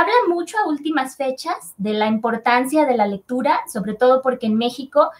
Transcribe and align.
habla 0.00 0.14
mucho 0.28 0.56
a 0.58 0.68
últimas 0.68 1.16
fechas 1.16 1.74
de 1.76 1.92
la 1.92 2.06
importancia 2.06 2.86
de 2.86 2.96
la 2.96 3.06
lectura, 3.06 3.60
sobre 3.72 3.94
todo 3.94 4.22
porque 4.22 4.46
en 4.46 4.56
México 4.56 5.10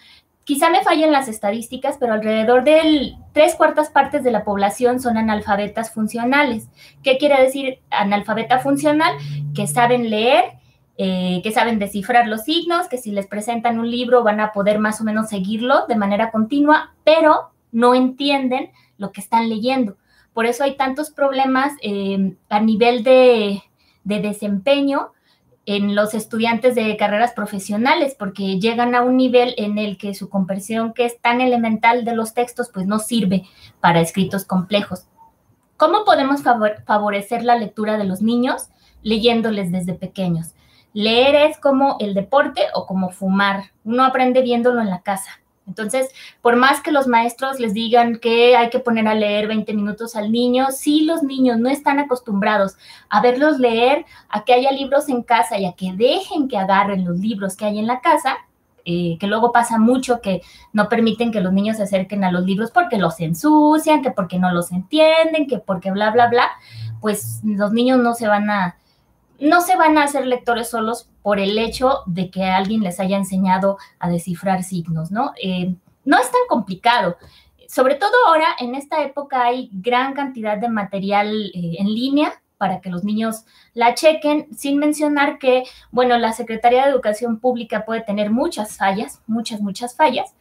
Quizá 0.48 0.70
me 0.70 0.82
fallen 0.82 1.12
las 1.12 1.28
estadísticas, 1.28 1.98
pero 2.00 2.14
alrededor 2.14 2.64
de 2.64 3.12
tres 3.34 3.54
cuartas 3.54 3.90
partes 3.90 4.24
de 4.24 4.30
la 4.30 4.44
población 4.44 4.98
son 4.98 5.18
analfabetas 5.18 5.92
funcionales. 5.92 6.70
¿Qué 7.02 7.18
quiere 7.18 7.38
decir 7.42 7.80
analfabeta 7.90 8.58
funcional? 8.58 9.14
Que 9.54 9.66
saben 9.66 10.08
leer, 10.08 10.52
eh, 10.96 11.42
que 11.42 11.52
saben 11.52 11.78
descifrar 11.78 12.28
los 12.28 12.44
signos, 12.44 12.88
que 12.88 12.96
si 12.96 13.10
les 13.10 13.26
presentan 13.26 13.78
un 13.78 13.90
libro 13.90 14.22
van 14.22 14.40
a 14.40 14.54
poder 14.54 14.78
más 14.78 15.02
o 15.02 15.04
menos 15.04 15.28
seguirlo 15.28 15.86
de 15.86 15.96
manera 15.96 16.30
continua, 16.30 16.94
pero 17.04 17.50
no 17.70 17.94
entienden 17.94 18.70
lo 18.96 19.12
que 19.12 19.20
están 19.20 19.50
leyendo. 19.50 19.98
Por 20.32 20.46
eso 20.46 20.64
hay 20.64 20.78
tantos 20.78 21.10
problemas 21.10 21.74
eh, 21.82 22.36
a 22.48 22.60
nivel 22.60 23.02
de, 23.02 23.62
de 24.04 24.20
desempeño 24.20 25.12
en 25.66 25.94
los 25.94 26.14
estudiantes 26.14 26.74
de 26.74 26.96
carreras 26.96 27.32
profesionales, 27.32 28.16
porque 28.18 28.58
llegan 28.58 28.94
a 28.94 29.02
un 29.02 29.18
nivel 29.18 29.54
en 29.58 29.76
el 29.76 29.98
que 29.98 30.14
su 30.14 30.30
comprensión, 30.30 30.94
que 30.94 31.04
es 31.04 31.20
tan 31.20 31.42
elemental 31.42 32.06
de 32.06 32.14
los 32.14 32.32
textos, 32.32 32.70
pues 32.72 32.86
no 32.86 32.98
sirve 32.98 33.44
para 33.80 34.00
escritos 34.00 34.46
complejos. 34.46 35.06
¿Cómo 35.76 36.04
podemos 36.04 36.40
favorecer 36.86 37.44
la 37.44 37.56
lectura 37.56 37.98
de 37.98 38.04
los 38.04 38.22
niños? 38.22 38.70
Leyéndoles 39.02 39.70
desde 39.70 39.92
pequeños. 39.92 40.54
Leer 40.94 41.34
es 41.50 41.58
como 41.58 41.96
el 42.00 42.14
deporte 42.14 42.62
o 42.74 42.86
como 42.86 43.10
fumar. 43.10 43.64
Uno 43.84 44.04
aprende 44.04 44.42
viéndolo 44.42 44.80
en 44.80 44.90
la 44.90 45.02
casa. 45.02 45.37
Entonces, 45.68 46.08
por 46.42 46.56
más 46.56 46.80
que 46.80 46.90
los 46.90 47.06
maestros 47.06 47.60
les 47.60 47.74
digan 47.74 48.16
que 48.16 48.56
hay 48.56 48.70
que 48.70 48.80
poner 48.80 49.06
a 49.06 49.14
leer 49.14 49.46
20 49.46 49.72
minutos 49.74 50.16
al 50.16 50.32
niño, 50.32 50.68
si 50.72 51.04
los 51.04 51.22
niños 51.22 51.58
no 51.58 51.68
están 51.68 51.98
acostumbrados 52.00 52.76
a 53.10 53.20
verlos 53.20 53.58
leer, 53.58 54.06
a 54.28 54.44
que 54.44 54.54
haya 54.54 54.72
libros 54.72 55.08
en 55.08 55.22
casa 55.22 55.58
y 55.58 55.66
a 55.66 55.74
que 55.74 55.92
dejen 55.92 56.48
que 56.48 56.56
agarren 56.56 57.04
los 57.04 57.18
libros 57.18 57.56
que 57.56 57.66
hay 57.66 57.78
en 57.78 57.86
la 57.86 58.00
casa, 58.00 58.38
eh, 58.90 59.18
que 59.20 59.26
luego 59.26 59.52
pasa 59.52 59.78
mucho 59.78 60.22
que 60.22 60.40
no 60.72 60.88
permiten 60.88 61.30
que 61.30 61.42
los 61.42 61.52
niños 61.52 61.76
se 61.76 61.82
acerquen 61.82 62.24
a 62.24 62.32
los 62.32 62.44
libros 62.44 62.70
porque 62.70 62.96
los 62.96 63.20
ensucian, 63.20 64.00
que 64.00 64.10
porque 64.10 64.38
no 64.38 64.50
los 64.50 64.72
entienden, 64.72 65.46
que 65.46 65.58
porque 65.58 65.90
bla, 65.90 66.10
bla, 66.10 66.28
bla, 66.28 66.48
pues 67.02 67.40
los 67.44 67.72
niños 67.72 67.98
no 67.98 68.14
se 68.14 68.26
van 68.26 68.48
a 68.48 68.76
no 69.38 69.60
se 69.60 69.76
van 69.76 69.98
a 69.98 70.04
hacer 70.04 70.26
lectores 70.26 70.70
solos 70.70 71.08
por 71.22 71.38
el 71.38 71.58
hecho 71.58 72.02
de 72.06 72.30
que 72.30 72.44
alguien 72.44 72.82
les 72.82 73.00
haya 73.00 73.16
enseñado 73.16 73.78
a 73.98 74.08
descifrar 74.08 74.62
signos, 74.62 75.10
¿no? 75.10 75.32
Eh, 75.42 75.74
no 76.04 76.18
es 76.18 76.30
tan 76.30 76.40
complicado. 76.48 77.16
Sobre 77.68 77.96
todo 77.96 78.12
ahora, 78.26 78.46
en 78.58 78.74
esta 78.74 79.02
época, 79.02 79.44
hay 79.44 79.68
gran 79.72 80.14
cantidad 80.14 80.56
de 80.56 80.68
material 80.68 81.52
eh, 81.54 81.76
en 81.78 81.86
línea 81.86 82.40
para 82.56 82.80
que 82.80 82.90
los 82.90 83.04
niños 83.04 83.44
la 83.72 83.94
chequen, 83.94 84.48
sin 84.56 84.78
mencionar 84.78 85.38
que, 85.38 85.64
bueno, 85.92 86.18
la 86.18 86.32
Secretaría 86.32 86.84
de 86.84 86.90
Educación 86.90 87.38
Pública 87.38 87.84
puede 87.84 88.02
tener 88.02 88.30
muchas 88.30 88.76
fallas, 88.76 89.22
muchas, 89.26 89.60
muchas 89.60 89.94
fallas, 89.94 90.34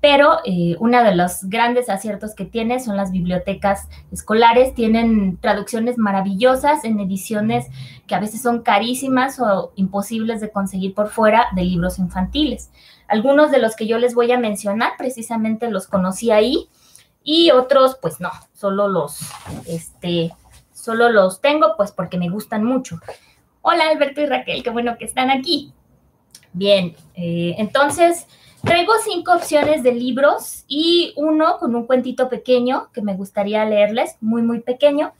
pero 0.00 0.38
eh, 0.44 0.76
uno 0.78 1.02
de 1.02 1.14
los 1.14 1.44
grandes 1.44 1.88
aciertos 1.88 2.34
que 2.34 2.44
tiene 2.44 2.78
son 2.78 2.96
las 2.96 3.10
bibliotecas 3.10 3.88
escolares. 4.12 4.74
Tienen 4.74 5.38
traducciones 5.38 5.98
maravillosas 5.98 6.84
en 6.84 7.00
ediciones 7.00 7.66
que 8.06 8.14
a 8.14 8.20
veces 8.20 8.40
son 8.40 8.62
carísimas 8.62 9.40
o 9.40 9.72
imposibles 9.74 10.40
de 10.40 10.50
conseguir 10.50 10.94
por 10.94 11.08
fuera 11.08 11.46
de 11.56 11.64
libros 11.64 11.98
infantiles. 11.98 12.70
Algunos 13.08 13.50
de 13.50 13.58
los 13.58 13.74
que 13.74 13.86
yo 13.86 13.98
les 13.98 14.14
voy 14.14 14.30
a 14.30 14.38
mencionar 14.38 14.92
precisamente 14.98 15.70
los 15.70 15.88
conocí 15.88 16.30
ahí 16.30 16.68
y 17.24 17.50
otros 17.50 17.98
pues 18.00 18.20
no, 18.20 18.30
solo 18.52 18.86
los, 18.86 19.18
este, 19.66 20.32
solo 20.72 21.08
los 21.08 21.40
tengo 21.40 21.74
pues 21.76 21.90
porque 21.90 22.18
me 22.18 22.28
gustan 22.28 22.64
mucho. 22.64 23.00
Hola 23.62 23.88
Alberto 23.90 24.20
y 24.20 24.26
Raquel, 24.26 24.62
qué 24.62 24.70
bueno 24.70 24.96
que 24.96 25.06
están 25.06 25.30
aquí. 25.30 25.72
Bien, 26.52 26.94
eh, 27.14 27.56
entonces 27.58 28.26
Traigo 28.62 28.92
cinco 29.04 29.32
opciones 29.32 29.82
de 29.82 29.92
libros 29.92 30.64
y 30.66 31.12
uno 31.16 31.58
con 31.58 31.74
un 31.74 31.86
cuentito 31.86 32.28
pequeño 32.28 32.90
que 32.92 33.02
me 33.02 33.14
gustaría 33.14 33.64
leerles, 33.64 34.16
muy, 34.20 34.42
muy 34.42 34.60
pequeño. 34.60 35.12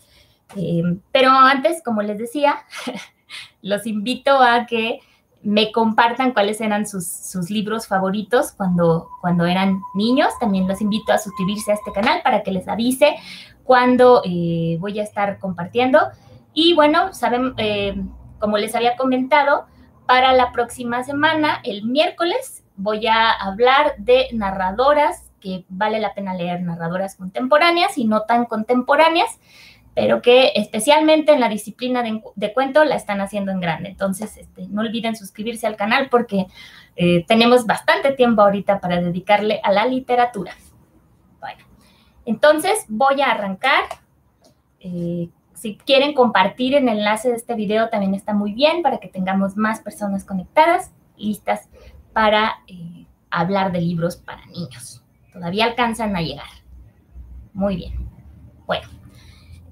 Eh, 0.56 0.82
pero 1.12 1.31
antes, 1.31 1.82
como 1.84 2.03
les 2.03 2.19
decía, 2.19 2.56
los 3.62 3.87
invito 3.87 4.41
a 4.41 4.66
que 4.66 5.00
me 5.43 5.71
compartan 5.71 6.32
cuáles 6.32 6.60
eran 6.60 6.87
sus, 6.87 7.48
libros 7.48 7.87
favoritos 7.87 8.53
cuando, 8.53 9.09
cuando 9.21 9.47
eran 9.47 9.81
niños. 9.94 10.32
También 10.41 10.66
los 10.66 10.81
invito 10.81 11.12
a 11.12 11.19
suscribirse 11.19 11.71
a 11.71 11.75
este 11.75 11.93
canal 11.93 12.22
para 12.22 12.43
que 12.43 12.50
les 12.50 12.66
avise 12.66 13.16
cuando 13.62 14.22
eh, 14.25 14.77
voy 14.81 14.98
a 14.98 15.04
estar 15.04 15.38
compartiendo. 15.38 16.00
Y 16.54 16.75
bueno, 16.75 17.15
saben, 17.15 17.54
eh, 17.56 17.94
como 18.38 18.59
les 18.59 18.75
había 18.75 18.97
comentado, 18.97 19.66
para 20.06 20.32
la 20.32 20.53
próxima 20.53 21.04
semana, 21.04 21.60
el 21.65 21.84
miércoles, 21.84 22.65
voy 22.78 23.06
a 23.09 23.33
hablar 23.33 23.97
de 23.99 24.28
narradoras, 24.33 25.31
que 25.41 25.65
vale 25.69 26.00
la 26.00 26.15
pena 26.15 26.34
leer 26.34 26.62
narradoras 26.62 27.16
contemporáneas 27.16 27.99
y 27.99 28.06
no 28.06 28.22
tan 28.22 28.47
contemporáneas, 28.47 29.39
pero 29.94 30.22
que 30.22 30.53
especialmente 30.55 31.33
en 31.33 31.41
la 31.41 31.49
disciplina 31.49 32.03
de, 32.03 32.53
cuento 32.53 32.84
la 32.84 32.94
están 32.94 33.21
haciendo 33.21 33.50
en 33.50 33.61
grande. 33.61 33.89
Entonces, 33.89 34.37
este, 34.37 34.69
no 34.69 34.83
olviden 34.83 35.16
suscribirse 35.16 35.66
al 35.66 35.77
canal 35.77 36.09
porque 36.09 36.47
eh, 36.94 37.25
tenemos 37.27 37.66
bastante 37.66 38.12
tiempo 38.12 38.43
ahorita 38.43 38.81
para 38.81 39.00
dedicarle 39.00 39.60
a 39.65 39.72
la 39.72 39.87
literatura. 39.87 40.53
Bueno, 41.41 41.65
entonces 42.25 42.84
voy 42.89 43.21
a 43.21 43.33
arrancar. 43.33 43.84
Eh, 44.81 45.28
si 45.55 45.77
quieren 45.77 46.15
compartir 46.15 46.77
el 46.77 46.89
enlace 46.89 47.31
de 47.31 47.34
este 47.34 47.56
video 47.56 47.89
también 47.89 48.15
está 48.15 48.33
muy 48.33 48.53
bien 48.53 48.83
para 48.83 48.99
que 48.99 49.09
tengamos 49.09 49.56
más 49.56 49.81
personas 49.81 50.25
conectadas, 50.25 50.93
listas 51.16 51.69
para 52.19 52.65
eh, 52.67 53.06
hablar 53.31 53.71
de 53.71 53.81
libros 53.81 54.17
para 54.17 54.45
niños. 54.47 55.05
Todavía 55.33 55.67
alcanzan 55.67 56.17
a 56.17 56.21
llegar. 56.21 56.49
Muy 57.53 57.77
bien. 57.77 58.11
Bueno, 58.67 58.89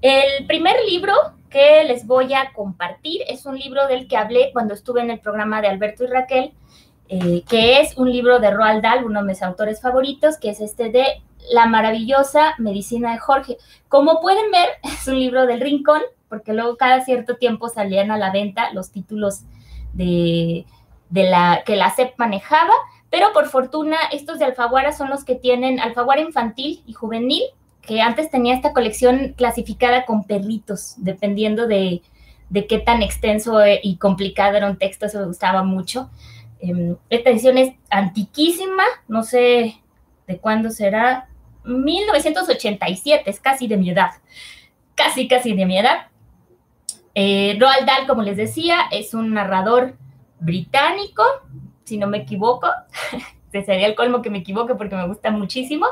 el 0.01 0.47
primer 0.47 0.77
libro 0.89 1.12
que 1.51 1.83
les 1.83 2.06
voy 2.06 2.35
a 2.35 2.53
compartir 2.53 3.23
es 3.27 3.47
un 3.47 3.59
libro 3.59 3.89
del 3.89 4.06
que 4.06 4.17
hablé 4.17 4.51
cuando 4.53 4.75
estuve 4.75 5.01
en 5.01 5.11
el 5.11 5.19
programa 5.19 5.61
de 5.61 5.67
Alberto 5.67 6.05
y 6.05 6.06
Raquel, 6.06 6.53
eh, 7.09 7.43
que 7.49 7.81
es 7.81 7.99
un 7.99 8.12
libro 8.12 8.39
de 8.39 8.53
Roald 8.53 8.81
Dahl, 8.81 9.05
uno 9.05 9.23
de 9.23 9.27
mis 9.27 9.43
autores 9.43 9.81
favoritos, 9.81 10.39
que 10.39 10.51
es 10.51 10.61
este 10.61 10.91
de 10.91 11.05
La 11.53 11.67
maravillosa 11.67 12.55
medicina 12.59 13.11
de 13.11 13.19
Jorge. 13.19 13.56
Como 13.89 14.21
pueden 14.21 14.53
ver, 14.53 14.69
es 14.85 15.09
un 15.09 15.19
libro 15.19 15.47
del 15.47 15.61
rincón, 15.61 16.03
porque 16.29 16.53
luego 16.53 16.77
cada 16.77 17.05
cierto 17.05 17.39
tiempo 17.39 17.69
salían 17.69 18.12
a 18.12 18.19
la 18.19 18.31
venta 18.31 18.73
los 18.73 18.93
títulos 18.93 19.41
de 19.95 20.65
de 21.11 21.25
la 21.25 21.62
que 21.65 21.77
la 21.77 21.91
SEP 21.91 22.15
manejaba, 22.19 22.72
pero 23.11 23.33
por 23.33 23.47
fortuna 23.47 23.97
estos 24.12 24.39
de 24.39 24.44
Alfaguara 24.44 24.93
son 24.93 25.11
los 25.11 25.25
que 25.25 25.34
tienen 25.34 25.81
Alfaguara 25.81 26.21
infantil 26.21 26.83
y 26.87 26.93
juvenil, 26.93 27.43
que 27.83 28.00
antes 28.00 28.31
tenía 28.31 28.55
esta 28.55 28.72
colección 28.72 29.34
clasificada 29.37 30.05
con 30.05 30.25
perritos, 30.25 30.94
dependiendo 30.99 31.67
de, 31.67 32.03
qué 32.69 32.78
tan 32.78 33.03
extenso 33.03 33.61
y 33.83 33.97
complicado 33.97 34.56
era 34.56 34.69
un 34.69 34.77
texto, 34.77 35.06
eso 35.06 35.21
me 35.21 35.27
gustaba 35.27 35.62
mucho. 35.62 36.11
Em, 36.59 36.97
esta 37.11 37.31
edición 37.31 37.59
es 37.59 37.75
antiquísima, 37.91 38.84
no 39.09 39.23
sé 39.23 39.77
de 40.27 40.38
cuándo 40.38 40.71
será, 40.71 41.28
1987, 41.65 43.28
es 43.28 43.41
casi 43.41 43.69
de 43.69 43.77
mi 43.77 43.91
edad, 43.91 44.11
casi, 44.94 45.28
casi 45.28 45.55
de 45.55 45.67
mi 45.67 45.78
edad. 45.78 46.09
Eh, 47.15 47.56
Roald 47.59 47.87
Dahl, 47.87 48.06
como 48.06 48.23
les 48.23 48.37
decía, 48.37 48.78
es 48.91 49.15
un 49.15 49.34
narrador 49.34 49.97
británico, 50.41 51.23
si 51.85 51.99
no 51.99 52.07
me 52.07 52.19
equivoco, 52.19 52.69
sería 53.51 53.87
el 53.87 53.95
colmo 53.95 54.23
que 54.23 54.31
me 54.31 54.39
equivoque 54.39 54.75
porque 54.75 54.97
me 54.97 55.07
gusta 55.07 55.31
muchísimo, 55.31 55.87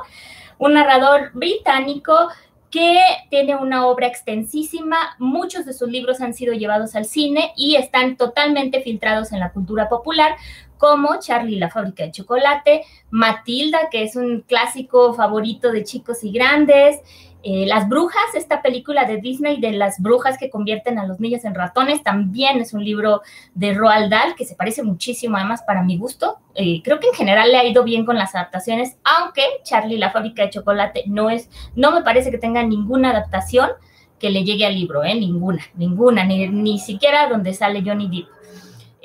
un 0.58 0.75
narrador 0.75 1.31
británico 1.32 2.29
que 2.70 3.00
tiene 3.31 3.55
una 3.55 3.87
obra 3.87 4.08
extensísima, 4.08 4.96
muchos 5.20 5.64
de 5.64 5.73
sus 5.73 5.88
libros 5.88 6.20
han 6.20 6.35
sido 6.35 6.55
llevados 6.55 6.96
al 6.96 7.05
cine 7.05 7.52
y 7.56 7.76
están 7.76 8.17
totalmente 8.17 8.81
filtrados 8.81 9.31
en 9.31 9.38
la 9.38 9.52
cultura 9.52 9.88
popular, 9.88 10.35
como 10.76 11.20
Charlie 11.20 11.61
la 11.61 11.70
fábrica 11.70 12.02
de 12.02 12.11
chocolate, 12.11 12.82
Matilda, 13.11 13.90
que 13.93 14.02
es 14.02 14.17
un 14.17 14.40
clásico 14.40 15.14
favorito 15.14 15.70
de 15.70 15.85
chicos 15.85 16.25
y 16.25 16.32
grandes, 16.32 17.00
eh, 17.46 17.67
las 17.67 17.88
Brujas, 17.91 18.35
esta 18.35 18.62
película 18.62 19.05
de 19.05 19.19
Disney 19.19 19.61
de 19.61 19.73
las 19.73 20.00
brujas 20.00 20.38
que 20.38 20.49
convierten 20.49 20.99
a 20.99 21.06
los 21.06 21.20
niños 21.20 21.44
en 21.44 21.55
ratones, 21.55 22.02
también 22.02 22.58
es 22.58 22.73
un 22.73 22.82
libro 22.82 23.20
de 23.55 23.75
Roald 23.75 24.11
Dahl 24.11 24.35
que 24.35 24.46
se 24.46 24.56
parece 24.56 24.82
muchísimo, 24.82 25.37
además, 25.37 25.62
para 25.67 25.82
mi 25.82 25.99
gusto. 25.99 26.38
Eh, 26.55 26.81
creo 26.82 27.00
que 27.00 27.08
en 27.08 27.14
general 27.14 27.52
le 27.52 27.58
ha 27.58 27.64
ido 27.64 27.85
bien 27.85 28.06
con 28.06 28.17
las 28.17 28.35
adaptaciones, 28.35 28.96
aunque 29.05 29.43
Charlie 29.62 29.99
la 29.99 30.11
fábrica 30.11 30.43
de 30.43 30.50
chocolate 30.50 31.05
no 31.06 31.29
es, 31.29 31.50
no 31.76 31.93
me 31.93 32.02
parece 32.02 32.31
que 32.31 32.38
tenga 32.38 32.62
ninguna 32.62 33.11
adaptación 33.11 33.69
que 34.19 34.31
le 34.31 34.43
llegue 34.43 34.64
al 34.64 34.75
libro, 34.75 35.05
¿eh? 35.05 35.14
ninguna, 35.14 35.62
ninguna, 35.75 36.25
ni, 36.25 36.49
ni 36.49 36.79
siquiera 36.79 37.29
donde 37.29 37.52
sale 37.52 37.82
Johnny 37.85 38.08
Depp. 38.08 38.35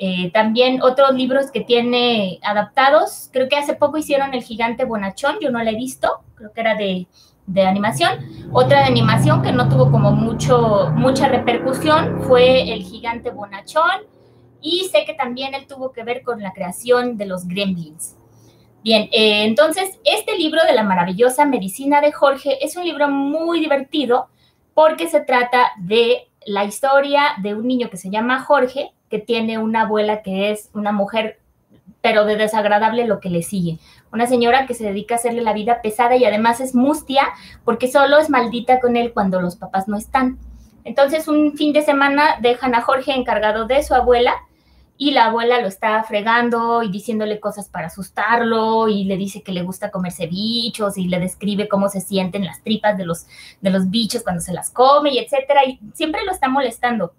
Eh, 0.02 0.30
también 0.32 0.80
otros 0.80 1.12
libros 1.12 1.50
que 1.50 1.60
tiene 1.60 2.40
adaptados, 2.42 3.28
creo 3.34 3.50
que 3.50 3.56
hace 3.56 3.74
poco 3.74 3.98
hicieron 3.98 4.32
El 4.32 4.42
gigante 4.42 4.86
bonachón, 4.86 5.36
yo 5.42 5.50
no 5.50 5.62
lo 5.62 5.68
he 5.68 5.74
visto, 5.74 6.22
creo 6.36 6.54
que 6.54 6.60
era 6.62 6.74
de 6.74 7.06
de 7.52 7.62
animación. 7.62 8.10
Otra 8.52 8.80
de 8.80 8.84
animación 8.84 9.42
que 9.42 9.52
no 9.52 9.68
tuvo 9.68 9.90
como 9.90 10.12
mucho, 10.12 10.90
mucha 10.94 11.28
repercusión 11.28 12.22
fue 12.22 12.72
El 12.72 12.82
gigante 12.82 13.30
bonachón 13.30 14.02
y 14.60 14.88
sé 14.90 15.04
que 15.04 15.14
también 15.14 15.54
él 15.54 15.66
tuvo 15.66 15.92
que 15.92 16.04
ver 16.04 16.22
con 16.22 16.40
la 16.40 16.52
creación 16.52 17.16
de 17.16 17.26
los 17.26 17.46
gremlins. 17.46 18.16
Bien, 18.82 19.08
eh, 19.12 19.44
entonces 19.44 19.98
este 20.04 20.36
libro 20.38 20.60
de 20.66 20.74
la 20.74 20.82
maravillosa 20.82 21.44
medicina 21.44 22.00
de 22.00 22.12
Jorge 22.12 22.64
es 22.64 22.76
un 22.76 22.84
libro 22.84 23.08
muy 23.08 23.60
divertido 23.60 24.28
porque 24.74 25.08
se 25.08 25.20
trata 25.20 25.72
de 25.78 26.28
la 26.46 26.64
historia 26.64 27.22
de 27.42 27.54
un 27.54 27.66
niño 27.66 27.90
que 27.90 27.98
se 27.98 28.10
llama 28.10 28.40
Jorge, 28.40 28.92
que 29.10 29.18
tiene 29.18 29.58
una 29.58 29.82
abuela 29.82 30.22
que 30.22 30.50
es 30.50 30.70
una 30.72 30.92
mujer, 30.92 31.38
pero 32.00 32.24
de 32.24 32.36
desagradable 32.36 33.06
lo 33.06 33.20
que 33.20 33.28
le 33.28 33.42
sigue. 33.42 33.78
Una 34.12 34.26
señora 34.26 34.66
que 34.66 34.74
se 34.74 34.84
dedica 34.84 35.14
a 35.14 35.18
hacerle 35.18 35.42
la 35.42 35.52
vida 35.52 35.82
pesada 35.82 36.16
y 36.16 36.24
además 36.24 36.60
es 36.60 36.74
mustia 36.74 37.28
porque 37.64 37.88
solo 37.88 38.18
es 38.18 38.30
maldita 38.30 38.80
con 38.80 38.96
él 38.96 39.12
cuando 39.12 39.40
los 39.40 39.56
papás 39.56 39.88
no 39.88 39.96
están. 39.96 40.38
Entonces 40.84 41.28
un 41.28 41.56
fin 41.56 41.72
de 41.72 41.82
semana 41.82 42.36
dejan 42.40 42.74
a 42.74 42.82
Jorge 42.82 43.12
encargado 43.12 43.66
de 43.66 43.82
su 43.82 43.94
abuela 43.94 44.34
y 44.96 45.12
la 45.12 45.26
abuela 45.26 45.60
lo 45.60 45.68
está 45.68 46.02
fregando 46.02 46.82
y 46.82 46.90
diciéndole 46.90 47.40
cosas 47.40 47.68
para 47.68 47.86
asustarlo 47.86 48.88
y 48.88 49.04
le 49.04 49.16
dice 49.16 49.42
que 49.42 49.52
le 49.52 49.62
gusta 49.62 49.90
comerse 49.90 50.26
bichos 50.26 50.98
y 50.98 51.08
le 51.08 51.18
describe 51.18 51.68
cómo 51.68 51.88
se 51.88 52.00
sienten 52.00 52.44
las 52.44 52.62
tripas 52.62 52.98
de 52.98 53.06
los, 53.06 53.26
de 53.60 53.70
los 53.70 53.88
bichos 53.88 54.22
cuando 54.22 54.42
se 54.42 54.52
las 54.52 54.70
come 54.70 55.10
y 55.14 55.18
etcétera 55.18 55.64
y 55.64 55.78
siempre 55.94 56.24
lo 56.24 56.32
está 56.32 56.48
molestando 56.48 57.12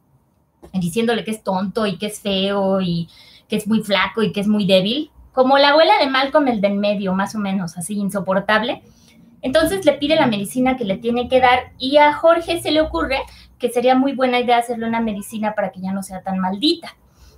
diciéndole 0.74 1.24
que 1.24 1.32
es 1.32 1.44
tonto 1.44 1.86
y 1.86 1.98
que 1.98 2.08
es 2.08 2.20
feo 2.20 2.82
y 2.82 3.10
que 3.48 3.56
es 3.58 3.68
muy 3.68 3.82
flaco 3.82 4.22
y 4.22 4.32
que 4.32 4.42
es 4.42 4.48
muy 4.48 4.66
débil, 4.66 5.12
como 5.34 5.58
la 5.58 5.70
abuela 5.70 5.98
de 6.00 6.08
Malcolm 6.08 6.48
el 6.48 6.62
de 6.62 6.68
en 6.68 6.80
medio, 6.80 7.14
más 7.14 7.36
o 7.36 7.40
menos, 7.40 7.78
así 7.78 7.96
insoportable. 7.96 8.84
Entonces 9.42 9.86
le 9.86 9.94
pide 9.94 10.16
la 10.16 10.28
medicina 10.28 10.78
que 10.78 10.86
le 10.86 10.98
tiene 10.98 11.28
que 11.28 11.40
dar 11.40 11.72
y 11.78 11.98
a 11.98 12.14
Jorge 12.14 12.62
se 12.62 12.72
le 12.72 12.82
ocurre 12.82 13.20
que 13.58 13.70
sería 13.70 13.96
muy 13.96 14.14
buena 14.14 14.40
idea 14.40 14.58
hacerle 14.58 14.88
una 14.88 15.02
medicina 15.02 15.54
para 15.56 15.72
que 15.72 15.82
ya 15.82 15.92
no 15.92 16.04
sea 16.04 16.22
tan 16.22 16.40
maldita. 16.40 16.96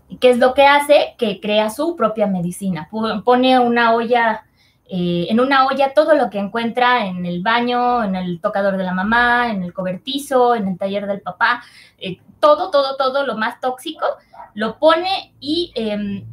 ¿Y 0.09 0.17
qué 0.17 0.29
es 0.29 0.37
lo 0.37 0.53
que 0.53 0.65
hace? 0.65 1.15
Que 1.17 1.39
crea 1.39 1.69
su 1.69 1.95
propia 1.95 2.27
medicina. 2.27 2.89
Pone 3.23 3.59
una 3.59 3.93
olla, 3.93 4.45
eh, 4.85 5.27
en 5.29 5.39
una 5.39 5.65
olla 5.65 5.93
todo 5.93 6.13
lo 6.13 6.29
que 6.29 6.39
encuentra 6.39 7.05
en 7.05 7.25
el 7.25 7.41
baño, 7.41 8.03
en 8.03 8.15
el 8.15 8.39
tocador 8.39 8.77
de 8.77 8.83
la 8.83 8.93
mamá, 8.93 9.51
en 9.51 9.63
el 9.63 9.73
cobertizo, 9.73 10.55
en 10.55 10.67
el 10.67 10.77
taller 10.77 11.07
del 11.07 11.21
papá, 11.21 11.63
eh, 11.97 12.19
todo, 12.39 12.69
todo, 12.69 12.95
todo 12.97 13.25
lo 13.25 13.37
más 13.37 13.59
tóxico, 13.59 14.05
lo 14.53 14.77
pone 14.77 15.33
y 15.39 15.71
em, 15.75 16.25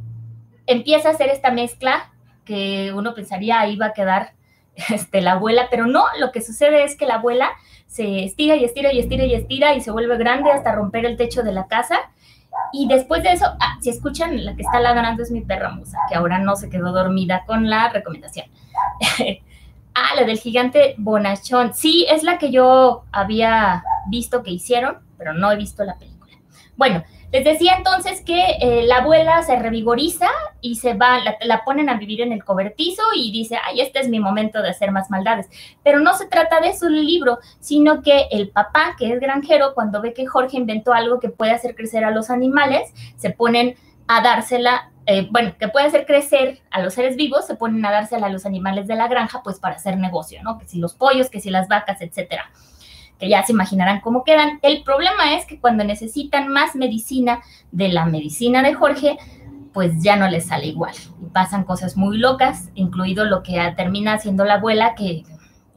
empieza 0.73 1.09
a 1.09 1.13
hacer 1.13 1.29
esta 1.29 1.51
mezcla 1.51 2.11
que 2.45 2.93
uno 2.95 3.15
pensaría 3.15 3.65
va 3.81 3.87
a 3.87 3.93
quedar 3.93 4.33
este, 4.89 5.21
la 5.21 5.33
abuela, 5.33 5.69
pero 5.71 5.87
no, 5.87 6.05
lo 6.19 6.33
que 6.33 6.43
sucede 6.43 6.85
es 6.85 6.97
que 6.97 7.07
la 7.07 7.15
abuela 7.15 7.51
se 7.87 8.25
estira 8.25 8.55
y 8.57 8.65
estira 8.65 8.93
y 8.93 9.01
estira 9.01 9.25
y 9.25 9.35
estira 9.35 9.75
y 9.75 9.81
se 9.81 9.91
vuelve 9.91 10.17
grande 10.17 10.53
hasta 10.53 10.73
romper 10.73 11.05
el 11.05 11.17
techo 11.17 11.43
de 11.43 11.53
la 11.53 11.67
casa 11.67 12.11
y 12.73 12.87
después 12.87 13.23
de 13.23 13.33
eso, 13.33 13.47
ah, 13.47 13.79
si 13.81 13.91
escuchan, 13.91 14.45
la 14.45 14.55
que 14.55 14.63
está 14.63 14.81
ladrando 14.81 15.23
es 15.23 15.31
mi 15.31 15.41
perra 15.41 15.71
musa, 15.71 15.99
que 16.09 16.15
ahora 16.15 16.39
no 16.39 16.57
se 16.57 16.71
quedó 16.71 16.93
dormida 16.93 17.45
con 17.47 17.69
la 17.69 17.89
recomendación. 17.89 18.47
ah, 19.95 20.15
la 20.15 20.25
del 20.25 20.39
gigante 20.39 20.95
bonachón. 20.99 21.75
Sí, 21.75 22.07
es 22.09 22.23
la 22.23 22.39
que 22.39 22.51
yo 22.51 23.05
había 23.13 23.83
visto 24.09 24.43
que 24.43 24.51
hicieron, 24.51 24.99
pero 25.19 25.33
no 25.33 25.51
he 25.51 25.57
visto 25.57 25.85
la 25.85 25.99
película. 25.99 26.20
Bueno, 26.81 27.05
les 27.31 27.45
decía 27.45 27.75
entonces 27.77 28.23
que 28.23 28.43
eh, 28.59 28.85
la 28.87 29.01
abuela 29.01 29.43
se 29.43 29.55
revigoriza 29.55 30.29
y 30.63 30.77
se 30.77 30.95
va, 30.95 31.19
la, 31.43 31.63
ponen 31.63 31.91
a 31.91 31.99
vivir 31.99 32.23
en 32.23 32.33
el 32.33 32.43
cobertizo 32.43 33.03
y 33.15 33.31
dice, 33.33 33.59
ay, 33.63 33.83
este 33.83 34.01
es 34.01 34.09
mi 34.09 34.19
momento 34.19 34.63
de 34.63 34.71
hacer 34.71 34.91
más 34.91 35.11
maldades. 35.11 35.51
Pero 35.85 36.01
no 36.01 36.15
se 36.15 36.27
trata 36.27 36.59
de 36.59 36.69
eso 36.69 36.87
el 36.87 37.05
libro, 37.05 37.39
sino 37.59 38.01
que 38.01 38.29
el 38.31 38.49
papá, 38.49 38.97
que 38.99 39.13
es 39.13 39.21
granjero, 39.21 39.75
cuando 39.75 40.01
ve 40.01 40.15
que 40.15 40.25
Jorge 40.25 40.57
inventó 40.57 40.95
algo 40.95 41.21
que 41.21 41.29
puede 41.29 41.53
hacer 41.53 41.75
crecer 41.75 42.03
a 42.03 42.13
los 42.13 42.31
animales, 42.31 42.95
se 43.19 43.29
ponen 43.29 43.75
a 44.09 44.23
dársela, 44.23 44.91
eh, 45.05 45.29
bueno, 45.31 45.53
que 45.59 45.69
puede 45.69 45.85
hacer 45.85 46.07
crecer 46.07 46.63
a 46.71 46.81
los 46.81 46.95
seres 46.95 47.15
vivos, 47.15 47.47
se 47.47 47.57
ponen 47.57 47.85
a 47.85 47.91
dársela 47.91 48.29
a 48.29 48.31
los 48.31 48.47
animales 48.47 48.87
de 48.87 48.95
la 48.95 49.07
granja, 49.07 49.43
pues 49.45 49.61
para 49.61 49.75
hacer 49.75 49.99
negocio, 49.99 50.43
¿no? 50.43 50.57
Que 50.59 50.65
si 50.65 50.79
los 50.79 50.95
pollos, 50.95 51.29
que 51.29 51.43
si 51.43 51.51
las 51.51 51.69
vacas, 51.69 52.01
etcétera 52.01 52.51
que 53.21 53.29
ya 53.29 53.45
se 53.45 53.53
imaginarán 53.53 54.01
cómo 54.01 54.25
quedan. 54.25 54.59
El 54.63 54.83
problema 54.83 55.35
es 55.37 55.47
que 55.47 55.61
cuando 55.61 55.85
necesitan 55.85 56.49
más 56.49 56.75
medicina 56.75 57.43
de 57.71 57.91
la 57.91 58.07
medicina 58.07 58.63
de 58.63 58.75
Jorge, 58.75 59.19
pues 59.73 60.03
ya 60.03 60.17
no 60.17 60.27
les 60.29 60.47
sale 60.47 60.67
igual. 60.67 60.95
Y 61.23 61.27
pasan 61.27 61.65
cosas 61.65 61.97
muy 61.97 62.19
locas, 62.19 62.71
incluido 62.75 63.27
lo 63.27 63.43
que 63.43 63.73
termina 63.77 64.15
haciendo 64.15 64.45
la 64.45 64.55
abuela, 64.55 64.95
que 64.95 65.25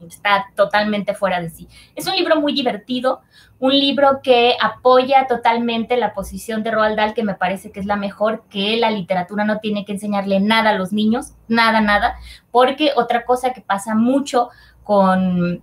está 0.00 0.46
totalmente 0.54 1.14
fuera 1.14 1.40
de 1.40 1.50
sí. 1.50 1.68
Es 1.94 2.06
un 2.06 2.16
libro 2.16 2.40
muy 2.40 2.52
divertido, 2.52 3.20
un 3.58 3.72
libro 3.72 4.20
que 4.22 4.54
apoya 4.60 5.26
totalmente 5.26 5.96
la 5.96 6.12
posición 6.12 6.62
de 6.62 6.70
Roald 6.70 6.96
Dahl, 6.96 7.14
que 7.14 7.22
me 7.22 7.34
parece 7.34 7.70
que 7.72 7.80
es 7.80 7.86
la 7.86 7.96
mejor, 7.96 8.44
que 8.50 8.76
la 8.76 8.90
literatura 8.90 9.44
no 9.44 9.60
tiene 9.60 9.84
que 9.84 9.92
enseñarle 9.92 10.40
nada 10.40 10.70
a 10.70 10.78
los 10.78 10.92
niños, 10.92 11.34
nada, 11.48 11.80
nada, 11.80 12.16
porque 12.50 12.92
otra 12.96 13.24
cosa 13.24 13.52
que 13.52 13.60
pasa 13.60 13.94
mucho 13.94 14.48
con 14.82 15.62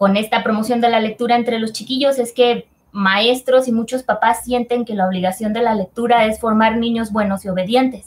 con 0.00 0.16
esta 0.16 0.42
promoción 0.42 0.80
de 0.80 0.88
la 0.88 0.98
lectura 0.98 1.36
entre 1.36 1.58
los 1.58 1.74
chiquillos 1.74 2.18
es 2.18 2.32
que 2.32 2.66
maestros 2.90 3.68
y 3.68 3.72
muchos 3.72 4.02
papás 4.02 4.42
sienten 4.44 4.86
que 4.86 4.94
la 4.94 5.06
obligación 5.06 5.52
de 5.52 5.60
la 5.60 5.74
lectura 5.74 6.24
es 6.24 6.40
formar 6.40 6.78
niños 6.78 7.12
buenos 7.12 7.44
y 7.44 7.50
obedientes, 7.50 8.06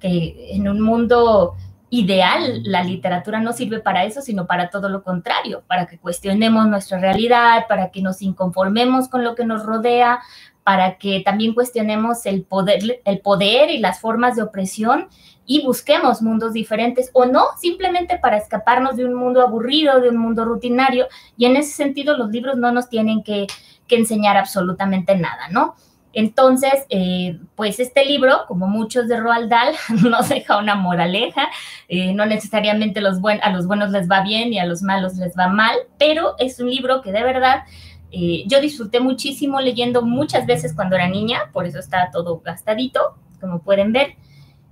que 0.00 0.48
en 0.50 0.68
un 0.68 0.80
mundo 0.80 1.54
ideal 1.88 2.64
la 2.64 2.82
literatura 2.82 3.38
no 3.38 3.52
sirve 3.52 3.78
para 3.78 4.02
eso, 4.06 4.22
sino 4.22 4.48
para 4.48 4.70
todo 4.70 4.88
lo 4.88 5.04
contrario, 5.04 5.62
para 5.68 5.86
que 5.86 5.98
cuestionemos 5.98 6.66
nuestra 6.66 6.98
realidad, 6.98 7.66
para 7.68 7.92
que 7.92 8.02
nos 8.02 8.22
inconformemos 8.22 9.08
con 9.08 9.22
lo 9.22 9.36
que 9.36 9.44
nos 9.44 9.64
rodea, 9.64 10.18
para 10.64 10.98
que 10.98 11.20
también 11.20 11.54
cuestionemos 11.54 12.26
el 12.26 12.42
poder, 12.42 13.02
el 13.04 13.20
poder 13.20 13.70
y 13.70 13.78
las 13.78 14.00
formas 14.00 14.34
de 14.34 14.42
opresión 14.42 15.06
y 15.50 15.62
busquemos 15.62 16.22
mundos 16.22 16.52
diferentes 16.52 17.10
o 17.12 17.26
no, 17.26 17.46
simplemente 17.60 18.18
para 18.18 18.36
escaparnos 18.36 18.96
de 18.96 19.04
un 19.04 19.14
mundo 19.14 19.42
aburrido, 19.42 20.00
de 20.00 20.10
un 20.10 20.16
mundo 20.16 20.44
rutinario. 20.44 21.08
Y 21.36 21.46
en 21.46 21.56
ese 21.56 21.72
sentido 21.72 22.16
los 22.16 22.30
libros 22.30 22.56
no 22.56 22.70
nos 22.70 22.88
tienen 22.88 23.24
que, 23.24 23.48
enseñar 23.88 24.36
absolutamente 24.36 25.16
nada, 25.16 25.48
¿no? 25.50 25.74
Entonces, 26.12 26.86
eh, 26.90 27.40
pues 27.56 27.80
este 27.80 28.04
libro, 28.04 28.44
como 28.46 28.68
muchos 28.68 29.08
de 29.08 29.16
Roald 29.18 29.50
Dahl, 29.50 29.74
nos 30.08 30.28
deja 30.28 30.58
una 30.58 30.76
moraleja. 30.76 31.48
Eh, 31.88 32.14
no 32.14 32.26
necesariamente 32.26 33.00
los 33.00 33.18
a 33.42 33.50
los 33.50 33.66
buenos 33.66 33.90
les 33.90 34.08
va 34.08 34.22
bien 34.22 34.52
y 34.52 34.60
a 34.60 34.66
los 34.66 34.82
malos 34.82 35.16
les 35.16 35.36
va 35.36 35.48
mal, 35.48 35.74
pero 35.98 36.36
es 36.38 36.60
un 36.60 36.70
libro 36.70 37.02
que 37.02 37.10
de 37.10 37.24
verdad 37.24 37.64
eh, 38.12 38.44
yo 38.46 38.60
disfruté 38.60 39.00
muchísimo 39.00 39.60
leyendo 39.60 40.02
muchas 40.02 40.46
veces 40.46 40.74
cuando 40.74 40.94
era 40.94 41.08
niña, 41.08 41.50
por 41.52 41.66
eso 41.66 41.80
está 41.80 42.08
todo 42.12 42.38
gastadito, 42.38 43.16
como 43.40 43.62
pueden 43.62 43.92
ver. 43.92 44.14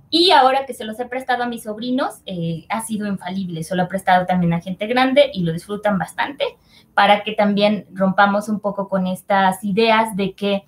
Y 0.09 0.31
ahora 0.31 0.65
que 0.65 0.73
se 0.73 0.85
los 0.85 0.99
he 0.99 1.05
prestado 1.05 1.43
a 1.43 1.47
mis 1.47 1.63
sobrinos, 1.63 2.21
eh, 2.25 2.65
ha 2.69 2.81
sido 2.81 3.07
infalible. 3.07 3.63
Se 3.63 3.75
lo 3.75 3.83
he 3.83 3.87
prestado 3.87 4.25
también 4.25 4.53
a 4.53 4.61
gente 4.61 4.87
grande 4.87 5.29
y 5.33 5.43
lo 5.43 5.53
disfrutan 5.53 5.97
bastante 5.97 6.45
para 6.93 7.23
que 7.23 7.33
también 7.33 7.85
rompamos 7.93 8.49
un 8.49 8.59
poco 8.59 8.89
con 8.89 9.07
estas 9.07 9.63
ideas 9.63 10.15
de 10.15 10.33
que 10.33 10.65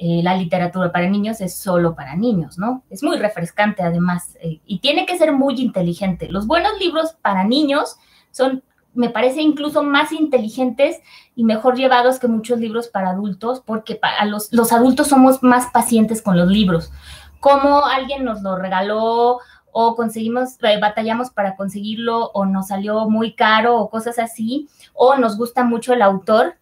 eh, 0.00 0.22
la 0.22 0.36
literatura 0.36 0.92
para 0.92 1.08
niños 1.08 1.40
es 1.40 1.56
solo 1.56 1.94
para 1.94 2.16
niños, 2.16 2.56
¿no? 2.56 2.84
Es 2.88 3.02
muy 3.02 3.18
refrescante 3.18 3.82
además 3.82 4.36
eh, 4.40 4.60
y 4.64 4.78
tiene 4.78 5.04
que 5.06 5.18
ser 5.18 5.32
muy 5.32 5.60
inteligente. 5.60 6.28
Los 6.28 6.46
buenos 6.46 6.78
libros 6.78 7.16
para 7.20 7.44
niños 7.44 7.96
son, 8.30 8.62
me 8.94 9.10
parece, 9.10 9.42
incluso 9.42 9.82
más 9.82 10.12
inteligentes 10.12 11.00
y 11.34 11.44
mejor 11.44 11.76
llevados 11.76 12.20
que 12.20 12.28
muchos 12.28 12.60
libros 12.60 12.88
para 12.88 13.10
adultos 13.10 13.60
porque 13.66 13.96
para 13.96 14.24
los, 14.24 14.52
los 14.52 14.72
adultos 14.72 15.08
somos 15.08 15.42
más 15.42 15.70
pacientes 15.72 16.22
con 16.22 16.36
los 16.36 16.48
libros 16.48 16.92
cómo 17.40 17.84
alguien 17.84 18.24
nos 18.24 18.42
lo 18.42 18.56
regaló 18.56 19.38
o 19.72 19.94
conseguimos, 19.94 20.56
eh, 20.62 20.78
batallamos 20.80 21.30
para 21.30 21.56
conseguirlo 21.56 22.30
o 22.32 22.44
nos 22.46 22.68
salió 22.68 23.08
muy 23.08 23.34
caro 23.34 23.76
o 23.76 23.90
cosas 23.90 24.18
así, 24.18 24.68
o 24.94 25.16
nos 25.16 25.36
gusta 25.36 25.62
mucho 25.62 25.92
el 25.92 26.02
autor, 26.02 26.56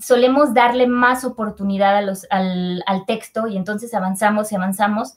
solemos 0.00 0.54
darle 0.54 0.86
más 0.86 1.24
oportunidad 1.24 1.96
a 1.96 2.02
los, 2.02 2.26
al, 2.30 2.82
al, 2.86 3.06
texto 3.06 3.46
y 3.46 3.56
entonces 3.56 3.94
avanzamos 3.94 4.52
y 4.52 4.56
avanzamos. 4.56 5.16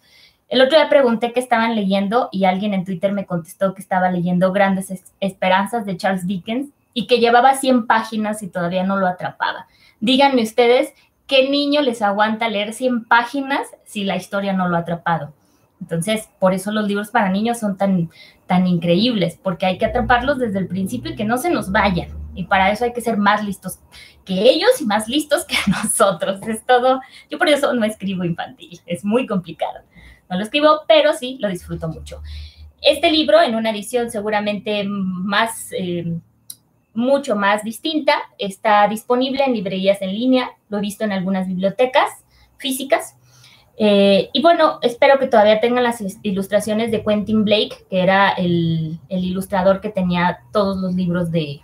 El 0.50 0.62
otro 0.62 0.78
día 0.78 0.88
pregunté 0.88 1.34
qué 1.34 1.40
estaban 1.40 1.76
leyendo 1.76 2.30
y 2.32 2.46
alguien 2.46 2.74
en 2.74 2.86
Twitter 2.86 3.12
me 3.12 3.26
contestó 3.26 3.74
que 3.74 3.82
estaba 3.82 4.10
leyendo 4.10 4.54
Grandes 4.54 4.94
Esperanzas 5.20 5.86
de 5.86 5.98
Charles 5.98 6.26
Dickens 6.26 6.70
y 6.94 7.06
que 7.06 7.20
llevaba 7.20 7.56
100 7.56 7.86
páginas 7.86 8.42
y 8.42 8.48
todavía 8.48 8.84
no 8.84 8.98
lo 8.98 9.08
atrapaba. 9.08 9.68
Díganme 10.00 10.44
ustedes 10.44 10.94
¿qué 11.28 11.50
niño 11.50 11.82
les 11.82 12.02
aguanta 12.02 12.50
leer 12.50 12.74
100 12.74 13.06
páginas 13.06 13.68
si 13.86 14.04
la 14.04 14.16
historia 14.16 14.54
no 14.54 14.68
lo 14.68 14.78
ha 14.78 14.80
atrapado? 14.80 15.34
Entonces, 15.80 16.30
por 16.40 16.54
eso 16.54 16.72
los 16.72 16.88
libros 16.88 17.10
para 17.10 17.30
niños 17.30 17.60
son 17.60 17.78
tan, 17.78 18.10
tan 18.48 18.66
increíbles, 18.66 19.40
porque 19.42 19.66
hay 19.66 19.78
que 19.78 19.86
atraparlos 19.86 20.40
desde 20.40 20.60
el 20.60 20.68
principio 20.68 21.12
y 21.12 21.16
que 21.16 21.26
no 21.26 21.38
se 21.38 21.52
nos 21.52 21.72
vayan. 21.72 22.10
Y 22.34 22.46
para 22.46 22.72
eso 22.72 22.86
hay 22.86 22.94
que 22.94 23.02
ser 23.02 23.18
más 23.18 23.44
listos 23.44 23.80
que 24.26 24.34
ellos 24.34 24.82
y 24.82 24.86
más 24.86 25.08
listos 25.08 25.46
que 25.46 25.56
nosotros. 25.68 26.42
Es 26.48 26.66
todo. 26.66 27.02
Yo 27.30 27.38
por 27.38 27.50
eso 27.50 27.74
no 27.74 27.86
escribo 27.86 28.24
infantil, 28.24 28.80
es 28.86 29.06
muy 29.06 29.28
complicado. 29.28 29.82
No 30.30 30.38
lo 30.38 30.44
escribo, 30.44 30.82
pero 30.88 31.14
sí 31.14 31.38
lo 31.40 31.48
disfruto 31.48 31.88
mucho. 31.88 32.22
Este 32.82 33.12
libro, 33.12 33.42
en 33.42 33.56
una 33.56 33.72
edición 33.72 34.12
seguramente 34.12 34.84
más, 34.86 35.72
eh, 35.72 36.20
mucho 36.98 37.36
más 37.36 37.64
distinta. 37.64 38.14
Está 38.40 38.88
disponible 38.88 39.44
en 39.46 39.54
librerías 39.54 40.02
en 40.02 40.12
línea, 40.12 40.50
lo 40.68 40.80
he 40.80 40.82
visto 40.82 41.04
en 41.06 41.12
algunas 41.12 41.48
bibliotecas 41.48 42.10
físicas. 42.58 43.16
Eh, 43.78 44.32
y 44.34 44.42
bueno, 44.42 44.80
espero 44.82 45.20
que 45.20 45.28
todavía 45.28 45.60
tengan 45.60 45.84
las 45.84 46.04
ilustraciones 46.24 46.90
de 46.90 47.04
Quentin 47.04 47.46
Blake, 47.46 47.86
que 47.88 48.02
era 48.02 48.30
el, 48.32 49.00
ilustrador 49.10 49.80
que 49.80 49.90
tenía 49.90 50.40
todos 50.52 50.78
los 50.78 50.96
libros 50.96 51.32
de, 51.32 51.62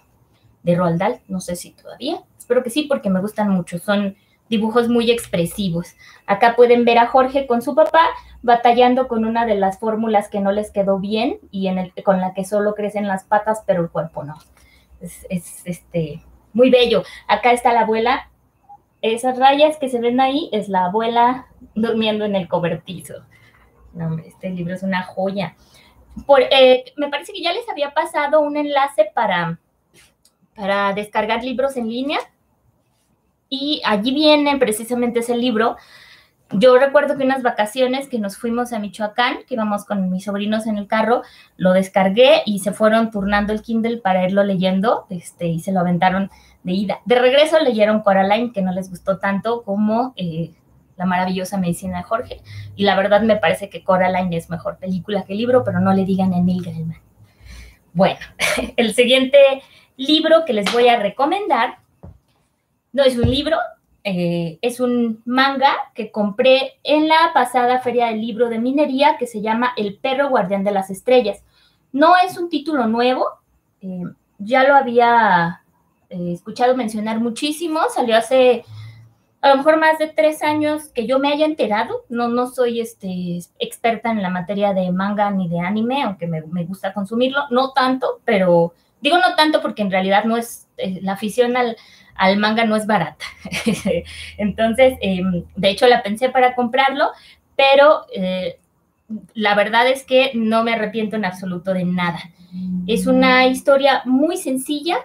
de 0.62 0.76
Roald 0.76 1.00
Dahl. 1.00 1.20
No 1.28 1.42
sé 1.42 1.56
si 1.56 1.72
todavía. 1.72 2.22
Espero 2.38 2.62
que 2.64 2.70
sí, 2.70 2.84
porque 2.84 3.10
me 3.10 3.20
gustan 3.20 3.50
mucho. 3.50 3.80
Son 3.80 4.16
dibujos 4.50 4.88
muy 4.88 5.10
expresivos. 5.10 5.96
Acá 6.28 6.56
pueden 6.56 6.86
ver 6.86 7.00
a 7.00 7.08
Jorge 7.08 7.48
con 7.48 7.64
su 7.64 7.74
papá 7.74 8.08
batallando 8.44 9.08
con 9.08 9.26
una 9.26 9.48
de 9.48 9.56
las 9.56 9.80
fórmulas 9.80 10.30
que 10.30 10.42
no 10.42 10.52
les 10.52 10.70
quedó 10.70 11.00
bien 11.00 11.40
y 11.50 11.70
en 11.70 11.80
el, 11.80 11.94
con 12.04 12.22
la 12.22 12.36
que 12.36 12.46
solo 12.46 12.76
crecen 12.76 13.08
las 13.08 13.24
patas, 13.24 13.64
pero 13.66 13.82
el 13.82 13.90
cuerpo 13.90 14.24
no. 14.24 14.36
Es, 15.04 15.62
este, 15.66 16.24
muy 16.54 16.70
bello. 16.70 17.04
Acá 17.28 17.52
está 17.52 17.74
la 17.74 17.82
abuela. 17.82 18.30
Esas 19.02 19.38
rayas 19.38 19.78
que 19.78 19.90
se 19.90 20.00
ven 20.00 20.22
ahí 20.22 20.50
es 20.52 20.70
la 20.70 20.86
abuela 20.86 21.48
durmiendo 21.76 22.26
en 22.26 22.36
el 22.36 22.48
cobertizo. 22.48 23.26
No, 23.94 24.18
este 24.20 24.50
libro 24.50 24.74
es 24.74 24.82
una 24.82 25.04
joya. 25.04 25.56
Por, 26.26 26.42
eh, 26.42 26.86
me 26.96 27.10
parece 27.10 27.34
que 27.34 27.42
ya 27.42 27.54
les 27.54 27.68
había 27.70 27.94
pasado 27.94 28.42
un 28.42 28.56
enlace 28.56 29.12
para, 29.14 29.60
para 30.56 30.94
descargar 30.94 31.44
libros 31.44 31.76
en 31.76 31.90
línea 31.90 32.20
y 33.50 33.82
allí 33.86 34.12
viene 34.12 34.58
precisamente 34.58 35.20
ese 35.20 35.38
libro. 35.38 35.78
Yo 36.56 36.78
recuerdo 36.78 37.18
que 37.18 37.24
unas 37.24 37.42
vacaciones 37.42 38.08
que 38.08 38.20
nos 38.20 38.38
fuimos 38.38 38.74
a 38.74 38.80
Michoacán, 38.80 39.40
que 39.48 39.56
íbamos 39.56 39.86
con 39.86 40.10
mis 40.10 40.26
sobrinos 40.26 40.68
en 40.68 40.78
el 40.78 40.88
carro, 40.88 41.24
lo 41.58 41.74
descargué 41.74 42.44
y 42.46 42.60
se 42.60 42.72
fueron 42.72 43.12
turnando 43.12 43.54
el 43.54 43.62
Kindle 43.62 43.98
para 43.98 44.26
irlo 44.26 44.44
leyendo, 44.44 45.06
este, 45.10 45.48
y 45.48 45.60
se 45.60 45.72
lo 45.72 45.80
aventaron 45.80 46.30
de 46.64 46.74
ida. 46.74 47.00
De 47.06 47.16
regreso 47.20 47.60
leyeron 47.60 48.02
Coraline, 48.02 48.52
que 48.52 48.62
no 48.62 48.72
les 48.72 48.90
gustó 48.90 49.18
tanto 49.18 49.64
como 49.64 50.14
eh, 50.16 50.52
La 50.96 51.06
maravillosa 51.06 51.58
medicina 51.58 51.98
de 51.98 52.04
Jorge, 52.04 52.42
y 52.76 52.84
la 52.84 52.96
verdad 52.96 53.22
me 53.22 53.36
parece 53.36 53.70
que 53.70 53.84
Coraline 53.84 54.38
es 54.38 54.50
mejor 54.50 54.78
película 54.78 55.24
que 55.24 55.34
libro, 55.34 55.64
pero 55.64 55.80
no 55.80 55.94
le 55.94 56.06
digan 56.06 56.34
a 56.34 56.40
Neil 56.40 56.64
Gaiman. 56.64 57.02
Bueno, 57.94 58.20
el 58.78 58.94
siguiente 58.94 59.38
libro 59.98 60.46
que 60.46 60.54
les 60.54 60.72
voy 60.72 60.88
a 60.88 61.00
recomendar 61.00 61.78
no 62.92 63.04
es 63.04 63.18
un 63.18 63.30
libro, 63.30 63.58
eh, 64.06 64.60
es 64.62 64.82
un 64.82 65.22
manga 65.24 65.74
que 65.96 66.12
compré 66.12 66.74
en 66.84 67.08
la 67.08 67.32
pasada 67.34 67.80
feria 67.80 68.08
del 68.08 68.20
libro 68.20 68.50
de 68.50 68.60
minería 68.60 69.16
que 69.18 69.28
se 69.28 69.42
llama 69.42 69.72
El 69.78 69.96
perro 69.96 70.30
guardián 70.30 70.66
de 70.66 70.72
las 70.72 70.90
estrellas. 70.90 71.42
No 71.94 72.14
es 72.18 72.38
un 72.38 72.50
título 72.50 72.88
nuevo, 72.88 73.26
eh, 73.82 74.04
ya 74.40 74.68
lo 74.68 74.76
había 74.76 75.62
eh, 76.10 76.34
escuchado 76.34 76.76
mencionar 76.76 77.22
muchísimo, 77.22 77.80
salió 77.94 78.18
hace 78.18 78.66
a 79.40 79.50
lo 79.50 79.58
mejor 79.58 79.78
más 79.78 79.98
de 80.00 80.08
tres 80.08 80.42
años 80.44 80.90
que 80.90 81.06
yo 81.08 81.20
me 81.20 81.32
haya 81.32 81.46
enterado. 81.46 82.04
No, 82.10 82.28
no 82.28 82.48
soy 82.48 82.82
este, 82.82 83.40
experta 83.60 84.12
en 84.12 84.22
la 84.22 84.30
materia 84.30 84.74
de 84.74 84.92
manga 84.92 85.32
ni 85.32 85.48
de 85.48 85.60
anime, 85.60 86.04
aunque 86.04 86.28
me, 86.28 86.42
me 86.42 86.66
gusta 86.66 86.94
consumirlo, 86.94 87.44
no 87.52 87.72
tanto, 87.72 88.22
pero 88.26 88.74
digo 89.00 89.18
no 89.18 89.36
tanto 89.36 89.62
porque 89.62 89.82
en 89.82 89.92
realidad 89.92 90.26
no 90.26 90.36
es 90.36 90.68
la 90.78 91.14
afición 91.14 91.56
al, 91.58 91.78
al 92.16 92.38
manga 92.38 92.66
no 92.66 92.76
es 92.76 92.86
barata. 92.86 93.26
Entonces, 94.38 94.98
em, 95.02 95.44
de 95.56 95.70
hecho 95.70 95.88
la 95.88 96.04
pensé 96.04 96.30
para 96.30 96.56
comprarlo, 96.56 97.10
pero 97.56 98.06
eh, 98.14 98.60
la 99.34 99.56
verdad 99.56 99.88
es 99.88 100.04
que 100.04 100.32
no 100.34 100.64
me 100.64 100.74
arrepiento 100.74 101.16
en 101.16 101.26
absoluto 101.26 101.74
de 101.74 101.86
nada. 101.86 102.20
Es 102.86 103.08
una 103.08 103.48
historia 103.48 104.04
muy 104.06 104.38
sencilla 104.38 104.98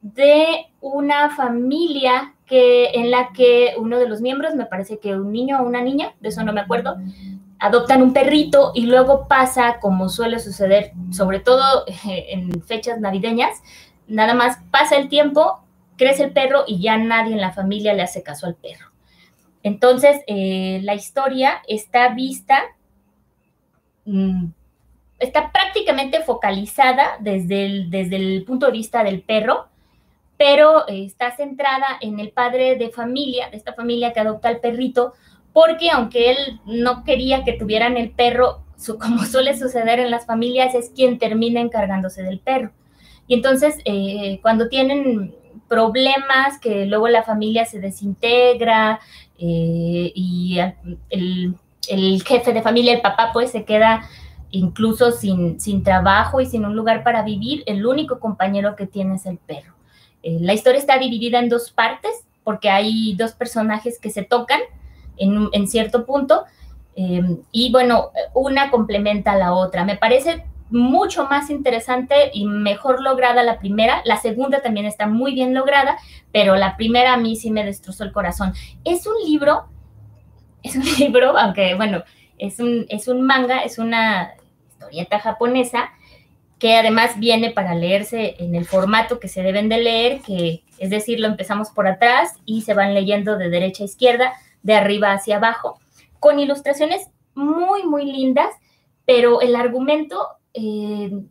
de 0.00 0.66
una 0.80 1.30
familia 1.30 2.34
que, 2.46 2.90
en 2.94 3.10
la 3.12 3.32
que 3.32 3.74
uno 3.78 3.98
de 3.98 4.08
los 4.08 4.20
miembros, 4.20 4.54
me 4.56 4.66
parece 4.66 4.98
que 4.98 5.14
un 5.14 5.30
niño 5.32 5.60
o 5.60 5.62
una 5.62 5.80
niña, 5.80 6.14
de 6.20 6.30
eso 6.30 6.42
no 6.42 6.52
me 6.52 6.60
acuerdo, 6.60 6.96
adoptan 7.60 8.02
un 8.02 8.12
perrito 8.12 8.72
y 8.74 8.86
luego 8.86 9.28
pasa, 9.28 9.78
como 9.80 10.08
suele 10.08 10.40
suceder, 10.40 10.92
sobre 11.12 11.38
todo 11.38 11.84
en 12.04 12.62
fechas 12.62 13.00
navideñas, 13.00 13.62
nada 14.08 14.34
más 14.34 14.58
pasa 14.72 14.96
el 14.96 15.08
tiempo 15.08 15.61
crece 16.02 16.24
el 16.24 16.32
perro 16.32 16.64
y 16.66 16.80
ya 16.80 16.96
nadie 16.96 17.32
en 17.32 17.40
la 17.40 17.52
familia 17.52 17.94
le 17.94 18.02
hace 18.02 18.22
caso 18.22 18.46
al 18.46 18.56
perro. 18.56 18.90
Entonces, 19.62 20.20
eh, 20.26 20.80
la 20.82 20.94
historia 20.94 21.62
está 21.68 22.08
vista, 22.08 22.62
mm, 24.04 24.46
está 25.20 25.52
prácticamente 25.52 26.20
focalizada 26.22 27.16
desde 27.20 27.66
el, 27.66 27.90
desde 27.90 28.16
el 28.16 28.44
punto 28.44 28.66
de 28.66 28.72
vista 28.72 29.04
del 29.04 29.22
perro, 29.22 29.68
pero 30.36 30.88
eh, 30.88 31.04
está 31.04 31.30
centrada 31.36 31.86
en 32.00 32.18
el 32.18 32.30
padre 32.30 32.76
de 32.76 32.90
familia, 32.90 33.48
de 33.50 33.56
esta 33.56 33.74
familia 33.74 34.12
que 34.12 34.20
adopta 34.20 34.48
al 34.48 34.58
perrito, 34.58 35.12
porque 35.52 35.90
aunque 35.90 36.32
él 36.32 36.60
no 36.66 37.04
quería 37.04 37.44
que 37.44 37.52
tuvieran 37.52 37.96
el 37.96 38.10
perro, 38.10 38.64
como 39.00 39.24
suele 39.24 39.56
suceder 39.56 40.00
en 40.00 40.10
las 40.10 40.26
familias, 40.26 40.74
es 40.74 40.90
quien 40.90 41.18
termina 41.18 41.60
encargándose 41.60 42.24
del 42.24 42.40
perro. 42.40 42.72
Y 43.28 43.34
entonces, 43.34 43.78
eh, 43.84 44.40
cuando 44.42 44.68
tienen 44.68 45.36
problemas 45.72 46.58
que 46.58 46.84
luego 46.84 47.08
la 47.08 47.22
familia 47.22 47.64
se 47.64 47.80
desintegra 47.80 49.00
eh, 49.38 50.12
y 50.14 50.58
el, 51.08 52.22
jefe 52.26 52.52
de 52.52 52.60
familia, 52.60 52.92
el 52.92 53.00
papá, 53.00 53.30
pues 53.32 53.52
se 53.52 53.64
queda 53.64 54.06
incluso 54.50 55.12
sin, 55.12 55.58
sin 55.58 55.82
trabajo 55.82 56.42
y 56.42 56.46
sin 56.46 56.66
un 56.66 56.76
lugar 56.76 57.02
para 57.02 57.22
vivir, 57.22 57.62
el 57.64 57.86
único 57.86 58.20
compañero 58.20 58.76
que 58.76 58.86
tiene 58.86 59.14
es 59.14 59.24
el 59.24 59.38
perro. 59.38 59.72
Eh, 60.22 60.36
la 60.42 60.52
historia 60.52 60.78
está 60.78 60.98
dividida 60.98 61.38
en 61.38 61.48
dos 61.48 61.70
partes 61.70 62.26
porque 62.44 62.68
hay 62.68 63.14
dos 63.14 63.32
personajes 63.32 63.98
que 63.98 64.10
se 64.10 64.24
tocan 64.24 64.60
en, 65.16 65.48
en 65.52 65.68
cierto 65.68 66.04
punto 66.04 66.44
eh, 66.96 67.38
y 67.50 67.72
bueno, 67.72 68.10
una 68.34 68.70
complementa 68.70 69.32
a 69.32 69.38
la 69.38 69.54
otra. 69.54 69.86
Me 69.86 69.96
parece 69.96 70.44
mucho 70.72 71.26
más 71.26 71.50
interesante 71.50 72.30
y 72.32 72.46
mejor 72.46 73.02
lograda 73.02 73.42
la 73.42 73.58
primera. 73.58 74.02
La 74.04 74.16
segunda 74.16 74.62
también 74.62 74.86
está 74.86 75.06
muy 75.06 75.34
bien 75.34 75.54
lograda, 75.54 75.98
pero 76.32 76.56
la 76.56 76.76
primera 76.76 77.12
a 77.12 77.16
mí 77.16 77.36
sí 77.36 77.50
me 77.50 77.64
destrozó 77.64 78.04
el 78.04 78.12
corazón. 78.12 78.52
Es 78.84 79.06
un 79.06 79.14
libro, 79.24 79.66
es 80.62 80.76
un 80.76 80.84
libro, 80.98 81.36
aunque 81.38 81.74
bueno, 81.74 82.02
es 82.38 82.58
un, 82.58 82.86
es 82.88 83.06
un 83.06 83.22
manga, 83.22 83.60
es 83.60 83.78
una 83.78 84.32
historieta 84.68 85.20
japonesa 85.20 85.90
que 86.58 86.76
además 86.76 87.18
viene 87.18 87.50
para 87.50 87.74
leerse 87.74 88.36
en 88.38 88.54
el 88.54 88.64
formato 88.64 89.18
que 89.18 89.28
se 89.28 89.42
deben 89.42 89.68
de 89.68 89.78
leer, 89.78 90.20
que 90.20 90.62
es 90.78 90.90
decir, 90.90 91.18
lo 91.18 91.26
empezamos 91.26 91.70
por 91.70 91.88
atrás 91.88 92.34
y 92.44 92.62
se 92.62 92.72
van 92.72 92.94
leyendo 92.94 93.36
de 93.36 93.50
derecha 93.50 93.82
a 93.82 93.86
izquierda, 93.86 94.32
de 94.62 94.74
arriba 94.74 95.12
hacia 95.12 95.36
abajo, 95.36 95.80
con 96.20 96.38
ilustraciones 96.38 97.08
muy, 97.34 97.84
muy 97.84 98.04
lindas, 98.04 98.54
pero 99.04 99.40
el 99.40 99.56
argumento 99.56 100.24
eh, 100.54 101.22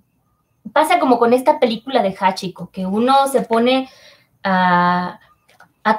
pasa 0.74 1.00
como 1.00 1.20
con 1.20 1.34
esta 1.34 1.60
película 1.60 2.02
de 2.02 2.16
Hachiko, 2.18 2.70
que 2.72 2.86
uno 2.86 3.28
se 3.28 3.42
pone 3.42 3.90
a, 4.44 5.20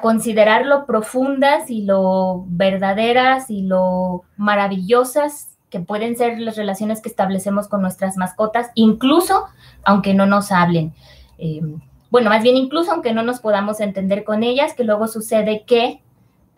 considerar 0.00 0.64
lo 0.64 0.86
profundas 0.86 1.68
y 1.68 1.82
lo 1.82 2.44
verdaderas 2.46 3.50
y 3.50 3.62
lo 3.62 4.22
maravillosas 4.36 5.58
que 5.70 5.80
pueden 5.80 6.16
ser 6.16 6.38
las 6.38 6.56
relaciones 6.56 7.00
que 7.00 7.08
establecemos 7.08 7.66
con 7.66 7.82
nuestras 7.82 8.16
mascotas, 8.16 8.70
incluso 8.74 9.46
aunque 9.84 10.14
no 10.14 10.24
nos 10.26 10.52
hablen. 10.52 10.94
Eh, 11.38 11.62
bueno, 12.10 12.30
más 12.30 12.42
bien 12.42 12.56
incluso 12.56 12.92
aunque 12.92 13.12
no 13.12 13.22
nos 13.22 13.40
podamos 13.40 13.80
entender 13.80 14.22
con 14.22 14.44
ellas, 14.44 14.74
que 14.74 14.84
luego 14.84 15.08
sucede 15.08 15.64
que 15.66 16.00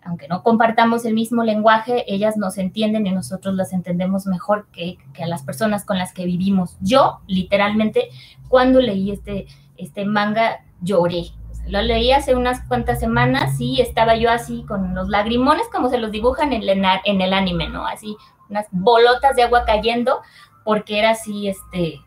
aunque 0.05 0.29
no 0.29 0.43
compartamos 0.43 1.05
el 1.05 1.15
mismo 1.15 1.43
lenguaje, 1.43 2.05
ellas 2.07 2.37
nos 2.37 2.59
entienden 2.59 3.07
y 3.07 3.13
nosotros 3.13 3.55
las 3.55 3.73
entendemos 3.73 4.27
mejor 4.27 4.67
que, 4.73 4.99
a 5.23 5.27
las 5.27 5.43
personas 5.43 5.85
con 5.85 5.99
las 5.99 6.13
que 6.13 6.27
vivimos. 6.27 6.77
Yo, 6.81 7.21
literalmente, 7.27 8.11
cuando 8.49 8.81
leí 8.81 9.11
este, 9.11 9.47
este 9.77 10.05
manga, 10.05 10.65
lloré. 10.81 11.27
lo 11.67 11.81
leí 11.81 12.13
hace 12.13 12.35
unas 12.35 12.61
cuantas 12.69 13.01
semanas 13.01 13.59
y 13.59 13.81
estaba 13.81 14.17
yo 14.17 14.31
así 14.31 14.65
con 14.69 14.95
los 14.95 15.09
lagrimones 15.09 15.67
como 15.73 15.89
se 15.89 15.99
los 15.99 16.11
dibujan 16.11 16.53
en 16.53 16.63
el, 16.63 16.85
en 17.05 17.21
el 17.21 17.33
anime, 17.33 17.69
¿no? 17.69 17.87
Así, 17.87 18.17
unas 18.51 18.67
bolotas 18.71 19.35
de 19.37 19.45
agua 19.45 19.65
cayendo, 19.65 20.21
porque 20.65 20.99
era 20.99 21.11
así, 21.11 21.49
este, 21.49 22.01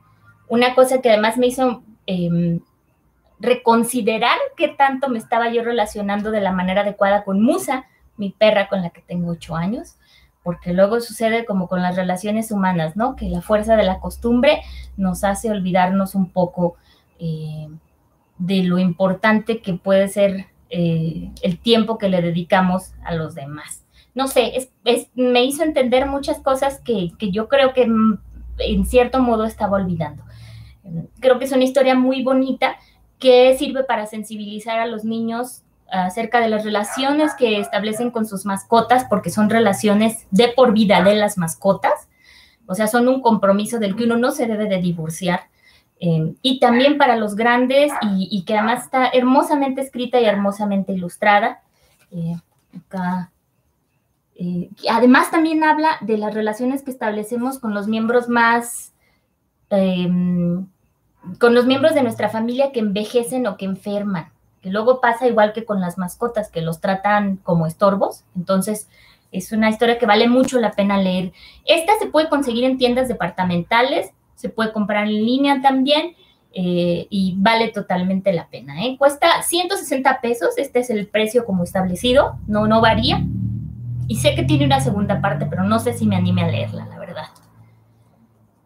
una 0.48 0.76
cosa 0.76 1.02
que 1.02 1.10
además 1.10 1.38
me 1.38 1.48
hizo... 1.48 1.84
Em, 2.06 2.62
reconsiderar 3.40 4.38
qué 4.56 4.68
tanto 4.68 5.10
me 5.10 5.20
estaba 5.20 5.50
yo 5.50 5.64
relacionando 5.64 6.32
de 6.32 6.42
la 6.42 6.52
manera 6.52 6.82
adecuada 6.82 7.24
con 7.24 7.42
Musa, 7.42 7.86
mi 8.18 8.32
perra 8.32 8.68
con 8.68 8.82
la 8.82 8.90
que 8.90 9.02
tengo 9.02 9.32
ocho 9.32 9.56
años, 9.56 9.96
porque 10.44 10.74
luego 10.74 11.00
sucede 11.02 11.46
como 11.46 11.68
con 11.68 11.82
las 11.82 11.96
relaciones 11.96 12.52
humanas, 12.52 12.96
¿no? 12.96 13.16
Que 13.16 13.30
la 13.30 13.42
fuerza 13.42 13.76
de 13.76 13.84
la 13.84 14.00
costumbre 14.00 14.62
nos 14.96 15.24
hace 15.24 15.52
olvidarnos 15.52 16.16
un 16.16 16.32
poco 16.32 16.78
eh, 17.20 17.68
de 18.38 18.64
lo 18.64 18.80
importante 18.80 19.62
que 19.62 19.74
puede 19.74 20.08
ser 20.08 20.48
eh, 20.70 21.32
el 21.42 21.60
tiempo 21.60 21.98
que 21.98 22.10
le 22.10 22.22
dedicamos 22.22 22.94
a 23.04 23.14
los 23.14 23.36
demás. 23.36 23.86
No 24.16 24.28
sé, 24.28 24.70
me 25.16 25.44
hizo 25.44 25.64
entender 25.64 26.08
muchas 26.08 26.40
cosas 26.40 26.80
que, 26.80 27.12
que 27.20 27.30
yo 27.30 27.48
creo 27.48 27.74
que 27.74 27.86
mm, 27.86 28.20
en 28.60 28.86
cierto 28.86 29.22
modo 29.22 29.46
estaba 29.46 29.78
olvidando. 29.78 30.24
Creo 31.20 31.38
que 31.38 31.46
es 31.46 31.52
una 31.52 31.64
historia 31.64 31.96
muy 31.96 32.24
bonita 32.24 32.78
que 33.20 33.58
sirve 33.58 33.84
para 33.84 34.06
sensibilizar 34.06 34.80
a 34.80 34.86
los 34.86 35.04
niños 35.04 35.64
acerca 35.90 36.40
de 36.40 36.50
las 36.50 36.64
relaciones 36.64 37.34
que 37.36 37.60
establecen 37.60 38.12
con 38.12 38.26
sus 38.26 38.46
mascotas, 38.46 39.06
porque 39.06 39.30
son 39.30 39.50
relaciones 39.50 40.28
de 40.32 40.50
por 40.50 40.74
vida 40.74 41.02
de 41.02 41.16
las 41.16 41.38
mascotas, 41.38 42.10
o 42.66 42.76
sea, 42.76 42.88
son 42.88 43.08
un 43.08 43.22
compromiso 43.22 43.80
del 43.80 43.96
que 43.96 44.04
uno 44.04 44.18
no 44.18 44.32
se 44.32 44.46
debe 44.46 44.68
de 44.68 44.82
divorciar. 44.82 45.48
Eh, 46.00 46.36
y 46.44 46.60
también 46.60 46.98
para 46.98 47.16
los 47.16 47.36
grandes 47.36 47.92
y, 48.04 48.44
que 48.46 48.56
además 48.56 48.84
está 48.84 49.08
hermosamente 49.08 49.82
escrita 49.82 50.20
y 50.20 50.26
hermosamente 50.26 50.94
ilustrada. 50.94 51.62
Eh, 52.12 52.36
acá. 52.78 53.32
Eh, 54.36 54.70
además 54.92 55.32
también 55.32 55.64
habla 55.64 55.98
de 56.02 56.18
las 56.18 56.34
relaciones 56.34 56.84
que 56.84 56.92
establecemos 56.92 57.58
con 57.58 57.74
los 57.74 57.88
miembros 57.88 58.30
más, 58.30 58.94
con 61.40 61.54
los 61.54 61.66
miembros 61.66 61.94
de 61.94 62.04
nuestra 62.04 62.30
familia 62.30 62.72
que 62.72 62.80
envejecen 62.80 63.48
o 63.48 63.58
que 63.58 63.66
enferman, 63.66 64.32
que 64.62 64.70
luego 64.70 65.02
pasa 65.02 65.28
igual 65.28 65.54
que 65.54 65.66
con 65.66 65.82
las 65.82 65.98
mascotas, 65.98 66.50
que 66.50 66.62
los 66.62 66.82
tratan 66.82 67.38
como 67.38 67.68
estorbos. 67.68 68.24
Entonces, 68.36 68.90
es 69.32 69.52
una 69.52 69.70
historia 69.70 69.98
que 69.98 70.06
vale 70.06 70.28
mucho 70.28 70.60
la 70.60 70.72
pena 70.72 70.98
leer. 70.98 71.34
Esta 71.66 71.94
se 72.00 72.08
puede 72.08 72.30
conseguir 72.30 72.64
en 72.64 72.78
tiendas 72.78 73.08
departamentales, 73.08 74.12
se 74.36 74.50
puede 74.50 74.72
comprar 74.72 75.06
en 75.06 75.26
línea 75.26 75.62
también 75.62 76.16
eh, 76.54 77.08
y 77.10 77.36
vale 77.38 77.70
totalmente 77.70 78.34
la 78.34 78.48
pena. 78.48 78.84
¿eh? 78.84 78.96
Cuesta 78.98 79.42
160 79.42 80.22
pesos, 80.22 80.58
este 80.58 80.80
es 80.80 80.90
el 80.90 81.08
precio 81.08 81.46
como 81.46 81.64
establecido, 81.64 82.38
no, 82.48 82.68
no 82.68 82.82
varía. 82.82 83.24
Y 84.08 84.16
sé 84.18 84.36
que 84.36 84.44
tiene 84.44 84.66
una 84.66 84.80
segunda 84.80 85.20
parte, 85.20 85.46
pero 85.48 85.64
no 85.64 85.80
sé 85.80 85.94
si 85.94 86.08
me 86.08 86.16
anime 86.16 86.44
a 86.44 86.48
leerla. 86.48 86.88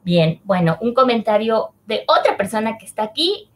Bien, 0.03 0.41
bueno, 0.43 0.77
un 0.81 0.93
comentario 0.93 1.74
de 1.86 2.03
otra 2.08 2.36
persona 2.36 2.77
que 2.77 2.86
está 2.86 3.03
aquí. 3.03 3.50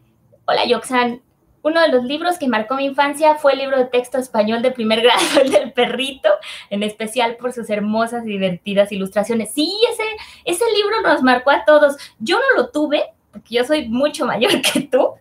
Hola, 0.46 0.66
Yoxan. 0.66 1.22
Uno 1.64 1.82
de 1.82 1.88
los 1.88 2.04
libros 2.04 2.38
que 2.38 2.48
marcó 2.48 2.75
mi 2.75 2.86
infancia 2.86 3.36
fue 3.36 3.54
el 3.54 3.58
libro 3.58 3.80
de 3.80 3.86
texto 3.86 4.20
español 4.20 4.62
de 4.62 4.70
primer 4.70 5.02
grado, 5.04 5.42
el 5.42 5.52
del 5.52 5.74
perrito, 5.74 6.30
en 6.70 6.84
especial 6.84 7.38
por 7.38 7.54
sus 7.54 7.72
hermosas 7.72 8.24
y 8.25 8.30
divertidas 8.30 8.92
ilustraciones. 8.92 9.52
Sí, 9.54 9.75
ese, 9.92 10.04
ese 10.44 10.66
libro 10.75 11.02
nos 11.02 11.24
marcó 11.24 11.50
a 11.50 11.66
todos. 11.66 11.98
Yo 12.20 12.38
no 12.38 12.62
lo 12.62 12.70
tuve, 12.70 13.04
porque 13.32 13.56
yo 13.56 13.64
soy 13.64 13.90
mucho 13.90 14.28
mayor 14.28 14.62
que 14.74 14.82
tú, 14.82 15.14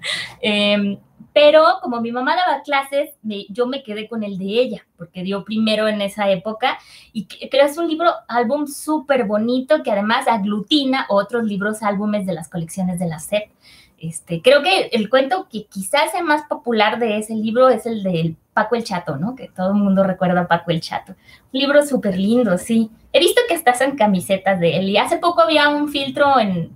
em, 0.43 0.99
pero 1.35 1.65
como 1.83 2.01
mi 2.01 2.13
mamá 2.13 2.37
daba 2.37 2.63
clases, 2.63 3.11
yo 3.49 3.67
me 3.67 3.83
quedé 3.83 4.09
con 4.09 4.23
el 4.23 4.39
de 4.39 4.45
ella, 4.45 4.87
porque 4.97 5.25
dio 5.25 5.45
primero 5.45 5.89
en 5.89 6.01
esa 6.01 6.31
época, 6.31 6.79
y 7.13 7.27
creo 7.27 7.67
es 7.67 7.77
un 7.77 7.89
libro, 7.89 8.13
álbum 8.29 8.69
súper 8.69 9.25
bonito, 9.25 9.83
que 9.83 9.91
además 9.91 10.29
aglutina 10.29 11.07
otros 11.09 11.43
libros, 11.43 11.83
álbumes 11.83 12.25
de 12.25 12.35
las 12.35 12.49
colecciones 12.49 13.01
de 13.01 13.07
la 13.07 13.19
SEP. 13.19 13.51
Este, 13.99 14.43
creo 14.43 14.63
que 14.63 14.91
el 14.93 15.11
cuento 15.11 15.49
que 15.51 15.65
quizás 15.65 16.13
sea 16.13 16.23
más 16.23 16.43
popular 16.47 17.01
de 17.01 17.19
ese 17.19 17.35
libro 17.35 17.69
es 17.69 17.85
el 17.87 18.05
de 18.05 18.37
Paco 18.53 18.77
el 18.77 18.85
Chato, 18.85 19.17
¿no? 19.17 19.35
Que 19.35 19.49
todo 19.49 19.69
el 19.69 19.75
mundo 19.75 20.05
recuerda 20.05 20.43
a 20.43 20.47
Paco 20.47 20.71
el 20.71 20.81
Chato. 20.81 21.17
Un 21.53 21.61
libro 21.61 21.85
súper 21.85 22.17
lindo, 22.17 22.59
sí. 22.59 22.91
He 23.13 23.19
visto 23.19 23.41
que 23.49 23.55
estás 23.55 23.81
en 23.81 23.97
camisetas 23.97 24.61
de 24.61 24.77
él 24.77 24.89
y 24.89 24.99
hace 24.99 25.17
poco 25.17 25.43
había 25.43 25.69
un 25.69 25.89
filtro 25.89 26.39
en, 26.39 26.71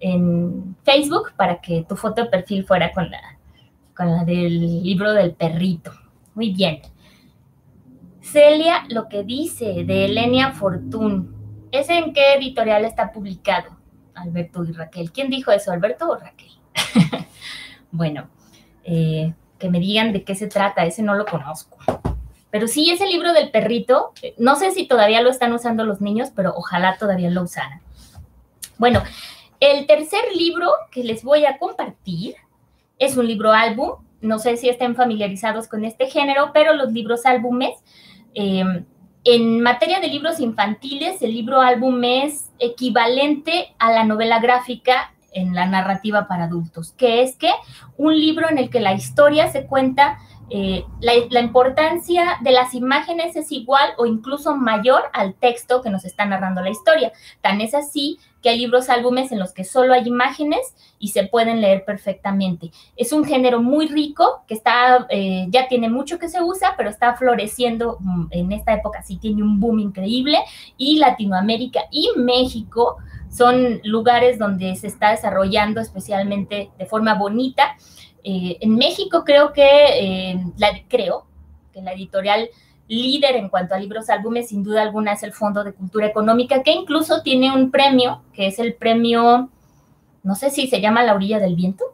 en 0.00 0.76
Facebook 0.82 1.32
para 1.36 1.60
que 1.60 1.86
tu 1.88 1.96
foto 1.96 2.24
de 2.24 2.28
perfil 2.28 2.66
fuera 2.66 2.92
con 2.92 3.10
la, 3.10 3.33
con 3.96 4.10
la 4.10 4.24
del 4.24 4.82
libro 4.82 5.12
del 5.12 5.32
perrito. 5.32 5.92
Muy 6.34 6.50
bien. 6.50 6.80
Celia, 8.20 8.84
lo 8.88 9.08
que 9.08 9.22
dice 9.22 9.84
de 9.84 10.06
Elenia 10.06 10.52
Fortún, 10.52 11.68
¿ese 11.70 11.98
en 11.98 12.12
qué 12.12 12.34
editorial 12.34 12.84
está 12.84 13.12
publicado? 13.12 13.76
Alberto 14.14 14.64
y 14.64 14.72
Raquel. 14.72 15.12
¿Quién 15.12 15.30
dijo 15.30 15.50
eso, 15.52 15.72
Alberto 15.72 16.08
o 16.08 16.16
Raquel? 16.16 16.50
bueno, 17.92 18.28
eh, 18.84 19.34
que 19.58 19.70
me 19.70 19.78
digan 19.80 20.12
de 20.12 20.24
qué 20.24 20.34
se 20.34 20.46
trata, 20.46 20.84
ese 20.84 21.02
no 21.02 21.14
lo 21.14 21.26
conozco. 21.26 21.78
Pero 22.50 22.68
sí, 22.68 22.90
ese 22.90 23.06
libro 23.06 23.32
del 23.32 23.50
perrito, 23.50 24.12
no 24.38 24.56
sé 24.56 24.70
si 24.70 24.86
todavía 24.86 25.22
lo 25.22 25.30
están 25.30 25.52
usando 25.52 25.84
los 25.84 26.00
niños, 26.00 26.30
pero 26.34 26.54
ojalá 26.56 26.96
todavía 26.98 27.30
lo 27.30 27.42
usaran. 27.42 27.80
Bueno, 28.78 29.02
el 29.60 29.86
tercer 29.86 30.24
libro 30.36 30.70
que 30.90 31.04
les 31.04 31.24
voy 31.24 31.46
a 31.46 31.58
compartir 31.58 32.36
es 32.98 33.16
un 33.16 33.26
libro 33.26 33.52
álbum. 33.52 33.92
No 34.20 34.38
sé 34.38 34.56
si 34.56 34.68
estén 34.68 34.94
familiarizados 34.96 35.68
con 35.68 35.84
este 35.84 36.06
género, 36.06 36.50
pero 36.52 36.72
los 36.72 36.92
libros 36.92 37.26
álbumes 37.26 37.74
eh, 38.34 38.84
en 39.24 39.62
materia 39.62 40.00
de 40.00 40.08
libros 40.08 40.38
infantiles, 40.38 41.22
el 41.22 41.32
libro 41.32 41.60
álbum 41.60 42.02
es 42.04 42.50
equivalente 42.58 43.74
a 43.78 43.90
la 43.90 44.04
novela 44.04 44.38
gráfica 44.38 45.14
en 45.32 45.54
la 45.54 45.66
narrativa 45.66 46.28
para 46.28 46.44
adultos, 46.44 46.92
que 46.92 47.22
es 47.22 47.36
que 47.36 47.50
un 47.96 48.14
libro 48.14 48.48
en 48.48 48.58
el 48.58 48.70
que 48.70 48.80
la 48.80 48.92
historia 48.92 49.50
se 49.50 49.66
cuenta, 49.66 50.18
eh, 50.50 50.84
la, 51.00 51.40
importancia 51.40 52.38
de 52.42 52.52
las 52.52 52.74
imágenes 52.74 53.34
es 53.34 53.50
igual 53.50 53.90
o 53.96 54.04
incluso 54.04 54.56
mayor 54.56 55.02
al 55.12 55.34
texto 55.34 55.80
que 55.80 55.90
nos 55.90 56.04
está 56.04 56.26
narrando 56.26 56.60
la 56.60 56.70
historia. 56.70 57.12
Tan 57.40 57.60
es 57.60 57.74
así 57.74 58.18
que 58.42 58.50
hay 58.50 58.58
libros 58.58 58.90
álbumes 58.90 59.32
en 59.32 59.38
los 59.38 59.54
que 59.54 59.64
solo 59.64 59.94
hay 59.94 60.06
imágenes 60.06 60.74
y 60.98 61.08
se 61.08 61.24
pueden 61.24 61.62
leer 61.62 61.84
perfectamente. 61.86 62.72
Es 62.94 63.12
un 63.12 63.24
género 63.24 63.62
muy 63.62 63.88
rico 63.88 64.44
que 64.46 64.54
está, 64.54 65.06
eh, 65.08 65.46
ya 65.48 65.66
tiene 65.66 65.88
mucho 65.88 66.18
que 66.18 66.28
se 66.28 66.42
usa, 66.42 66.74
pero 66.76 66.90
está 66.90 67.14
floreciendo 67.14 67.96
mm, 68.00 68.26
en 68.30 68.52
esta 68.52 68.74
época, 68.74 69.02
sí 69.02 69.16
tiene 69.16 69.42
un 69.42 69.60
boom 69.60 69.78
increíble 69.78 70.38
y 70.76 70.98
Latinoamérica 70.98 71.84
y 71.90 72.10
México 72.16 72.98
son 73.30 73.80
lugares 73.82 74.38
donde 74.38 74.76
se 74.76 74.86
está 74.86 75.10
desarrollando 75.10 75.80
especialmente 75.80 76.70
de 76.78 76.86
forma 76.86 77.14
bonita. 77.14 77.76
Eh, 78.24 78.56
en 78.60 78.74
México 78.76 79.22
creo 79.24 79.52
que, 79.52 80.30
eh, 80.32 80.44
la, 80.56 80.70
creo 80.88 81.26
que 81.72 81.82
la 81.82 81.92
editorial 81.92 82.48
líder 82.88 83.36
en 83.36 83.48
cuanto 83.48 83.74
a 83.74 83.78
libros 83.78 84.10
álbumes, 84.10 84.48
sin 84.48 84.62
duda 84.62 84.82
alguna, 84.82 85.12
es 85.12 85.22
el 85.22 85.32
Fondo 85.32 85.62
de 85.62 85.72
Cultura 85.72 86.06
Económica, 86.06 86.62
que 86.62 86.72
incluso 86.72 87.22
tiene 87.22 87.54
un 87.54 87.70
premio, 87.70 88.22
que 88.32 88.46
es 88.46 88.58
el 88.58 88.74
premio, 88.74 89.50
no 90.22 90.34
sé 90.34 90.50
si 90.50 90.66
se 90.68 90.80
llama 90.80 91.02
La 91.02 91.14
Orilla 91.14 91.38
del 91.38 91.54
Viento, 91.54 91.84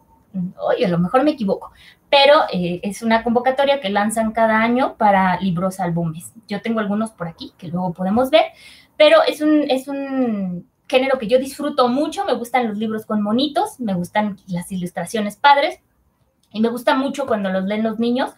oye, 0.59 0.87
a 0.87 0.89
lo 0.89 0.99
mejor 0.99 1.25
me 1.25 1.33
equivoco, 1.33 1.73
pero 2.09 2.35
eh, 2.53 2.81
es 2.83 3.03
una 3.03 3.23
convocatoria 3.23 3.81
que 3.81 3.91
lanzan 3.91 4.33
cada 4.33 4.61
año 4.61 4.95
para 4.97 5.41
libros 5.41 5.81
álbumes. 5.81 6.33
Yo 6.49 6.61
tengo 6.61 6.81
algunos 6.81 7.11
por 7.11 7.29
aquí 7.29 7.53
que 7.59 7.69
luego 7.69 7.93
podemos 7.93 8.31
ver, 8.31 8.47
pero 8.97 9.23
es 9.27 9.41
un, 9.41 9.71
es 9.71 9.89
un 9.89 10.69
género 10.89 11.19
que 11.19 11.29
yo 11.29 11.39
disfruto 11.39 11.89
mucho, 11.89 12.25
me 12.25 12.35
gustan 12.35 12.69
los 12.69 12.77
libros 12.77 13.07
con 13.07 13.23
monitos, 13.23 13.79
me 13.79 13.95
gustan 13.95 14.39
las 14.49 14.71
ilustraciones 14.73 15.37
padres, 15.37 15.79
y 16.53 16.61
me 16.61 16.69
gusta 16.69 16.95
mucho 16.95 17.27
cuando 17.27 17.51
los 17.51 17.65
leen 17.65 17.83
los 17.83 17.99
niños, 17.99 18.31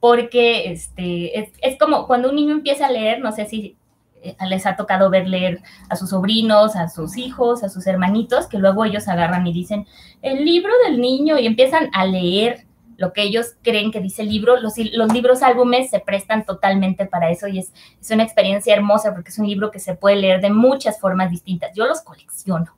porque 0.00 0.70
este, 0.70 1.38
es, 1.38 1.78
como 1.78 2.06
cuando 2.06 2.30
un 2.30 2.36
niño 2.36 2.52
empieza 2.52 2.86
a 2.86 2.90
leer, 2.90 3.20
no 3.20 3.32
sé 3.32 3.46
si 3.46 3.76
eh, 4.22 4.36
les 4.48 4.66
ha 4.66 4.76
tocado 4.76 5.10
ver 5.10 5.26
leer 5.26 5.62
a 5.88 5.96
sus 5.96 6.10
sobrinos, 6.10 6.76
a 6.76 6.88
sus 6.88 7.16
hijos, 7.16 7.62
a 7.62 7.68
sus 7.68 7.86
hermanitos, 7.86 8.46
que 8.46 8.58
luego 8.58 8.84
ellos 8.84 9.08
agarran 9.08 9.46
y 9.46 9.52
dicen, 9.52 9.86
el 10.22 10.44
libro 10.44 10.72
del 10.84 11.00
niño, 11.00 11.38
y 11.38 11.46
empiezan 11.46 11.88
a 11.92 12.04
leer 12.04 12.66
lo 12.96 13.12
que 13.12 13.22
ellos 13.22 13.56
creen 13.62 13.90
que 13.90 14.00
dice 14.00 14.22
el 14.22 14.28
libro. 14.28 14.56
Los, 14.58 14.76
libros 15.12 15.42
álbumes 15.42 15.90
se 15.90 16.00
prestan 16.00 16.44
totalmente 16.44 17.06
para 17.06 17.30
eso 17.30 17.46
y 17.46 17.58
es, 17.58 17.72
es, 18.00 18.10
una 18.10 18.22
experiencia 18.22 18.74
hermosa 18.74 19.12
porque 19.12 19.30
es 19.30 19.38
un 19.38 19.46
libro 19.46 19.70
que 19.70 19.78
se 19.78 19.94
puede 19.94 20.16
leer 20.16 20.40
de 20.40 20.50
muchas 20.50 20.98
formas 20.98 21.30
distintas. 21.30 21.72
Yo 21.74 21.86
los 21.86 22.00
colecciono. 22.00 22.74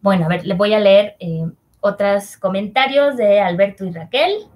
Bueno, 0.00 0.26
a 0.26 0.28
ver, 0.28 0.46
le 0.46 0.54
voy 0.54 0.74
a 0.74 0.80
leer 0.80 1.16
eh, 1.20 1.46
otros 1.86 2.36
comentarios 2.36 3.16
de 3.16 3.40
Alberto 3.40 3.84
y 3.84 3.92
Raquel. 3.92 4.46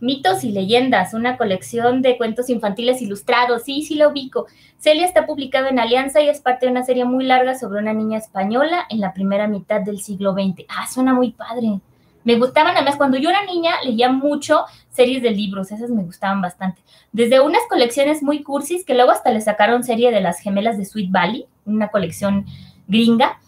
Mitos 0.00 0.44
y 0.44 0.52
leyendas, 0.52 1.14
una 1.14 1.36
colección 1.36 2.00
de 2.00 2.16
cuentos 2.16 2.48
infantiles 2.48 3.02
ilustrados. 3.02 3.64
Sí, 3.64 3.82
sí 3.82 3.96
lo 3.96 4.10
ubico. 4.10 4.46
Celia 4.78 5.04
está 5.04 5.26
publicado 5.26 5.66
en 5.66 5.80
Alianza 5.80 6.20
y 6.20 6.28
es 6.28 6.40
parte 6.40 6.66
de 6.66 6.72
una 6.72 6.84
serie 6.84 7.04
muy 7.04 7.24
larga 7.24 7.58
sobre 7.58 7.80
una 7.80 7.92
niña 7.92 8.18
española 8.18 8.86
en 8.88 9.00
la 9.00 9.12
primera 9.12 9.48
mitad 9.48 9.80
del 9.80 10.00
siglo 10.00 10.32
XX. 10.32 10.64
Ah, 10.68 10.86
suena 10.86 11.12
muy 11.12 11.32
padre. 11.32 11.80
Me 12.22 12.36
gustaban, 12.36 12.76
además, 12.76 12.96
cuando 12.96 13.18
yo 13.18 13.30
era 13.30 13.44
niña 13.44 13.72
leía 13.84 14.12
mucho 14.12 14.64
series 14.90 15.22
de 15.22 15.30
libros, 15.30 15.72
esas 15.72 15.90
me 15.90 16.02
gustaban 16.02 16.40
bastante. 16.40 16.82
Desde 17.12 17.40
unas 17.40 17.62
colecciones 17.68 18.22
muy 18.22 18.42
cursis 18.42 18.84
que 18.84 18.94
luego 18.94 19.10
hasta 19.10 19.32
le 19.32 19.40
sacaron 19.40 19.82
serie 19.82 20.12
de 20.12 20.20
las 20.20 20.38
gemelas 20.38 20.78
de 20.78 20.84
Sweet 20.84 21.10
Valley, 21.10 21.46
una 21.64 21.88
colección 21.88 22.46
gringa 22.86 23.40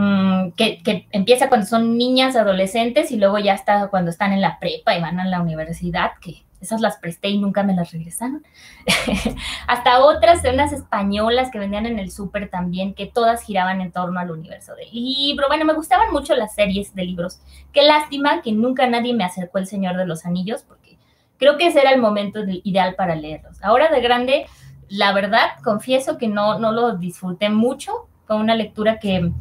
Mm, 0.00 0.52
que, 0.52 1.08
empieza 1.10 1.48
cuando 1.48 1.66
son 1.66 1.98
niñas, 1.98 2.36
adolescentes 2.36 3.10
y 3.10 3.16
luego 3.16 3.40
ya 3.40 3.54
está 3.54 3.88
cuando 3.88 4.12
están 4.12 4.32
en 4.32 4.40
la 4.40 4.60
prepa 4.60 4.94
y 4.94 5.00
van 5.00 5.18
a 5.18 5.26
la 5.26 5.42
universidad, 5.42 6.12
que 6.20 6.44
esas 6.60 6.80
las 6.80 6.98
presté 6.98 7.30
y 7.30 7.38
nunca 7.38 7.64
me 7.64 7.74
las 7.74 7.90
regresaron. 7.90 8.46
Hasta 9.66 9.98
otras, 10.04 10.44
unas 10.44 10.72
españolas 10.72 11.50
que 11.50 11.58
vendían 11.58 11.84
en 11.84 11.98
el 11.98 12.12
súper 12.12 12.48
también, 12.48 12.94
que 12.94 13.06
todas 13.06 13.42
giraban 13.42 13.80
en 13.80 13.90
torno 13.90 14.20
al 14.20 14.30
universo 14.30 14.76
del 14.76 14.88
libro. 14.92 15.48
Bueno, 15.48 15.64
me 15.64 15.74
gustaban 15.74 16.12
mucho 16.12 16.36
las 16.36 16.54
series 16.54 16.94
de 16.94 17.02
libros. 17.02 17.40
Qué 17.72 17.82
lástima 17.82 18.40
que 18.40 18.52
nunca 18.52 18.86
nadie 18.86 19.14
me 19.14 19.24
acercó 19.24 19.58
El 19.58 19.66
Señor 19.66 19.96
de 19.96 20.06
los 20.06 20.24
Anillos, 20.24 20.62
porque 20.62 20.96
creo 21.38 21.56
que 21.56 21.66
ese 21.66 21.80
era 21.80 21.90
el 21.90 22.00
momento 22.00 22.38
ideal 22.46 22.94
para 22.94 23.16
leerlos. 23.16 23.60
Ahora 23.64 23.90
de 23.90 24.00
grande, 24.00 24.46
la 24.88 25.12
verdad, 25.12 25.58
confieso 25.64 26.18
que 26.18 26.28
no, 26.28 26.60
no 26.60 26.70
lo 26.70 26.98
disfruté 26.98 27.48
mucho. 27.48 28.06
Fue 28.26 28.36
una 28.36 28.54
lectura 28.54 29.00
que 29.00 29.32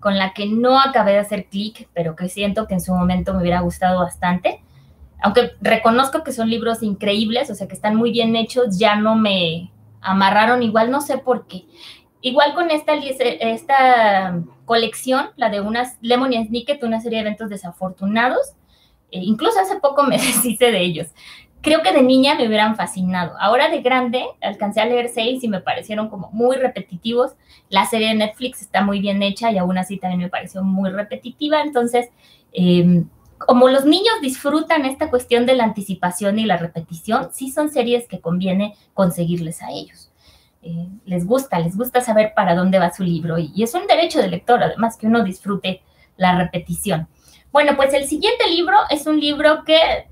con 0.00 0.16
la 0.16 0.32
que 0.32 0.46
no 0.46 0.80
acabé 0.80 1.12
de 1.12 1.18
hacer 1.18 1.46
clic, 1.46 1.88
pero 1.94 2.14
que 2.14 2.28
siento 2.28 2.66
que 2.66 2.74
en 2.74 2.80
su 2.80 2.94
momento 2.94 3.34
me 3.34 3.40
hubiera 3.40 3.60
gustado 3.60 4.00
bastante. 4.00 4.62
Aunque 5.20 5.52
reconozco 5.60 6.22
que 6.22 6.32
son 6.32 6.48
libros 6.48 6.82
increíbles, 6.82 7.50
o 7.50 7.54
sea, 7.54 7.66
que 7.66 7.74
están 7.74 7.96
muy 7.96 8.12
bien 8.12 8.36
hechos, 8.36 8.78
ya 8.78 8.94
no 8.96 9.16
me 9.16 9.72
amarraron 10.00 10.62
igual, 10.62 10.90
no 10.90 11.00
sé 11.00 11.18
por 11.18 11.46
qué. 11.48 11.64
Igual 12.20 12.54
con 12.54 12.70
esta, 12.70 12.94
esta 12.94 14.40
colección, 14.64 15.30
la 15.36 15.50
de 15.50 15.60
unas 15.60 15.96
Lemon 16.00 16.32
y 16.32 16.46
Snicket, 16.46 16.82
una 16.82 17.00
serie 17.00 17.18
de 17.18 17.22
eventos 17.22 17.50
desafortunados, 17.50 18.54
eh, 19.10 19.20
incluso 19.22 19.58
hace 19.58 19.80
poco 19.80 20.04
me 20.04 20.18
deshice 20.18 20.70
de 20.70 20.80
ellos. 20.80 21.08
Creo 21.60 21.82
que 21.82 21.92
de 21.92 22.02
niña 22.02 22.36
me 22.36 22.46
hubieran 22.46 22.76
fascinado. 22.76 23.34
Ahora 23.40 23.68
de 23.68 23.80
grande 23.82 24.24
alcancé 24.40 24.80
a 24.80 24.86
leer 24.86 25.08
seis 25.08 25.42
y 25.42 25.48
me 25.48 25.60
parecieron 25.60 26.08
como 26.08 26.30
muy 26.30 26.56
repetitivos. 26.56 27.32
La 27.68 27.84
serie 27.84 28.08
de 28.08 28.14
Netflix 28.14 28.62
está 28.62 28.82
muy 28.82 29.00
bien 29.00 29.22
hecha 29.22 29.50
y 29.50 29.58
aún 29.58 29.76
así 29.76 29.98
también 29.98 30.20
me 30.20 30.28
pareció 30.28 30.62
muy 30.62 30.90
repetitiva. 30.90 31.62
Entonces, 31.62 32.10
em, 32.52 33.08
como 33.38 33.68
los 33.68 33.84
niños 33.84 34.14
disfrutan 34.22 34.84
esta 34.84 35.10
cuestión 35.10 35.46
de 35.46 35.54
la 35.54 35.64
anticipación 35.64 36.38
y 36.38 36.44
la 36.44 36.56
repetición, 36.56 37.30
sí 37.32 37.50
son 37.50 37.70
series 37.70 38.06
que 38.06 38.20
conviene 38.20 38.74
conseguirles 38.94 39.62
a 39.62 39.70
ellos. 39.70 40.12
Eh, 40.62 40.88
les 41.06 41.24
gusta, 41.24 41.58
les 41.60 41.76
gusta 41.76 42.00
saber 42.00 42.32
para 42.34 42.54
dónde 42.54 42.78
va 42.78 42.92
su 42.92 43.04
libro 43.04 43.38
y, 43.38 43.62
es 43.62 43.74
un 43.74 43.86
derecho 43.86 44.20
de 44.20 44.28
lector, 44.28 44.62
además, 44.62 44.96
que 44.96 45.06
uno 45.06 45.22
disfrute 45.22 45.82
la 46.16 46.36
repetición. 46.36 47.08
Bueno, 47.52 47.76
pues 47.76 47.94
el 47.94 48.06
siguiente 48.06 48.48
libro 48.50 48.76
es 48.90 49.06
un 49.06 49.20
libro 49.20 49.64
que 49.64 50.08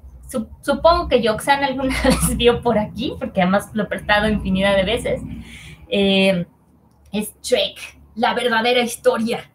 supongo 0.61 1.09
que 1.09 1.23
Yoxan 1.23 1.65
alguna 1.65 1.95
vez 2.05 2.37
vio 2.37 2.63
por 2.63 2.79
aquí, 2.79 3.15
porque 3.19 3.43
además 3.43 3.71
lo 3.73 3.85
he 3.85 3.87
prestado 3.87 4.29
infinidad 4.29 4.77
de 4.77 4.85
veces. 4.85 5.23
Eh, 5.89 6.47
es 7.13 7.35
Trek, 7.41 8.01
la 8.15 8.35
verdadera 8.35 8.81
historia. 8.81 9.51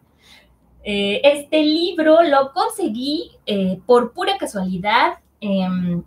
Eh, 0.84 1.20
este 1.22 1.62
libro 1.62 2.22
lo 2.22 2.52
conseguí 2.52 3.30
por 3.86 4.12
pura 4.12 4.36
casualidad 4.36 5.18
en 5.40 6.04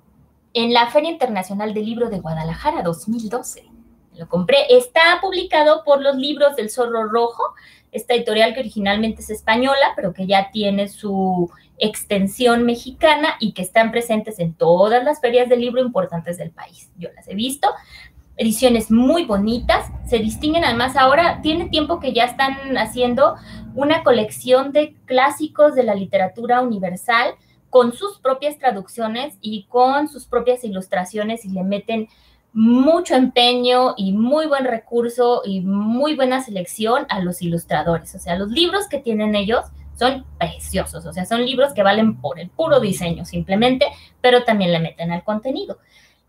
la 0.54 0.88
Feria 0.88 1.12
Internacional 1.12 1.74
del 1.74 1.86
Libro 1.86 2.10
de 2.10 2.20
Guadalajara 2.20 2.82
2012 2.82 3.76
lo 4.18 4.28
compré. 4.28 4.58
Está 4.70 5.20
publicado 5.22 5.84
por 5.84 6.02
los 6.02 6.16
libros 6.16 6.56
del 6.56 6.70
Zorro 6.70 7.06
Rojo, 7.06 7.44
esta 7.92 8.14
editorial 8.14 8.54
que 8.54 8.62
originalmente 8.62 9.22
es 9.22 9.30
española, 9.30 9.94
pero 9.96 10.14
que 10.14 10.28
ya 10.28 10.50
tiene 10.52 10.88
su 10.88 11.50
extensión 11.78 12.64
mexicana 12.64 13.36
y 13.40 13.54
que 13.54 13.62
están 13.62 13.92
presentes 13.92 14.40
en 14.40 14.54
todas 14.54 15.04
las 15.04 15.20
ferias 15.20 15.50
de 15.50 15.58
libro 15.58 15.82
importantes 15.82 16.38
del 16.38 16.52
país. 16.52 16.92
Yo 16.98 17.10
las 17.16 17.28
he 17.28 17.36
visto. 17.36 17.70
Ediciones 18.38 18.92
muy 18.92 19.24
bonitas, 19.24 19.88
se 20.06 20.20
distinguen 20.20 20.66
además 20.66 20.98
ahora, 20.98 21.42
tiene 21.42 21.70
tiempo 21.70 22.02
que 22.02 22.12
ya 22.12 22.26
están 22.26 22.78
haciendo 22.78 23.36
una 23.76 24.04
colección 24.04 24.74
de 24.74 24.96
clásicos 25.06 25.74
de 25.74 25.84
la 25.84 25.96
literatura 25.96 26.62
universal 26.62 27.36
con 27.70 27.94
sus 27.94 28.20
propias 28.20 28.58
traducciones 28.58 29.38
y 29.42 29.66
con 29.70 30.10
sus 30.10 30.26
propias 30.26 30.64
ilustraciones 30.64 31.46
y 31.46 31.50
le 31.50 31.64
meten 31.64 32.10
mucho 32.52 33.16
empeño 33.16 33.96
y 33.98 34.14
muy 34.14 34.48
buen 34.48 34.64
recurso 34.64 35.42
y 35.44 35.60
muy 35.60 36.16
buena 36.16 36.42
selección 36.42 37.06
a 37.10 37.20
los 37.20 37.42
ilustradores. 37.42 38.16
O 38.16 38.20
sea, 38.20 38.38
los 38.38 38.50
libros 38.50 38.88
que 38.88 39.00
tienen 39.00 39.36
ellos 39.36 39.66
son 39.96 40.26
preciosos, 40.38 41.06
o 41.06 41.14
sea, 41.14 41.26
son 41.26 41.46
libros 41.46 41.74
que 41.74 41.84
valen 41.84 42.20
por 42.20 42.40
el 42.40 42.50
puro 42.50 42.80
diseño 42.80 43.26
simplemente, 43.26 43.88
pero 44.22 44.44
también 44.44 44.72
le 44.72 44.80
meten 44.80 45.12
al 45.12 45.24
contenido. 45.24 45.80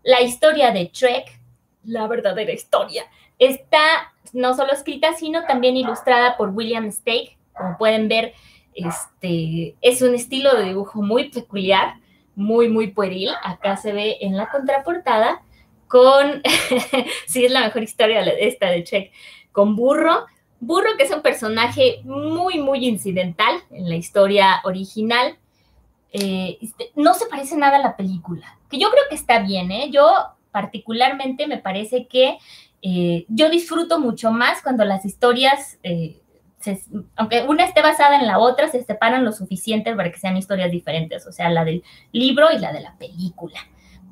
La 0.03 0.21
historia 0.21 0.71
de 0.71 0.85
Trek, 0.85 1.39
la 1.83 2.07
verdadera 2.07 2.53
historia, 2.53 3.03
está 3.39 4.13
no 4.33 4.55
solo 4.55 4.73
escrita, 4.73 5.13
sino 5.13 5.45
también 5.45 5.77
ilustrada 5.77 6.37
por 6.37 6.49
William 6.49 6.91
Stake. 6.91 7.37
Como 7.53 7.77
pueden 7.77 8.07
ver, 8.07 8.33
este, 8.73 9.75
es 9.81 10.01
un 10.01 10.15
estilo 10.15 10.55
de 10.55 10.65
dibujo 10.65 11.01
muy 11.01 11.29
peculiar, 11.29 11.95
muy, 12.35 12.69
muy 12.69 12.87
pueril. 12.87 13.31
Acá 13.43 13.77
se 13.77 13.93
ve 13.93 14.17
en 14.21 14.37
la 14.37 14.49
contraportada 14.49 15.41
con, 15.87 16.41
sí 17.27 17.45
es 17.45 17.51
la 17.51 17.61
mejor 17.61 17.83
historia 17.83 18.21
esta 18.21 18.69
de 18.69 18.83
Check, 18.83 19.11
con 19.51 19.75
Burro. 19.75 20.25
Burro, 20.59 20.97
que 20.97 21.03
es 21.03 21.11
un 21.11 21.21
personaje 21.21 22.01
muy, 22.03 22.59
muy 22.59 22.87
incidental 22.87 23.55
en 23.71 23.89
la 23.89 23.95
historia 23.95 24.61
original. 24.63 25.37
Eh, 26.11 26.57
este, 26.61 26.91
no 26.95 27.13
se 27.13 27.27
parece 27.27 27.55
nada 27.57 27.77
a 27.77 27.81
la 27.81 27.95
película, 27.95 28.57
que 28.69 28.79
yo 28.79 28.89
creo 28.89 29.03
que 29.09 29.15
está 29.15 29.39
bien, 29.39 29.71
¿eh? 29.71 29.89
Yo 29.91 30.07
particularmente 30.51 31.47
me 31.47 31.57
parece 31.57 32.07
que 32.07 32.37
eh, 32.81 33.25
yo 33.27 33.49
disfruto 33.49 33.99
mucho 33.99 34.31
más 34.31 34.61
cuando 34.61 34.85
las 34.85 35.05
historias, 35.05 35.77
eh, 35.83 36.19
aunque 37.15 37.43
una 37.43 37.65
esté 37.65 37.81
basada 37.81 38.19
en 38.19 38.25
la 38.25 38.39
otra, 38.39 38.69
se 38.69 38.83
separan 38.83 39.25
lo 39.25 39.31
suficiente 39.31 39.95
para 39.95 40.11
que 40.11 40.19
sean 40.19 40.37
historias 40.37 40.71
diferentes, 40.71 41.27
o 41.27 41.31
sea, 41.31 41.49
la 41.49 41.63
del 41.63 41.83
libro 42.11 42.47
y 42.51 42.59
la 42.59 42.73
de 42.73 42.81
la 42.81 42.97
película 42.97 43.59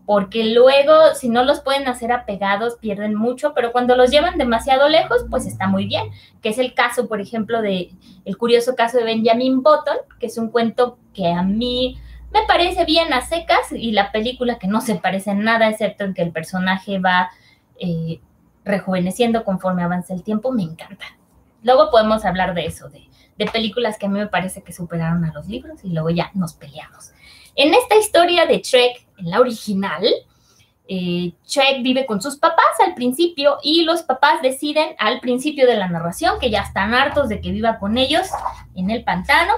porque 0.05 0.45
luego 0.45 1.15
si 1.15 1.29
no 1.29 1.43
los 1.43 1.61
pueden 1.61 1.87
hacer 1.87 2.11
apegados 2.11 2.75
pierden 2.75 3.15
mucho, 3.15 3.53
pero 3.53 3.71
cuando 3.71 3.95
los 3.95 4.11
llevan 4.11 4.37
demasiado 4.37 4.87
lejos, 4.87 5.25
pues 5.29 5.45
está 5.45 5.67
muy 5.67 5.87
bien, 5.87 6.11
que 6.41 6.49
es 6.49 6.59
el 6.59 6.73
caso, 6.73 7.07
por 7.07 7.21
ejemplo, 7.21 7.61
de 7.61 7.91
el 8.23 8.37
curioso 8.37 8.75
caso 8.75 8.97
de 8.97 9.03
Benjamin 9.03 9.63
Button, 9.63 9.97
que 10.19 10.27
es 10.27 10.37
un 10.37 10.49
cuento 10.49 10.99
que 11.13 11.31
a 11.31 11.41
mí 11.41 11.99
me 12.31 12.43
parece 12.47 12.85
bien 12.85 13.13
a 13.13 13.21
secas 13.21 13.71
y 13.71 13.91
la 13.91 14.11
película 14.11 14.59
que 14.59 14.67
no 14.67 14.81
se 14.81 14.95
parece 14.95 15.31
en 15.31 15.43
nada, 15.43 15.69
excepto 15.69 16.03
en 16.03 16.13
que 16.13 16.21
el 16.21 16.31
personaje 16.31 16.99
va 16.99 17.31
eh, 17.79 18.19
rejuveneciendo 18.63 19.43
conforme 19.43 19.83
avanza 19.83 20.13
el 20.13 20.23
tiempo, 20.23 20.51
me 20.51 20.63
encanta. 20.63 21.05
Luego 21.63 21.89
podemos 21.89 22.25
hablar 22.25 22.53
de 22.53 22.65
eso, 22.65 22.89
de, 22.89 23.07
de 23.37 23.45
películas 23.47 23.97
que 23.97 24.05
a 24.05 24.09
mí 24.09 24.19
me 24.19 24.27
parece 24.27 24.61
que 24.61 24.73
superaron 24.73 25.25
a 25.25 25.33
los 25.33 25.47
libros 25.47 25.83
y 25.83 25.89
luego 25.89 26.09
ya 26.11 26.29
nos 26.35 26.53
peleamos. 26.53 27.11
En 27.55 27.73
esta 27.73 27.95
historia 27.95 28.45
de 28.45 28.59
Trek, 28.59 29.04
en 29.17 29.29
la 29.29 29.39
original, 29.39 30.03
eh, 30.87 31.33
Trek 31.51 31.81
vive 31.81 32.05
con 32.05 32.21
sus 32.21 32.37
papás 32.37 32.79
al 32.85 32.93
principio 32.93 33.57
y 33.63 33.83
los 33.83 34.03
papás 34.03 34.41
deciden 34.43 34.95
al 34.99 35.19
principio 35.19 35.65
de 35.65 35.77
la 35.77 35.87
narración 35.87 36.39
que 36.39 36.51
ya 36.51 36.61
están 36.61 36.93
hartos 36.93 37.27
de 37.27 37.41
que 37.41 37.51
viva 37.51 37.79
con 37.79 37.97
ellos 37.97 38.27
en 38.75 38.91
el 38.91 39.03
pantano 39.03 39.53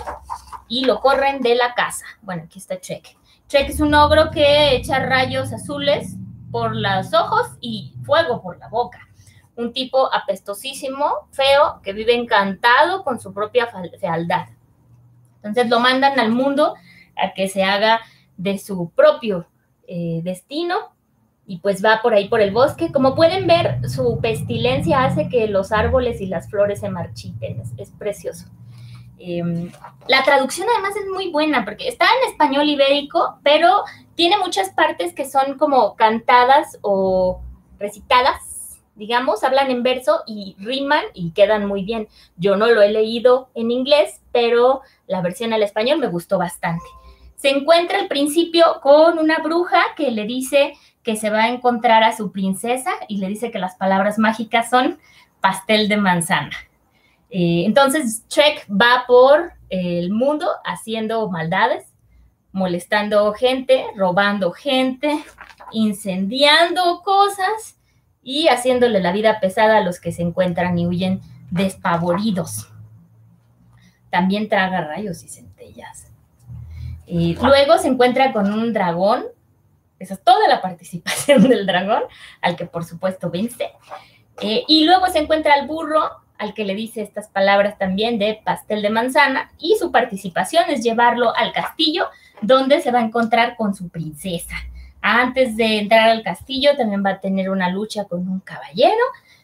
y 0.70 0.86
lo 0.86 1.02
corren 1.02 1.42
de 1.42 1.56
la 1.56 1.74
casa. 1.74 2.06
Bueno, 2.22 2.44
aquí 2.46 2.60
está 2.60 2.80
Trek. 2.80 3.18
Trek 3.48 3.70
es 3.70 3.80
un 3.82 3.94
ogro 3.94 4.32
que 4.32 4.76
echa 4.76 5.00
rayos 5.00 5.52
azules 5.52 6.16
por 6.52 6.76
los 6.76 7.14
ojos 7.14 7.48
y 7.60 7.94
fuego 8.04 8.42
por 8.42 8.58
la 8.58 8.70
boca. 8.70 9.08
Un 9.56 9.74
tipo 9.74 10.14
apestosísimo, 10.14 11.28
feo, 11.32 11.82
que 11.84 11.92
vive 11.92 12.14
encantado 12.14 13.04
con 13.04 13.20
su 13.20 13.34
propia 13.34 13.68
fealdad. 14.00 14.48
Entonces 15.38 15.70
lo 15.70 15.80
mandan 15.80 16.20
al 16.20 16.32
mundo 16.32 16.76
a 17.16 17.34
que 17.34 17.50
se 17.50 17.64
haga 17.64 18.02
de 18.38 18.58
su 18.58 18.92
propio 18.92 19.48
eh, 19.88 20.22
destino 20.24 20.76
y 21.46 21.60
pues 21.60 21.84
va 21.84 22.02
por 22.02 22.14
ahí 22.14 22.28
por 22.28 22.42
el 22.42 22.52
bosque. 22.52 22.92
Como 22.92 23.16
pueden 23.16 23.48
ver, 23.48 23.80
su 23.90 24.20
pestilencia 24.22 25.06
hace 25.06 25.30
que 25.30 25.48
los 25.48 25.72
árboles 25.72 26.22
y 26.22 26.28
las 26.28 26.50
flores 26.50 26.82
se 26.82 26.90
marchiten, 26.90 27.64
es, 27.78 27.92
precioso. 27.92 28.46
Em, 29.18 29.72
la 30.08 30.24
traducción 30.24 30.68
además 30.72 30.96
es 30.96 31.10
muy 31.12 31.32
buena 31.32 31.66
porque 31.66 31.88
está 31.88 32.06
en 32.06 32.32
español 32.32 32.70
ibérico, 32.70 33.40
pero 33.44 33.84
tiene 34.16 34.38
muchas 34.38 34.70
partes 34.72 35.14
que 35.14 35.28
son 35.28 35.58
como 35.58 35.96
cantadas 35.96 36.78
o 36.82 37.42
recitadas, 37.80 38.80
digamos, 38.96 39.44
hablan 39.44 39.72
en 39.72 39.84
verso 39.84 40.24
y 40.28 40.56
riman 40.60 41.04
y 41.14 41.32
quedan 41.32 41.66
muy 41.66 41.84
bien. 41.84 42.10
Yo 42.36 42.58
no 42.58 42.68
lo 42.68 42.82
he 42.82 42.92
leído 42.92 43.50
en 43.56 43.72
inglés, 43.72 44.22
pero 44.34 44.82
la 45.08 45.22
versión 45.22 45.54
al 45.54 45.64
español 45.64 46.00
me 46.00 46.08
gustó 46.08 46.38
bastante 46.38 46.86
se 47.38 47.50
encuentra 47.50 48.00
al 48.00 48.08
principio 48.08 48.80
con 48.82 49.20
una 49.20 49.38
bruja 49.38 49.82
que 49.96 50.12
le 50.12 50.26
dice 50.26 50.74
que 51.04 51.16
se 51.16 51.30
va 51.30 51.44
a 51.44 51.50
encontrar 51.50 52.04
a 52.04 52.16
su 52.16 52.32
princesa 52.32 52.92
y 53.08 53.20
le 53.20 53.28
dice 53.28 53.52
que 53.52 53.60
las 53.60 53.76
palabras 53.76 54.18
mágicas 54.18 54.70
son 54.70 55.00
pastel 55.40 55.88
de 55.88 55.98
manzana. 55.98 56.52
Eh, 57.30 57.64
entonces 57.66 58.26
Trek 58.28 58.68
va 58.70 59.06
por 59.08 59.54
el 59.70 60.12
mundo 60.12 60.50
haciendo 60.66 61.30
maldades, 61.30 61.86
molestando 62.52 63.32
gente, 63.34 63.86
robando 63.96 64.52
gente, 64.52 65.24
incendiando 65.72 67.02
cosas 67.04 67.78
y 68.24 68.48
haciéndole 68.48 69.00
la 69.00 69.12
vida 69.12 69.40
pesada 69.40 69.78
a 69.78 69.82
los 69.82 70.00
que 70.00 70.12
se 70.12 70.24
encuentran 70.24 70.78
y 70.80 70.88
huyen 70.88 71.22
despavoridos. 71.52 72.72
También 74.10 74.50
traga 74.50 74.82
rayos 74.82 75.24
y 75.24 75.28
centellas 75.28 76.07
luego 77.08 77.78
se 77.78 77.88
encuentra 77.88 78.34
con 78.34 78.52
un 78.52 78.74
dragón. 78.74 79.26
Esa 80.00 80.14
es 80.16 80.24
toda 80.24 80.48
la 80.48 80.62
participación 80.62 81.48
del 81.48 81.66
dragón, 81.66 82.04
al 82.42 82.56
que 82.56 82.66
por 82.66 82.86
supuesto 82.86 83.30
vence. 83.30 83.72
Eh, 84.42 84.64
y 84.68 84.86
luego 84.86 85.08
se 85.08 85.20
encuentra 85.20 85.54
al 85.56 85.68
burro, 85.68 86.10
al 86.38 86.54
que 86.54 86.66
le 86.66 86.76
dice 86.76 87.02
estas 87.02 87.30
palabras 87.30 87.78
también 87.78 88.20
de 88.20 88.40
pastel 88.44 88.82
de 88.82 88.90
manzana. 88.90 89.52
Y 89.58 89.76
su 89.80 89.92
participación 89.92 90.66
es 90.70 90.84
llevarlo 90.84 91.36
al 91.36 91.52
castillo, 91.54 92.08
donde 92.42 92.82
se 92.82 92.92
va 92.92 93.00
a 93.00 93.04
encontrar 93.04 93.56
con 93.56 93.74
su 93.74 93.90
princesa. 93.90 94.56
Antes 95.02 95.56
de 95.56 95.80
entrar 95.80 96.10
al 96.10 96.24
castillo 96.24 96.76
también 96.76 97.04
va 97.06 97.12
a 97.12 97.20
tener 97.20 97.50
una 97.50 97.70
lucha 97.70 98.06
con 98.06 98.28
un 98.28 98.40
caballero. 98.40 99.04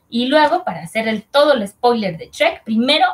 Y 0.10 0.28
luego, 0.28 0.64
para 0.64 0.82
hacer 0.82 1.08
el, 1.08 1.24
todo 1.24 1.54
el 1.54 1.68
spoiler 1.68 2.18
de 2.18 2.28
Trek, 2.28 2.64
primero 2.64 3.06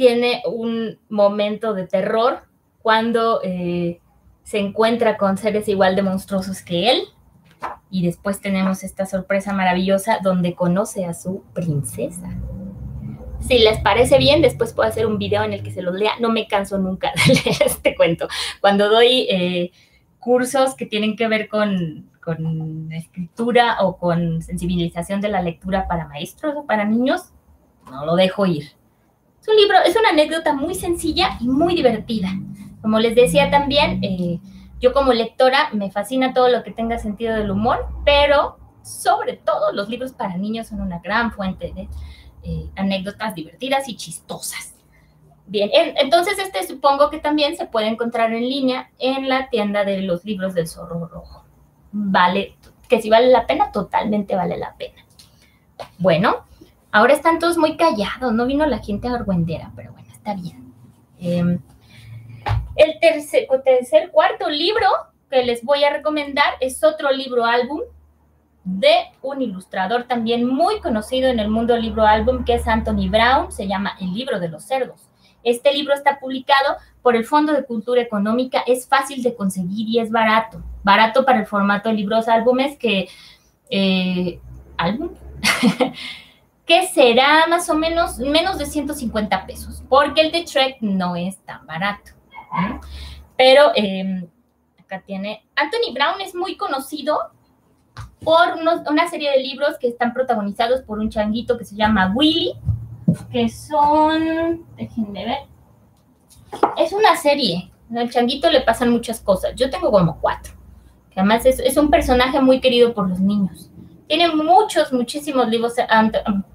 tiene 0.00 0.40
un 0.46 0.98
momento 1.10 1.74
de 1.74 1.86
terror 1.86 2.44
cuando 2.80 3.42
eh, 3.44 4.00
se 4.44 4.58
encuentra 4.58 5.18
con 5.18 5.36
seres 5.36 5.68
igual 5.68 5.94
de 5.94 6.00
monstruosos 6.00 6.62
que 6.62 6.90
él. 6.90 7.02
Y 7.90 8.06
después 8.06 8.40
tenemos 8.40 8.82
esta 8.82 9.04
sorpresa 9.04 9.52
maravillosa 9.52 10.20
donde 10.22 10.54
conoce 10.54 11.04
a 11.04 11.12
su 11.12 11.42
princesa. 11.52 12.30
Si 13.40 13.58
les 13.58 13.78
parece 13.80 14.16
bien, 14.16 14.40
después 14.40 14.72
puedo 14.72 14.88
hacer 14.88 15.04
un 15.04 15.18
video 15.18 15.42
en 15.42 15.52
el 15.52 15.62
que 15.62 15.70
se 15.70 15.82
los 15.82 15.94
lea. 15.94 16.12
No 16.18 16.30
me 16.30 16.46
canso 16.46 16.78
nunca 16.78 17.12
de 17.26 17.34
leer 17.44 17.62
este 17.66 17.94
cuento. 17.94 18.26
Cuando 18.62 18.88
doy 18.88 19.26
eh, 19.28 19.70
cursos 20.18 20.76
que 20.76 20.86
tienen 20.86 21.14
que 21.14 21.28
ver 21.28 21.46
con, 21.46 22.08
con 22.24 22.90
escritura 22.90 23.76
o 23.82 23.98
con 23.98 24.40
sensibilización 24.40 25.20
de 25.20 25.28
la 25.28 25.42
lectura 25.42 25.86
para 25.86 26.08
maestros 26.08 26.54
o 26.56 26.64
para 26.64 26.86
niños, 26.86 27.34
no 27.90 28.06
lo 28.06 28.16
dejo 28.16 28.46
ir. 28.46 28.79
Es 29.40 29.48
un 29.48 29.56
libro, 29.56 29.78
es 29.84 29.96
una 29.96 30.10
anécdota 30.10 30.52
muy 30.52 30.74
sencilla 30.74 31.38
y 31.40 31.48
muy 31.48 31.74
divertida. 31.74 32.28
Como 32.82 32.98
les 32.98 33.14
decía 33.14 33.50
también, 33.50 34.02
eh, 34.02 34.38
yo 34.80 34.92
como 34.92 35.12
lectora 35.12 35.70
me 35.72 35.90
fascina 35.90 36.34
todo 36.34 36.48
lo 36.48 36.62
que 36.62 36.72
tenga 36.72 36.98
sentido 36.98 37.34
del 37.34 37.50
humor, 37.50 37.88
pero 38.04 38.58
sobre 38.82 39.34
todo 39.34 39.72
los 39.72 39.88
libros 39.88 40.12
para 40.12 40.36
niños 40.36 40.68
son 40.68 40.80
una 40.80 40.98
gran 40.98 41.32
fuente 41.32 41.72
de 41.74 41.88
eh, 42.42 42.70
anécdotas 42.76 43.34
divertidas 43.34 43.88
y 43.88 43.96
chistosas. 43.96 44.74
Bien, 45.46 45.70
entonces 45.72 46.38
este 46.38 46.66
supongo 46.66 47.10
que 47.10 47.18
también 47.18 47.56
se 47.56 47.66
puede 47.66 47.88
encontrar 47.88 48.32
en 48.32 48.48
línea 48.48 48.90
en 48.98 49.28
la 49.28 49.48
tienda 49.48 49.84
de 49.84 50.00
los 50.02 50.24
libros 50.24 50.54
del 50.54 50.68
zorro 50.68 51.06
rojo. 51.06 51.44
Vale, 51.92 52.56
que 52.88 53.02
si 53.02 53.10
vale 53.10 53.28
la 53.28 53.46
pena, 53.46 53.72
totalmente 53.72 54.36
vale 54.36 54.56
la 54.56 54.74
pena. 54.76 55.04
Bueno, 55.98 56.44
ahora 56.92 57.12
están 57.12 57.38
todos 57.38 57.58
muy 57.58 57.76
callados, 57.76 58.32
no 58.32 58.46
vino 58.46 58.66
la 58.66 58.78
gente 58.78 59.08
argüendera, 59.08 59.72
pero 59.76 59.92
bueno, 59.92 60.08
está 60.12 60.34
bien. 60.34 60.72
Em, 61.18 61.60
el 62.76 62.98
tercer, 63.00 63.46
tercer, 63.64 64.10
cuarto 64.10 64.48
libro 64.48 64.86
que 65.30 65.44
les 65.44 65.62
voy 65.62 65.84
a 65.84 65.92
recomendar 65.92 66.54
es 66.60 66.82
otro 66.82 67.10
libro 67.12 67.44
álbum 67.44 67.80
de 68.64 68.94
un 69.22 69.42
ilustrador 69.42 70.04
también 70.04 70.46
muy 70.46 70.80
conocido 70.80 71.28
en 71.28 71.40
el 71.40 71.48
mundo 71.48 71.76
libro 71.76 72.04
álbum, 72.04 72.44
que 72.44 72.54
es 72.54 72.66
Anthony 72.66 73.08
Brown, 73.08 73.52
se 73.52 73.66
llama 73.66 73.96
El 74.00 74.12
libro 74.12 74.38
de 74.38 74.48
los 74.48 74.64
cerdos. 74.64 75.00
Este 75.42 75.72
libro 75.72 75.94
está 75.94 76.18
publicado 76.18 76.76
por 77.02 77.16
el 77.16 77.24
Fondo 77.24 77.52
de 77.52 77.64
Cultura 77.64 78.02
Económica, 78.02 78.62
es 78.66 78.86
fácil 78.86 79.22
de 79.22 79.34
conseguir 79.34 79.88
y 79.88 79.98
es 79.98 80.10
barato. 80.10 80.62
Barato 80.82 81.24
para 81.24 81.40
el 81.40 81.46
formato 81.46 81.88
de 81.88 81.94
libros 81.94 82.28
álbumes 82.28 82.76
que... 82.76 83.08
Eh, 83.70 84.40
¿Álbum? 84.76 85.10
que 86.70 86.86
será 86.86 87.48
más 87.48 87.68
o 87.68 87.74
menos 87.74 88.20
menos 88.20 88.56
de 88.56 88.64
150 88.64 89.44
pesos, 89.44 89.82
porque 89.88 90.20
el 90.20 90.30
de 90.30 90.44
Trek 90.44 90.76
no 90.80 91.16
es 91.16 91.36
tan 91.38 91.66
barato. 91.66 92.12
Pero 93.36 93.72
em, 93.74 94.28
acá 94.78 95.02
tiene... 95.04 95.44
Anthony 95.56 95.92
Brown 95.92 96.20
es 96.20 96.32
muy 96.32 96.56
conocido 96.56 97.18
por 98.22 98.54
una 98.88 99.08
serie 99.08 99.32
de 99.32 99.38
libros 99.38 99.78
que 99.80 99.88
están 99.88 100.14
protagonizados 100.14 100.82
por 100.82 101.00
un 101.00 101.10
changuito 101.10 101.58
que 101.58 101.64
se 101.64 101.74
llama 101.74 102.12
Willy, 102.14 102.52
que 103.32 103.48
son, 103.48 104.64
déjenme 104.76 105.24
ver, 105.24 105.38
es 106.76 106.92
una 106.92 107.16
serie. 107.16 107.72
Al 107.96 108.12
changuito 108.12 108.48
le 108.48 108.60
pasan 108.60 108.90
muchas 108.90 109.18
cosas. 109.18 109.56
Yo 109.56 109.70
tengo 109.70 109.90
como 109.90 110.20
cuatro. 110.20 110.52
Que 111.10 111.18
además 111.18 111.44
es, 111.46 111.76
un 111.76 111.90
personaje 111.90 112.40
muy 112.40 112.60
querido 112.60 112.94
por 112.94 113.08
los 113.08 113.18
niños. 113.18 113.69
Tiene 114.10 114.34
muchos, 114.34 114.92
muchísimos 114.92 115.46
libros, 115.46 115.74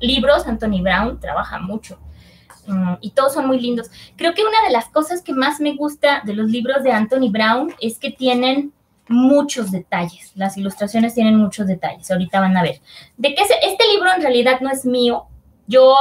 libros. 0.02 0.46
Anthony 0.46 0.82
Brown 0.82 1.22
trabaja 1.22 1.58
mucho. 1.58 1.98
Mm, 2.68 2.96
y 3.00 3.12
todos 3.12 3.34
son 3.34 3.48
muy 3.48 3.62
lindos. 3.62 3.90
Creo 4.18 4.34
que 4.34 4.44
una 4.44 4.62
de 4.68 4.74
las 4.74 4.90
cosas 4.90 5.22
que 5.22 5.32
más 5.32 5.62
me 5.62 5.74
gusta 5.74 6.22
de 6.26 6.34
los 6.34 6.50
libros 6.50 6.84
de 6.84 6.92
Anthony 6.92 7.32
Brown 7.32 7.74
es 7.80 7.98
que 7.98 8.12
tienen 8.12 8.74
muchos 9.08 9.72
detalles. 9.72 10.34
Las 10.36 10.58
ilustraciones 10.58 11.14
tienen 11.14 11.38
muchos 11.38 11.66
detalles. 11.66 12.12
Ahorita 12.12 12.42
van 12.42 12.58
a 12.58 12.62
ver. 12.62 12.82
De 13.16 13.34
que 13.34 13.42
este 13.44 13.88
libro 13.94 14.12
en 14.14 14.22
realidad 14.22 14.60
no 14.60 14.70
es 14.70 14.84
mío, 14.84 15.28
yo 15.68 15.96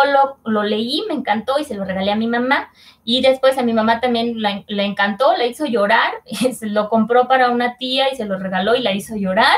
lo, 0.44 0.62
leí, 0.62 1.02
me 1.08 1.14
encantó 1.14 1.58
y 1.58 1.64
se 1.64 1.74
lo 1.74 1.84
regalé 1.84 2.12
a 2.12 2.16
mi 2.16 2.26
mamá. 2.26 2.70
Y 3.04 3.22
después 3.22 3.56
a 3.58 3.62
mi 3.62 3.72
mamá 3.72 4.00
también 4.00 4.36
le 4.40 4.84
encantó, 4.84 5.36
la 5.36 5.46
hizo 5.46 5.66
llorar. 5.66 6.12
se 6.52 6.66
lo 6.66 6.88
compró 6.88 7.28
para 7.28 7.50
una 7.50 7.76
tía 7.76 8.12
y 8.12 8.16
se 8.16 8.26
lo 8.26 8.38
regaló 8.38 8.74
y 8.74 8.82
la 8.82 8.92
hizo 8.92 9.16
llorar. 9.16 9.56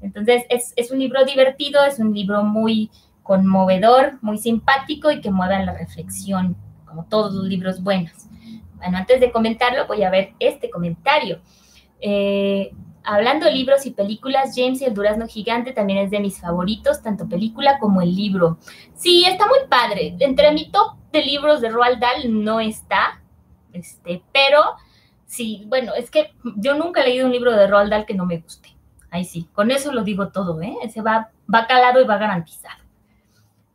Entonces 0.00 0.44
es, 0.48 0.90
un 0.90 0.98
libro 0.98 1.24
divertido, 1.24 1.84
es 1.84 1.98
un 1.98 2.12
libro 2.12 2.42
muy 2.42 2.90
conmovedor, 3.22 4.18
muy 4.20 4.38
simpático 4.38 5.10
y 5.10 5.20
que 5.20 5.30
mueve 5.30 5.54
a 5.54 5.64
la 5.64 5.72
reflexión, 5.72 6.56
como 6.84 7.04
todos 7.06 7.32
los 7.34 7.44
libros 7.44 7.82
buenos. 7.82 8.12
Bueno, 8.76 8.98
antes 8.98 9.20
de 9.20 9.32
comentarlo, 9.32 9.86
voy 9.86 10.02
a 10.02 10.10
ver 10.10 10.32
este 10.40 10.68
comentario. 10.68 11.40
Eh, 12.00 12.72
Hablando 13.04 13.46
de 13.46 13.52
libros 13.52 13.84
y 13.84 13.90
películas, 13.90 14.54
James 14.56 14.80
y 14.80 14.86
el 14.86 14.94
Durazno 14.94 15.26
Gigante 15.26 15.72
también 15.72 15.98
es 15.98 16.10
de 16.10 16.20
mis 16.20 16.40
favoritos, 16.40 17.02
tanto 17.02 17.28
película 17.28 17.78
como 17.78 18.00
el 18.00 18.14
libro. 18.14 18.58
Sí, 18.94 19.24
está 19.26 19.46
muy 19.46 19.58
padre. 19.68 20.16
Entre 20.20 20.50
mi 20.52 20.70
top 20.70 20.96
de 21.12 21.22
libros 21.22 21.60
de 21.60 21.68
Roald 21.68 22.00
Dahl 22.00 22.42
no 22.42 22.60
está, 22.60 23.20
este, 23.72 24.22
pero 24.32 24.62
sí, 25.26 25.64
bueno, 25.66 25.94
es 25.94 26.10
que 26.10 26.32
yo 26.56 26.74
nunca 26.74 27.02
he 27.02 27.08
leído 27.08 27.26
un 27.26 27.32
libro 27.32 27.52
de 27.52 27.66
Roald 27.66 27.90
Dahl 27.90 28.06
que 28.06 28.14
no 28.14 28.24
me 28.24 28.38
guste. 28.38 28.74
Ahí 29.10 29.24
sí, 29.24 29.48
con 29.52 29.70
eso 29.70 29.92
lo 29.92 30.02
digo 30.02 30.28
todo, 30.28 30.60
¿eh? 30.62 30.74
Ese 30.82 31.02
va, 31.02 31.30
va 31.52 31.66
calado 31.66 32.00
y 32.00 32.04
va 32.04 32.16
garantizado. 32.16 32.82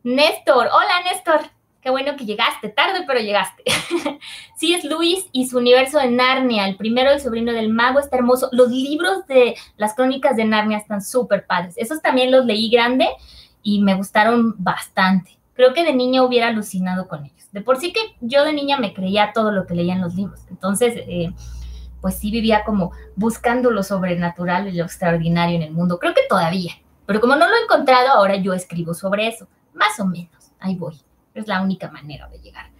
Néstor, 0.02 0.66
hola 0.66 1.02
Néstor. 1.04 1.59
Qué 1.80 1.88
bueno 1.88 2.14
que 2.16 2.26
llegaste, 2.26 2.68
tarde, 2.68 3.04
pero 3.06 3.20
llegaste. 3.20 3.62
sí, 4.56 4.74
es 4.74 4.84
Luis 4.84 5.26
y 5.32 5.48
su 5.48 5.56
universo 5.56 5.98
de 5.98 6.10
Narnia, 6.10 6.66
el 6.66 6.76
primero, 6.76 7.10
el 7.10 7.20
sobrino 7.20 7.52
del 7.52 7.70
mago, 7.70 8.00
está 8.00 8.16
hermoso. 8.16 8.50
Los 8.52 8.70
libros 8.70 9.26
de 9.26 9.54
las 9.78 9.94
crónicas 9.94 10.36
de 10.36 10.44
Narnia 10.44 10.76
están 10.76 11.00
súper 11.00 11.46
padres. 11.46 11.74
Esos 11.78 12.02
también 12.02 12.30
los 12.30 12.44
leí 12.44 12.68
grande 12.68 13.08
y 13.62 13.80
me 13.80 13.94
gustaron 13.94 14.54
bastante. 14.58 15.38
Creo 15.54 15.72
que 15.72 15.84
de 15.84 15.94
niña 15.94 16.22
hubiera 16.22 16.48
alucinado 16.48 17.08
con 17.08 17.24
ellos. 17.24 17.48
De 17.52 17.62
por 17.62 17.78
sí 17.78 17.92
que 17.92 18.00
yo 18.20 18.44
de 18.44 18.52
niña 18.52 18.78
me 18.78 18.92
creía 18.92 19.32
todo 19.32 19.50
lo 19.50 19.66
que 19.66 19.74
leía 19.74 19.94
en 19.94 20.02
los 20.02 20.14
libros. 20.14 20.40
Entonces, 20.50 20.94
eh, 20.96 21.32
pues 22.02 22.18
sí 22.18 22.30
vivía 22.30 22.62
como 22.64 22.92
buscando 23.16 23.70
lo 23.70 23.82
sobrenatural 23.82 24.68
y 24.68 24.72
lo 24.72 24.84
extraordinario 24.84 25.56
en 25.56 25.62
el 25.62 25.72
mundo. 25.72 25.98
Creo 25.98 26.12
que 26.12 26.22
todavía. 26.28 26.74
Pero 27.06 27.20
como 27.20 27.36
no 27.36 27.48
lo 27.48 27.56
he 27.56 27.62
encontrado, 27.62 28.08
ahora 28.10 28.36
yo 28.36 28.52
escribo 28.52 28.92
sobre 28.92 29.28
eso. 29.28 29.48
Más 29.72 29.98
o 29.98 30.04
menos. 30.04 30.52
Ahí 30.60 30.76
voy. 30.76 31.00
Es 31.34 31.48
la 31.48 31.62
única 31.62 31.90
manera 31.90 32.28
de 32.28 32.38
llegar. 32.38 32.70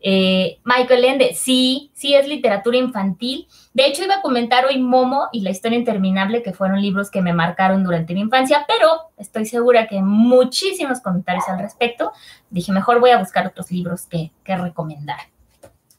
Eh, 0.00 0.60
Michael 0.64 1.04
Ende, 1.04 1.34
sí, 1.34 1.90
sí 1.94 2.14
es 2.14 2.28
literatura 2.28 2.76
infantil. 2.76 3.48
De 3.74 3.86
hecho, 3.86 4.04
iba 4.04 4.16
a 4.16 4.22
comentar 4.22 4.64
hoy 4.64 4.78
Momo 4.78 5.28
y 5.32 5.40
La 5.40 5.50
historia 5.50 5.78
interminable, 5.78 6.42
que 6.42 6.52
fueron 6.52 6.80
libros 6.80 7.10
que 7.10 7.22
me 7.22 7.32
marcaron 7.32 7.82
durante 7.82 8.14
mi 8.14 8.20
infancia, 8.20 8.64
pero 8.68 9.10
estoy 9.16 9.46
segura 9.46 9.88
que 9.88 10.00
muchísimos 10.00 11.00
comentarios 11.00 11.48
al 11.48 11.58
respecto. 11.58 12.12
Dije, 12.50 12.72
mejor 12.72 13.00
voy 13.00 13.10
a 13.10 13.18
buscar 13.18 13.46
otros 13.46 13.70
libros 13.70 14.06
que, 14.06 14.30
que 14.44 14.56
recomendar. 14.56 15.18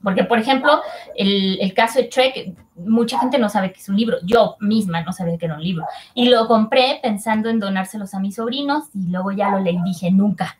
Porque, 0.03 0.23
por 0.23 0.37
ejemplo, 0.37 0.81
el, 1.15 1.73
caso 1.73 1.99
de 1.99 2.05
Trek, 2.05 2.53
mucha 2.75 3.19
gente 3.19 3.39
no 3.39 3.49
sabe 3.49 3.71
que 3.71 3.79
es 3.79 3.89
un 3.89 3.97
libro. 3.97 4.17
Yo 4.23 4.55
misma 4.59 5.01
no 5.01 5.11
sabía 5.11 5.37
que 5.37 5.45
era 5.45 5.55
un 5.55 5.63
libro. 5.63 5.85
Y 6.13 6.29
lo 6.29 6.47
compré 6.47 6.99
pensando 7.01 7.49
en 7.49 7.59
donárselos 7.59 8.13
a 8.13 8.19
mis 8.19 8.35
sobrinos 8.35 8.85
y 8.93 9.09
luego 9.09 9.31
ya 9.31 9.49
lo 9.49 9.59
leí 9.59 9.77
dije, 9.83 10.11
nunca. 10.11 10.57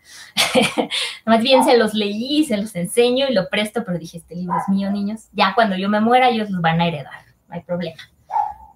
Más 1.26 1.42
bien 1.42 1.64
se 1.64 1.78
los 1.78 1.94
leí, 1.94 2.46
se 2.46 2.58
los 2.58 2.76
enseño 2.76 3.28
y 3.30 3.34
lo 3.34 3.48
presto, 3.50 3.84
pero 3.86 4.00
dije, 4.00 4.18
este 4.18 4.36
libro 4.36 4.56
es 4.58 4.68
mío, 4.70 4.90
niños. 4.92 5.28
Ya 5.34 5.54
cuando 5.54 5.78
yo 5.78 5.88
me 5.88 6.02
muera, 6.02 6.30
ellos 6.30 6.50
los 6.50 6.62
van 6.62 6.82
a 6.82 6.88
heredar. 6.88 7.26
No 7.48 7.56
hay 7.56 7.62
problema. 7.62 8.02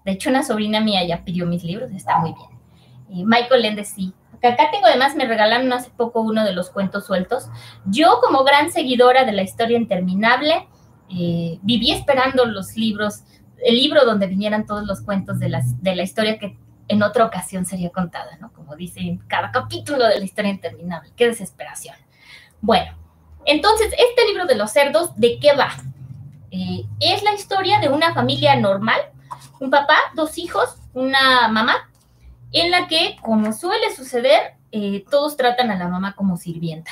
De 0.05 0.11
hecho, 0.11 0.29
una 0.29 0.43
sobrina 0.43 0.79
mía 0.79 1.03
ya 1.05 1.23
pidió 1.23 1.45
mis 1.45 1.63
libros, 1.63 1.91
está 1.91 2.17
muy 2.19 2.33
bien. 2.33 2.49
Y 3.09 3.25
Michael 3.25 3.65
Ende 3.65 3.83
sí, 3.83 4.13
acá 4.47 4.69
tengo 4.71 4.87
además, 4.87 5.15
me 5.15 5.25
regalaron 5.25 5.71
hace 5.73 5.91
poco 5.91 6.21
uno 6.21 6.43
de 6.43 6.53
los 6.53 6.69
cuentos 6.69 7.05
sueltos. 7.05 7.49
Yo 7.85 8.19
como 8.21 8.43
gran 8.43 8.71
seguidora 8.71 9.23
de 9.25 9.31
la 9.31 9.43
historia 9.43 9.77
interminable, 9.77 10.67
eh, 11.09 11.59
viví 11.61 11.91
esperando 11.91 12.45
los 12.45 12.75
libros, 12.75 13.23
el 13.63 13.75
libro 13.75 14.05
donde 14.05 14.27
vinieran 14.27 14.65
todos 14.65 14.85
los 14.85 15.01
cuentos 15.01 15.39
de, 15.39 15.49
las, 15.49 15.81
de 15.81 15.95
la 15.95 16.03
historia 16.03 16.39
que 16.39 16.57
en 16.87 17.03
otra 17.03 17.25
ocasión 17.25 17.65
sería 17.65 17.89
contada, 17.89 18.37
¿no? 18.39 18.51
Como 18.53 18.75
dice 18.75 19.19
cada 19.27 19.51
capítulo 19.51 20.07
de 20.07 20.19
la 20.19 20.25
historia 20.25 20.51
interminable. 20.51 21.11
Qué 21.15 21.27
desesperación. 21.27 21.95
Bueno, 22.59 22.97
entonces, 23.45 23.87
este 23.93 24.27
libro 24.27 24.45
de 24.45 24.55
los 24.55 24.71
cerdos, 24.71 25.15
¿de 25.15 25.39
qué 25.39 25.53
va? 25.55 25.71
Eh, 26.51 26.85
es 26.99 27.23
la 27.23 27.33
historia 27.33 27.79
de 27.79 27.89
una 27.89 28.13
familia 28.13 28.55
normal, 28.55 28.99
un 29.59 29.69
papá, 29.69 29.97
dos 30.15 30.37
hijos, 30.37 30.75
una 30.93 31.47
mamá 31.47 31.90
en 32.51 32.71
la 32.71 32.87
que, 32.87 33.15
como 33.21 33.53
suele 33.53 33.93
suceder, 33.95 34.55
eh, 34.71 35.03
todos 35.09 35.37
tratan 35.37 35.71
a 35.71 35.77
la 35.77 35.87
mamá 35.87 36.15
como 36.15 36.37
sirvienta. 36.37 36.91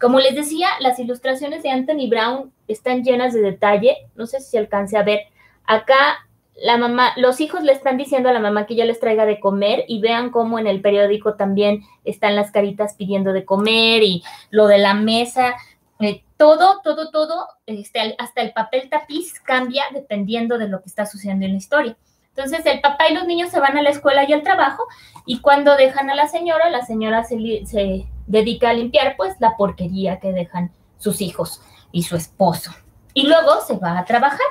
Como 0.00 0.20
les 0.20 0.34
decía, 0.34 0.68
las 0.80 0.98
ilustraciones 0.98 1.62
de 1.62 1.70
Anthony 1.70 2.08
Brown 2.08 2.52
están 2.68 3.02
llenas 3.02 3.32
de 3.32 3.40
detalle. 3.40 3.96
No 4.14 4.26
sé 4.26 4.40
si 4.40 4.56
alcance 4.56 4.96
a 4.96 5.02
ver. 5.02 5.22
Acá 5.64 6.28
la 6.60 6.76
mamá, 6.76 7.12
los 7.16 7.40
hijos 7.40 7.62
le 7.62 7.72
están 7.72 7.96
diciendo 7.96 8.28
a 8.28 8.32
la 8.32 8.40
mamá 8.40 8.66
que 8.66 8.74
ya 8.74 8.84
les 8.84 9.00
traiga 9.00 9.26
de 9.26 9.40
comer 9.40 9.84
y 9.88 10.00
vean 10.00 10.30
cómo 10.30 10.58
en 10.58 10.66
el 10.66 10.80
periódico 10.80 11.34
también 11.34 11.82
están 12.04 12.36
las 12.36 12.50
caritas 12.50 12.94
pidiendo 12.94 13.32
de 13.32 13.44
comer 13.44 14.02
y 14.02 14.22
lo 14.50 14.66
de 14.66 14.78
la 14.78 14.94
mesa. 14.94 15.54
Eh, 16.00 16.22
todo, 16.36 16.80
todo, 16.82 17.10
todo, 17.10 17.48
este, 17.66 18.14
hasta 18.18 18.42
el 18.42 18.52
papel 18.52 18.88
tapiz 18.88 19.40
cambia 19.40 19.84
dependiendo 19.92 20.58
de 20.58 20.68
lo 20.68 20.80
que 20.80 20.88
está 20.88 21.06
sucediendo 21.06 21.46
en 21.46 21.52
la 21.52 21.58
historia. 21.58 21.96
Entonces 22.38 22.64
el 22.66 22.80
papá 22.80 23.08
y 23.08 23.14
los 23.14 23.26
niños 23.26 23.50
se 23.50 23.58
van 23.58 23.76
a 23.76 23.82
la 23.82 23.90
escuela 23.90 24.22
y 24.22 24.32
al 24.32 24.44
trabajo 24.44 24.86
y 25.26 25.40
cuando 25.40 25.74
dejan 25.74 26.08
a 26.08 26.14
la 26.14 26.28
señora, 26.28 26.70
la 26.70 26.86
señora 26.86 27.24
se, 27.24 27.66
se 27.66 28.06
dedica 28.28 28.70
a 28.70 28.74
limpiar 28.74 29.16
pues 29.16 29.34
la 29.40 29.56
porquería 29.56 30.20
que 30.20 30.32
dejan 30.32 30.70
sus 30.98 31.20
hijos 31.20 31.60
y 31.90 32.04
su 32.04 32.14
esposo. 32.14 32.70
Y 33.12 33.26
luego 33.26 33.60
se 33.66 33.76
va 33.76 33.98
a 33.98 34.04
trabajar. 34.04 34.46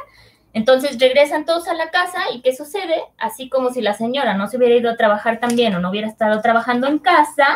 Entonces 0.51 0.99
regresan 0.99 1.45
todos 1.45 1.69
a 1.69 1.75
la 1.75 1.89
casa 1.89 2.19
y 2.33 2.41
¿qué 2.41 2.53
sucede? 2.53 3.03
Así 3.17 3.47
como 3.47 3.69
si 3.69 3.79
la 3.79 3.93
señora 3.93 4.33
no 4.33 4.47
se 4.47 4.57
hubiera 4.57 4.75
ido 4.75 4.91
a 4.91 4.97
trabajar 4.97 5.39
también 5.39 5.73
o 5.73 5.79
no 5.79 5.89
hubiera 5.89 6.09
estado 6.09 6.41
trabajando 6.41 6.87
en 6.87 6.99
casa, 6.99 7.47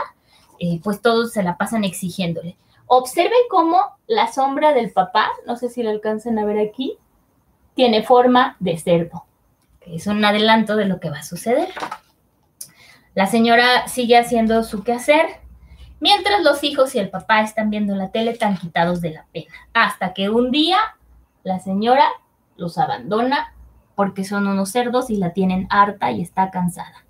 eh, 0.60 0.80
pues 0.82 1.02
todos 1.02 1.34
se 1.34 1.44
la 1.44 1.58
pasan 1.58 1.84
exigiéndole. 1.84 2.56
Observen 2.88 3.34
cómo 3.50 3.98
la 4.08 4.32
sombra 4.32 4.74
del 4.74 4.92
papá, 4.92 5.30
no 5.46 5.58
sé 5.58 5.68
si 5.68 5.84
lo 5.84 5.90
alcanzan 5.90 6.40
a 6.40 6.46
ver 6.46 6.58
aquí, 6.58 6.98
tiene 7.76 8.02
forma 8.02 8.56
de 8.62 8.78
cerdo, 8.78 9.26
es 9.92 10.08
un 10.08 10.24
adelanto 10.24 10.76
de 10.76 10.86
lo 10.86 11.00
que 11.00 11.10
va 11.10 11.20
a 11.20 11.24
suceder. 11.24 11.70
La 13.14 13.28
señora 13.28 13.88
sigue 13.88 14.18
haciendo 14.18 14.64
su 14.64 14.84
quehacer, 14.84 15.26
mientras 16.00 16.42
los 16.44 16.64
hijos 16.64 16.96
y 16.96 17.00
el 17.00 17.10
papá 17.10 17.42
están 17.42 17.70
viendo 17.70 17.96
la 17.96 18.12
tele 18.12 18.34
tan 18.34 18.58
quitados 18.58 19.02
de 19.02 19.12
la 19.12 19.26
pena, 19.34 19.54
hasta 19.74 20.14
que 20.14 20.30
un 20.30 20.52
día 20.52 20.78
la 21.44 21.60
señora 21.60 22.06
los 22.56 22.78
abandona 22.78 23.54
porque 23.96 24.24
son 24.24 24.48
unos 24.48 24.72
cerdos 24.72 25.10
y 25.10 25.18
la 25.18 25.34
tienen 25.34 25.68
harta 25.70 26.12
y 26.12 26.22
está 26.22 26.50
cansada. 26.52 27.06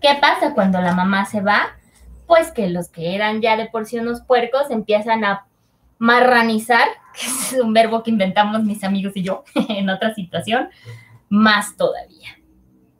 ¿Qué 0.00 0.18
pasa 0.20 0.52
cuando 0.54 0.80
la 0.80 0.92
mamá 0.92 1.24
se 1.24 1.40
va? 1.40 1.76
pues 2.26 2.50
que 2.52 2.68
los 2.68 2.88
que 2.88 3.14
eran 3.14 3.40
ya 3.40 3.56
de 3.56 3.66
por 3.66 3.86
sí 3.86 3.98
unos 3.98 4.22
puercos 4.22 4.70
empiezan 4.70 5.24
a 5.24 5.46
marranizar, 5.98 6.86
que 7.14 7.26
es 7.26 7.60
un 7.60 7.72
verbo 7.72 8.02
que 8.02 8.10
inventamos 8.10 8.62
mis 8.64 8.84
amigos 8.84 9.12
y 9.16 9.22
yo 9.22 9.44
en 9.68 9.88
otra 9.90 10.14
situación, 10.14 10.68
más 11.34 11.76
todavía. 11.76 12.38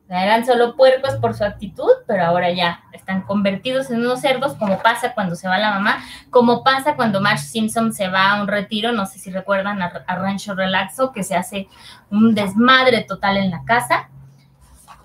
eran 0.09 0.45
solo 0.45 0.77
puercos 0.77 1.15
por 1.17 1.35
su 1.35 1.45
actitud, 1.45 1.91
pero 2.07 2.25
ahora 2.25 2.51
ya 2.53 2.83
están 2.93 3.23
convertidos 3.23 3.91
en 3.91 4.01
unos 4.01 4.21
cerdos, 4.21 4.55
como 4.55 4.81
pasa 4.83 5.15
cuando 5.15 5.37
se 5.37 5.49
va 5.49 5.59
la 5.59 5.71
mamá, 5.71 6.05
como 6.31 6.63
pasa 6.63 6.97
cuando 6.97 7.21
Marge 7.21 7.45
Simpson 7.45 7.93
se 7.93 8.09
va 8.09 8.33
a 8.33 8.43
un 8.43 8.49
retiro, 8.49 8.93
no 8.93 9.07
sé 9.07 9.19
si 9.19 9.31
recuerdan 9.31 9.81
a, 9.81 9.89
Rancho 9.89 10.55
Relaxo, 10.55 11.13
que 11.13 11.23
se 11.23 11.37
hace 11.37 11.69
un 12.11 12.35
desmadre 12.35 13.03
total 13.05 13.37
en 13.39 13.51
la 13.51 13.65
casa. 13.65 14.11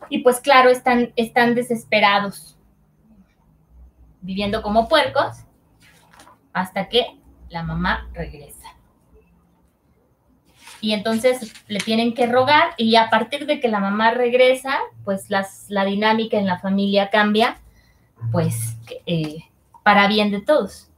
Y 0.09 0.19
pues 0.19 0.39
claro, 0.39 0.69
están, 0.69 1.13
están 1.15 1.53
desesperados 1.53 2.57
viviendo 4.21 4.61
como 4.63 4.87
puercos 4.87 5.45
hasta 6.51 6.89
que 6.89 7.19
la 7.49 7.61
mamá 7.61 8.09
regresa. 8.13 8.78
Y 10.81 10.93
entonces 10.93 11.53
le 11.67 11.79
tienen 11.79 12.13
que 12.13 12.25
rogar 12.25 12.69
y 12.77 12.95
a 12.95 13.09
partir 13.09 13.45
de 13.45 13.59
que 13.59 13.67
la 13.67 13.79
mamá 13.79 14.11
regresa, 14.11 14.77
pues 15.03 15.29
las, 15.29 15.65
la 15.69 15.85
dinámica 15.85 16.37
en 16.37 16.45
la 16.45 16.59
familia 16.59 17.09
cambia, 17.09 17.57
pues 18.31 18.77
eh, 19.05 19.43
para 19.83 20.07
bien 20.07 20.31
de 20.31 20.41
todos. 20.41 20.89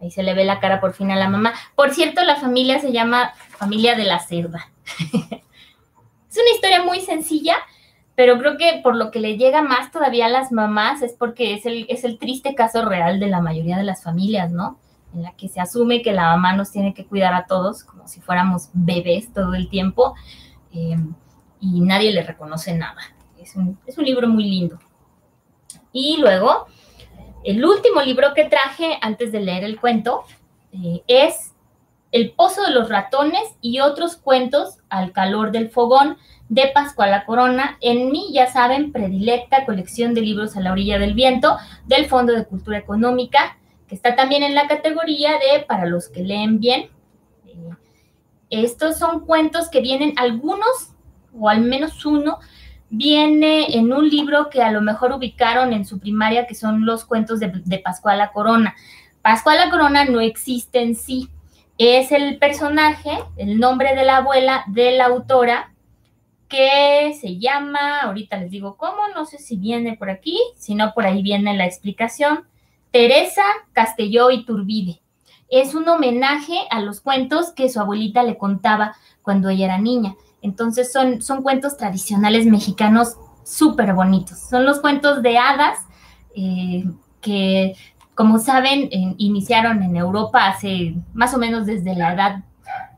Ahí 0.00 0.10
se 0.10 0.22
le 0.22 0.34
ve 0.34 0.44
la 0.44 0.60
cara 0.60 0.80
por 0.80 0.94
fin 0.94 1.10
a 1.10 1.16
la 1.16 1.28
mamá. 1.28 1.52
Por 1.74 1.92
cierto, 1.92 2.24
la 2.24 2.36
familia 2.36 2.80
se 2.80 2.92
llama 2.92 3.32
familia 3.50 3.94
de 3.94 4.04
la 4.04 4.18
cerda. 4.18 4.70
es 5.12 6.36
una 6.36 6.54
historia 6.54 6.82
muy 6.82 7.00
sencilla, 7.00 7.56
pero 8.14 8.38
creo 8.38 8.56
que 8.56 8.80
por 8.82 8.96
lo 8.96 9.10
que 9.10 9.20
le 9.20 9.36
llega 9.36 9.62
más 9.62 9.92
todavía 9.92 10.26
a 10.26 10.30
las 10.30 10.52
mamás 10.52 11.02
es 11.02 11.12
porque 11.12 11.54
es 11.54 11.66
el, 11.66 11.86
es 11.88 12.04
el 12.04 12.18
triste 12.18 12.54
caso 12.54 12.84
real 12.84 13.20
de 13.20 13.28
la 13.28 13.40
mayoría 13.40 13.76
de 13.76 13.84
las 13.84 14.02
familias, 14.02 14.50
¿no? 14.50 14.78
En 15.14 15.22
la 15.22 15.32
que 15.32 15.48
se 15.48 15.60
asume 15.60 16.02
que 16.02 16.12
la 16.12 16.24
mamá 16.24 16.54
nos 16.54 16.70
tiene 16.70 16.94
que 16.94 17.04
cuidar 17.04 17.34
a 17.34 17.46
todos 17.46 17.84
como 17.84 18.06
si 18.06 18.20
fuéramos 18.20 18.70
bebés 18.72 19.32
todo 19.32 19.54
el 19.54 19.68
tiempo 19.68 20.14
eh, 20.72 20.96
y 21.60 21.80
nadie 21.80 22.12
le 22.12 22.22
reconoce 22.22 22.74
nada. 22.76 23.00
Es 23.38 23.56
un, 23.56 23.78
libro 24.04 24.28
muy 24.28 24.44
lindo. 24.44 24.78
Y 25.92 26.18
luego, 26.18 26.66
el 27.42 27.64
último 27.64 28.02
libro 28.02 28.34
que 28.34 28.44
traje 28.44 28.98
antes 29.00 29.32
de 29.32 29.40
leer 29.40 29.64
el 29.64 29.80
cuento 29.80 30.24
eh, 30.72 31.02
es 31.06 31.54
El 32.12 32.32
Pozo 32.32 32.62
de 32.62 32.70
los 32.70 32.88
Ratones 32.88 33.42
y 33.60 33.80
otros 33.80 34.16
cuentos 34.16 34.78
al 34.88 35.12
calor 35.12 35.52
del 35.52 35.70
fogón 35.70 36.16
de 36.50 36.68
Pascual 36.74 37.24
Corona 37.24 37.78
en 37.80 38.10
mi, 38.10 38.32
ya 38.32 38.46
saben, 38.48 38.92
predilecta 38.92 39.64
colección 39.64 40.14
de 40.14 40.20
libros 40.20 40.56
a 40.56 40.60
la 40.60 40.72
orilla 40.72 40.98
del 40.98 41.14
viento 41.14 41.56
del 41.86 42.06
Fondo 42.06 42.32
de 42.34 42.44
Cultura 42.44 42.78
Económica, 42.78 43.56
que 43.90 43.96
está 43.96 44.14
también 44.14 44.44
en 44.44 44.54
la 44.54 44.68
categoría 44.68 45.32
de 45.32 45.64
para 45.66 45.84
los 45.84 46.08
que 46.08 46.22
leen 46.22 46.60
bien. 46.60 46.90
Eh, 47.44 47.74
estos 48.48 48.96
son 48.96 49.26
cuentos 49.26 49.68
que 49.68 49.80
vienen 49.80 50.14
algunos, 50.16 50.94
o 51.36 51.48
al 51.48 51.62
menos 51.62 52.06
uno, 52.06 52.38
viene 52.88 53.76
en 53.76 53.92
un 53.92 54.08
libro 54.08 54.48
que 54.48 54.62
a 54.62 54.70
lo 54.70 54.80
mejor 54.80 55.10
ubicaron 55.10 55.72
en 55.72 55.84
su 55.84 55.98
primaria, 55.98 56.46
que 56.46 56.54
son 56.54 56.86
los 56.86 57.04
cuentos 57.04 57.40
de, 57.40 57.50
de 57.64 57.78
Pascual 57.80 58.30
Corona. 58.32 58.76
Pascual 59.22 59.58
Corona 59.70 60.04
no 60.04 60.20
existe 60.20 60.80
en 60.80 60.94
sí, 60.94 61.28
es 61.76 62.12
el 62.12 62.38
personaje, 62.38 63.10
el 63.36 63.58
nombre 63.58 63.96
de 63.96 64.04
la 64.04 64.18
abuela 64.18 64.62
de 64.68 64.92
la 64.92 65.06
autora, 65.06 65.74
que 66.48 67.16
se 67.20 67.38
llama, 67.38 68.02
ahorita 68.02 68.36
les 68.36 68.52
digo 68.52 68.76
cómo, 68.76 69.08
no 69.16 69.26
sé 69.26 69.38
si 69.38 69.56
viene 69.56 69.96
por 69.96 70.10
aquí, 70.10 70.38
si 70.56 70.76
no 70.76 70.94
por 70.94 71.06
ahí 71.06 71.22
viene 71.22 71.56
la 71.56 71.66
explicación, 71.66 72.49
Teresa 72.90 73.42
Castelló 73.72 74.30
y 74.30 74.44
Turbide. 74.44 75.00
Es 75.48 75.74
un 75.74 75.88
homenaje 75.88 76.54
a 76.70 76.80
los 76.80 77.00
cuentos 77.00 77.52
que 77.52 77.68
su 77.68 77.80
abuelita 77.80 78.22
le 78.22 78.38
contaba 78.38 78.96
cuando 79.22 79.48
ella 79.48 79.66
era 79.66 79.78
niña. 79.78 80.14
Entonces 80.42 80.92
son, 80.92 81.22
son 81.22 81.42
cuentos 81.42 81.76
tradicionales 81.76 82.46
mexicanos 82.46 83.16
súper 83.44 83.94
bonitos. 83.94 84.38
Son 84.38 84.64
los 84.64 84.80
cuentos 84.80 85.22
de 85.22 85.38
hadas 85.38 85.78
eh, 86.34 86.84
que, 87.20 87.74
como 88.14 88.38
saben, 88.38 88.88
iniciaron 89.18 89.82
en 89.82 89.96
Europa 89.96 90.46
hace 90.46 90.94
más 91.12 91.34
o 91.34 91.38
menos 91.38 91.66
desde 91.66 91.94
la 91.94 92.14
Edad 92.14 92.44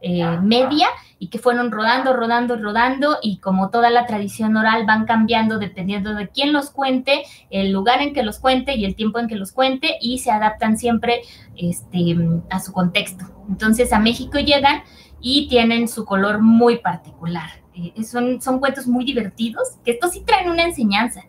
eh, 0.00 0.24
Media 0.42 0.88
y 1.22 1.28
que 1.28 1.38
fueron 1.38 1.70
rodando, 1.70 2.14
rodando, 2.14 2.56
rodando 2.56 3.18
y 3.22 3.38
como 3.38 3.70
toda 3.70 3.90
la 3.90 4.06
tradición 4.06 4.56
oral 4.56 4.86
van 4.86 5.04
cambiando 5.04 5.60
dependiendo 5.60 6.16
de 6.16 6.28
quién 6.28 6.52
los 6.52 6.72
cuente, 6.72 7.22
el 7.48 7.70
lugar 7.70 8.02
en 8.02 8.12
que 8.12 8.24
los 8.24 8.40
cuente 8.40 8.74
y 8.74 8.84
el 8.84 8.96
tiempo 8.96 9.20
en 9.20 9.28
que 9.28 9.36
los 9.36 9.52
cuente 9.52 9.98
y 10.00 10.18
se 10.18 10.32
adaptan 10.32 10.76
siempre 10.76 11.20
este, 11.54 12.16
a 12.50 12.58
su 12.58 12.72
contexto. 12.72 13.24
Entonces 13.48 13.92
a 13.92 14.00
México 14.00 14.40
llegan 14.40 14.82
y 15.20 15.46
tienen 15.46 15.86
su 15.86 16.04
color 16.04 16.40
muy 16.40 16.78
particular. 16.78 17.50
Eh, 17.76 18.02
son, 18.02 18.42
son 18.42 18.58
cuentos 18.58 18.88
muy 18.88 19.04
divertidos, 19.04 19.76
que 19.84 19.92
estos 19.92 20.10
sí 20.10 20.24
traen 20.26 20.50
una 20.50 20.64
enseñanza. 20.64 21.22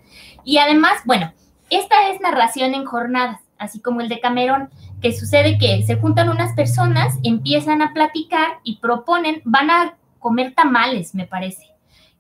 Y 0.43 0.57
además, 0.57 0.93
bueno, 1.05 1.31
esta 1.69 2.09
es 2.09 2.19
narración 2.19 2.73
en 2.73 2.85
jornadas, 2.85 3.41
así 3.59 3.79
como 3.79 4.01
el 4.01 4.09
de 4.09 4.19
Camerón 4.19 4.71
que 5.03 5.11
sucede 5.11 5.57
que 5.57 5.83
se 5.83 5.97
juntan 5.97 6.29
unas 6.29 6.55
personas, 6.55 7.19
empiezan 7.23 7.81
a 7.81 7.93
platicar 7.93 8.61
y 8.63 8.77
proponen, 8.77 9.41
van 9.43 9.69
a 9.69 9.97
comer 10.17 10.55
tamales, 10.55 11.13
me 11.13 11.27
parece. 11.27 11.67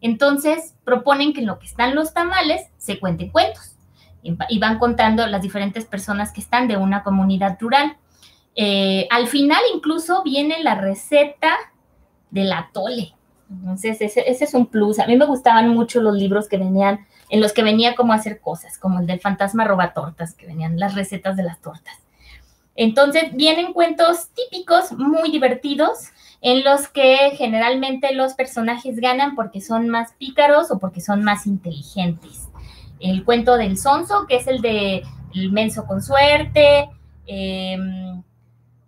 Entonces 0.01 0.75
proponen 0.83 1.33
que 1.33 1.39
en 1.39 1.47
lo 1.47 1.59
que 1.59 1.65
están 1.65 1.95
los 1.95 2.13
tamales 2.13 2.67
se 2.77 2.99
cuenten 2.99 3.29
cuentos 3.29 3.77
y 4.21 4.59
van 4.59 4.79
contando 4.79 5.25
las 5.27 5.41
diferentes 5.41 5.85
personas 5.85 6.33
que 6.33 6.41
están 6.41 6.67
de 6.67 6.75
una 6.75 7.03
comunidad 7.03 7.57
rural. 7.57 7.95
Eh, 8.53 9.07
al 9.11 9.27
final 9.27 9.61
incluso 9.73 10.21
viene 10.21 10.61
la 10.61 10.75
receta 10.75 11.55
del 12.31 12.51
atole. 12.51 13.13
Entonces 13.49 14.01
ese, 14.01 14.29
ese, 14.29 14.43
es 14.43 14.53
un 14.53 14.65
plus. 14.65 14.99
A 14.99 15.07
mí 15.07 15.15
me 15.15 15.25
gustaban 15.25 15.69
mucho 15.69 16.01
los 16.01 16.15
libros 16.15 16.49
que 16.49 16.57
venían, 16.57 17.07
en 17.29 17.39
los 17.39 17.53
que 17.53 17.63
venía 17.63 17.95
cómo 17.95 18.11
hacer 18.11 18.41
cosas, 18.41 18.77
como 18.77 18.99
el 18.99 19.07
del 19.07 19.21
fantasma 19.21 19.63
roba 19.63 19.93
tortas, 19.93 20.33
que 20.33 20.47
venían 20.47 20.77
las 20.77 20.95
recetas 20.95 21.37
de 21.37 21.43
las 21.43 21.61
tortas. 21.61 22.02
Entonces 22.75 23.33
vienen 23.33 23.73
cuentos 23.73 24.29
típicos, 24.29 24.91
muy 24.93 25.31
divertidos, 25.31 26.09
en 26.41 26.63
los 26.63 26.87
que 26.87 27.31
generalmente 27.37 28.13
los 28.13 28.33
personajes 28.33 28.97
ganan 28.97 29.35
porque 29.35 29.61
son 29.61 29.87
más 29.89 30.13
pícaros 30.13 30.71
o 30.71 30.79
porque 30.79 30.99
son 30.99 31.23
más 31.23 31.47
inteligentes. 31.47 32.49
El 32.99 33.23
cuento 33.23 33.57
del 33.57 33.77
sonso, 33.77 34.25
que 34.27 34.37
es 34.37 34.47
el 34.47 34.61
de 34.61 35.03
El 35.33 35.51
menso 35.51 35.85
con 35.85 36.01
suerte, 36.01 36.89
eh, 37.27 37.77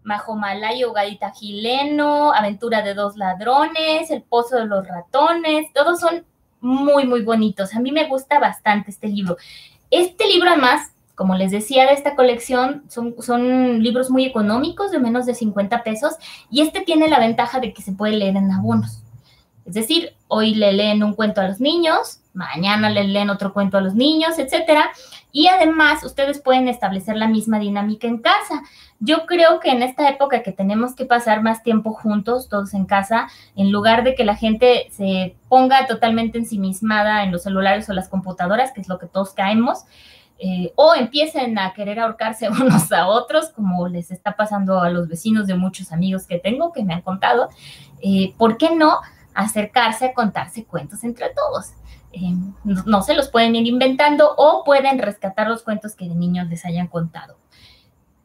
Mahomalayo 0.04 0.94
Gadita 0.94 1.32
Gileno, 1.32 2.34
Aventura 2.34 2.82
de 2.82 2.94
dos 2.94 3.18
ladrones, 3.18 4.12
El 4.12 4.22
pozo 4.24 4.58
de 4.58 4.66
los 4.66 4.88
ratones, 4.88 5.72
todos 5.74 6.00
son 6.00 6.26
muy, 6.60 7.06
muy 7.06 7.22
bonitos. 7.22 7.76
A 7.76 7.80
mí 7.80 7.92
me 7.92 8.08
gusta 8.08 8.40
bastante 8.40 8.92
este 8.92 9.08
libro. 9.08 9.38
Este 9.92 10.28
libro 10.28 10.50
además 10.50 10.95
como 11.16 11.36
les 11.36 11.52
decía, 11.52 11.86
de 11.86 11.94
esta 11.94 12.16
colección 12.16 12.84
son, 12.90 13.82
libros 13.82 14.10
muy 14.10 14.26
económicos, 14.26 14.92
de 14.92 15.00
menos 15.00 15.26
de 15.26 15.34
50 15.34 15.84
pesos, 15.84 16.16
y 16.52 16.62
este 16.62 16.82
tiene 16.82 17.08
la 17.08 17.20
ventaja 17.20 17.60
de 17.60 17.74
que 17.74 17.82
se 17.82 17.94
puede 17.94 18.18
leer 18.18 18.36
en 18.36 18.52
abonos. 18.52 19.02
Es 19.66 19.74
decir, 19.74 20.14
hoy 20.28 20.54
le 20.54 20.74
leen 20.74 21.04
un 21.04 21.16
cuento 21.16 21.42
a 21.42 21.48
los 21.48 21.60
niños, 21.60 22.20
mañana 22.34 22.90
le 22.90 23.06
leen 23.06 23.32
otro 23.32 23.52
cuento 23.52 23.78
a 23.78 23.82
los 23.82 23.96
niños, 23.96 24.38
etcétera. 24.38 24.92
Y 25.32 25.48
además, 25.48 26.04
ustedes 26.04 26.40
pueden 26.40 26.68
establecer 26.68 27.16
la 27.16 27.28
misma 27.28 27.58
dinámica 27.58 28.08
en 28.08 28.20
casa. 28.20 28.62
Yo 29.00 29.26
creo 29.26 29.60
que 29.60 29.72
en 29.72 29.82
esta 29.82 30.08
época 30.08 30.44
que 30.44 30.52
tenemos 30.52 30.94
que 30.94 31.06
pasar 31.06 31.42
más 31.42 31.64
tiempo 31.64 31.94
juntos, 31.94 32.48
todos 32.48 32.74
en 32.74 32.86
casa, 32.86 33.28
en 33.56 33.72
lugar 33.72 34.04
de 34.04 34.14
que 34.14 34.24
la 34.24 34.36
gente 34.36 34.88
se 34.92 35.36
ponga 35.50 35.88
totalmente 35.88 36.38
ensimismada 36.38 37.24
en 37.24 37.32
los 37.32 37.44
celulares 37.44 37.90
o 37.90 37.94
las 37.94 38.08
computadoras, 38.08 38.72
que 38.72 38.82
es 38.82 38.88
lo 38.88 39.00
que 39.00 39.08
todos 39.08 39.34
caemos, 39.34 39.86
eh, 40.38 40.74
o 40.76 40.94
empiecen 40.94 41.58
a 41.58 41.74
querer 41.74 41.98
ahorcarse 42.00 42.50
unos 42.62 42.92
a 42.92 43.08
otros, 43.08 43.50
como 43.50 43.88
les 43.88 44.12
está 44.12 44.36
pasando 44.36 44.82
a 44.82 44.90
los 44.90 45.08
vecinos 45.08 45.48
de 45.48 45.56
muchos 45.56 45.92
amigos 45.92 46.28
que 46.28 46.40
tengo 46.40 46.74
que 46.74 46.84
me 46.84 46.94
han 46.94 47.02
contado, 47.02 47.50
eh, 48.02 48.34
¿por 48.38 48.58
qué 48.58 48.76
no 48.76 49.00
acercarse 49.34 50.08
a 50.08 50.14
contarse 50.14 50.66
cuentos 50.66 51.04
entre 51.04 51.30
todos? 51.30 51.72
Eh, 52.12 52.34
no, 52.64 53.02
se 53.02 53.14
los 53.14 53.30
pueden 53.30 53.56
ir 53.56 53.68
inventando 53.68 54.34
o 54.38 54.64
pueden 54.64 55.00
rescatar 55.00 55.48
los 55.48 55.64
cuentos 55.64 55.96
que 55.96 56.08
de 56.08 56.16
niños 56.16 56.48
les 56.48 56.66
hayan 56.66 56.88
contado. 56.88 57.38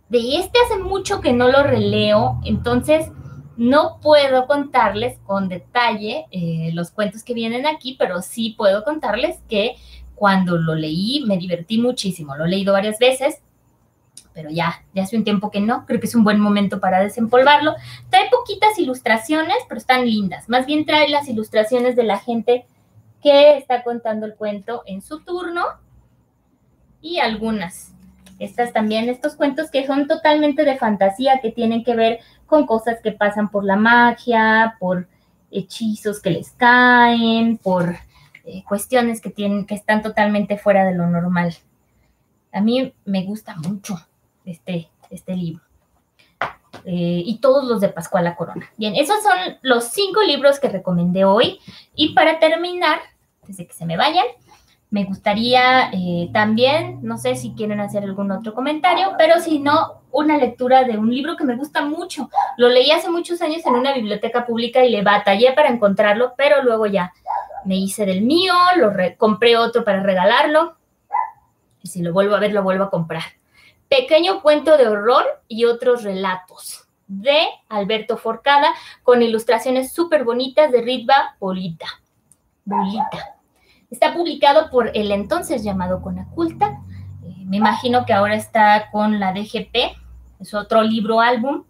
De 0.08 0.36
este 0.36 0.58
hace 0.64 0.78
mucho 0.78 1.20
que 1.20 1.32
no 1.32 1.48
lo 1.48 1.62
releo, 1.62 2.40
entonces 2.44 3.10
no 3.56 3.98
puedo 4.00 4.46
contarles 4.46 5.18
con 5.26 5.48
detalle 5.48 6.26
los 6.72 6.90
cuentos 6.90 7.22
que 7.22 7.34
vienen 7.34 7.66
aquí, 7.66 7.94
pero 7.98 8.22
sí 8.22 8.54
puedo 8.56 8.82
contarles 8.84 9.38
que 9.48 9.76
cuando 10.20 10.58
lo 10.58 10.74
leí 10.74 11.24
me 11.26 11.38
divertí 11.38 11.78
muchísimo, 11.78 12.36
lo 12.36 12.44
he 12.44 12.48
leído 12.50 12.74
varias 12.74 12.98
veces, 12.98 13.40
pero 14.34 14.50
ya, 14.50 14.84
ya 14.92 15.04
hace 15.04 15.16
un 15.16 15.24
tiempo 15.24 15.50
que 15.50 15.62
no, 15.62 15.86
creo 15.86 15.98
que 15.98 16.06
es 16.06 16.14
un 16.14 16.24
buen 16.24 16.38
momento 16.38 16.78
para 16.78 17.00
desempolvarlo. 17.00 17.74
Trae 18.10 18.28
poquitas 18.28 18.78
ilustraciones, 18.78 19.56
pero 19.66 19.78
están 19.78 20.04
lindas. 20.04 20.46
Más 20.50 20.66
bien 20.66 20.84
trae 20.84 21.08
las 21.08 21.26
ilustraciones 21.26 21.96
de 21.96 22.02
la 22.02 22.18
gente 22.18 22.66
que 23.22 23.56
está 23.56 23.82
contando 23.82 24.26
el 24.26 24.34
cuento 24.34 24.82
en 24.84 25.00
su 25.00 25.20
turno 25.20 25.64
y 27.00 27.20
algunas. 27.20 27.94
Estas 28.38 28.74
también, 28.74 29.08
estos 29.08 29.36
cuentos 29.36 29.70
que 29.70 29.86
son 29.86 30.06
totalmente 30.06 30.66
de 30.66 30.76
fantasía, 30.76 31.40
que 31.40 31.50
tienen 31.50 31.82
que 31.82 31.96
ver 31.96 32.18
con 32.44 32.66
cosas 32.66 32.98
que 33.02 33.12
pasan 33.12 33.48
por 33.48 33.64
la 33.64 33.76
magia, 33.76 34.76
por 34.78 35.08
hechizos 35.50 36.20
que 36.20 36.28
les 36.28 36.50
caen, 36.50 37.56
por 37.56 37.96
eh, 38.52 38.64
cuestiones 38.66 39.20
que, 39.20 39.30
tienen, 39.30 39.64
que 39.64 39.74
están 39.74 40.02
totalmente 40.02 40.58
fuera 40.58 40.84
de 40.84 40.94
lo 40.94 41.06
normal. 41.06 41.54
A 42.52 42.60
mí 42.60 42.92
me 43.04 43.24
gusta 43.24 43.54
mucho 43.56 43.94
este, 44.44 44.88
este 45.08 45.36
libro. 45.36 45.62
Eh, 46.84 47.22
y 47.24 47.38
todos 47.38 47.64
los 47.64 47.80
de 47.80 47.90
Pascuala 47.90 48.34
Corona. 48.34 48.68
Bien, 48.76 48.96
esos 48.96 49.22
son 49.22 49.38
los 49.62 49.84
cinco 49.84 50.22
libros 50.22 50.58
que 50.58 50.68
recomendé 50.68 51.24
hoy. 51.24 51.60
Y 51.94 52.14
para 52.14 52.40
terminar, 52.40 52.98
desde 53.46 53.66
que 53.66 53.72
se 53.72 53.86
me 53.86 53.96
vayan, 53.96 54.26
me 54.90 55.04
gustaría 55.04 55.90
eh, 55.92 56.28
también, 56.32 56.98
no 57.02 57.18
sé 57.18 57.36
si 57.36 57.52
quieren 57.52 57.78
hacer 57.78 58.02
algún 58.02 58.32
otro 58.32 58.52
comentario, 58.52 59.12
pero 59.16 59.38
si 59.38 59.60
no, 59.60 60.02
una 60.10 60.36
lectura 60.36 60.82
de 60.82 60.98
un 60.98 61.14
libro 61.14 61.36
que 61.36 61.44
me 61.44 61.54
gusta 61.54 61.82
mucho. 61.82 62.28
Lo 62.56 62.68
leí 62.68 62.90
hace 62.90 63.08
muchos 63.08 63.40
años 63.42 63.64
en 63.64 63.74
una 63.74 63.94
biblioteca 63.94 64.44
pública 64.44 64.84
y 64.84 64.90
le 64.90 65.02
batallé 65.02 65.52
para 65.52 65.68
encontrarlo, 65.68 66.34
pero 66.36 66.64
luego 66.64 66.86
ya 66.86 67.12
me 67.64 67.76
hice 67.76 68.06
del 68.06 68.22
mío, 68.22 68.54
lo 68.76 68.92
compré 69.16 69.56
otro 69.56 69.84
para 69.84 70.02
regalarlo. 70.02 70.76
Y 71.82 71.88
si 71.88 72.02
lo 72.02 72.12
vuelvo 72.12 72.34
a 72.34 72.40
ver, 72.40 72.52
lo 72.52 72.62
vuelvo 72.62 72.84
a 72.84 72.90
comprar. 72.90 73.22
Pequeño 73.88 74.42
cuento 74.42 74.76
de 74.76 74.86
horror 74.86 75.24
y 75.48 75.64
otros 75.64 76.04
relatos 76.04 76.86
de 77.06 77.40
Alberto 77.68 78.16
Forcada 78.16 78.72
con 79.02 79.22
ilustraciones 79.22 79.92
súper 79.92 80.24
bonitas 80.24 80.70
de 80.70 80.82
Ritva 80.82 81.36
Bolita. 81.40 81.86
Bolita. 82.64 83.36
Está 83.90 84.14
publicado 84.14 84.70
por 84.70 84.96
el 84.96 85.10
entonces 85.10 85.64
llamado 85.64 86.00
Conaculta. 86.00 86.80
Eh, 87.24 87.44
me 87.46 87.56
imagino 87.56 88.06
que 88.06 88.12
ahora 88.12 88.36
está 88.36 88.90
con 88.92 89.18
la 89.18 89.32
DGP. 89.32 89.96
Es 90.38 90.54
otro 90.54 90.82
libro 90.82 91.20
álbum 91.20 91.64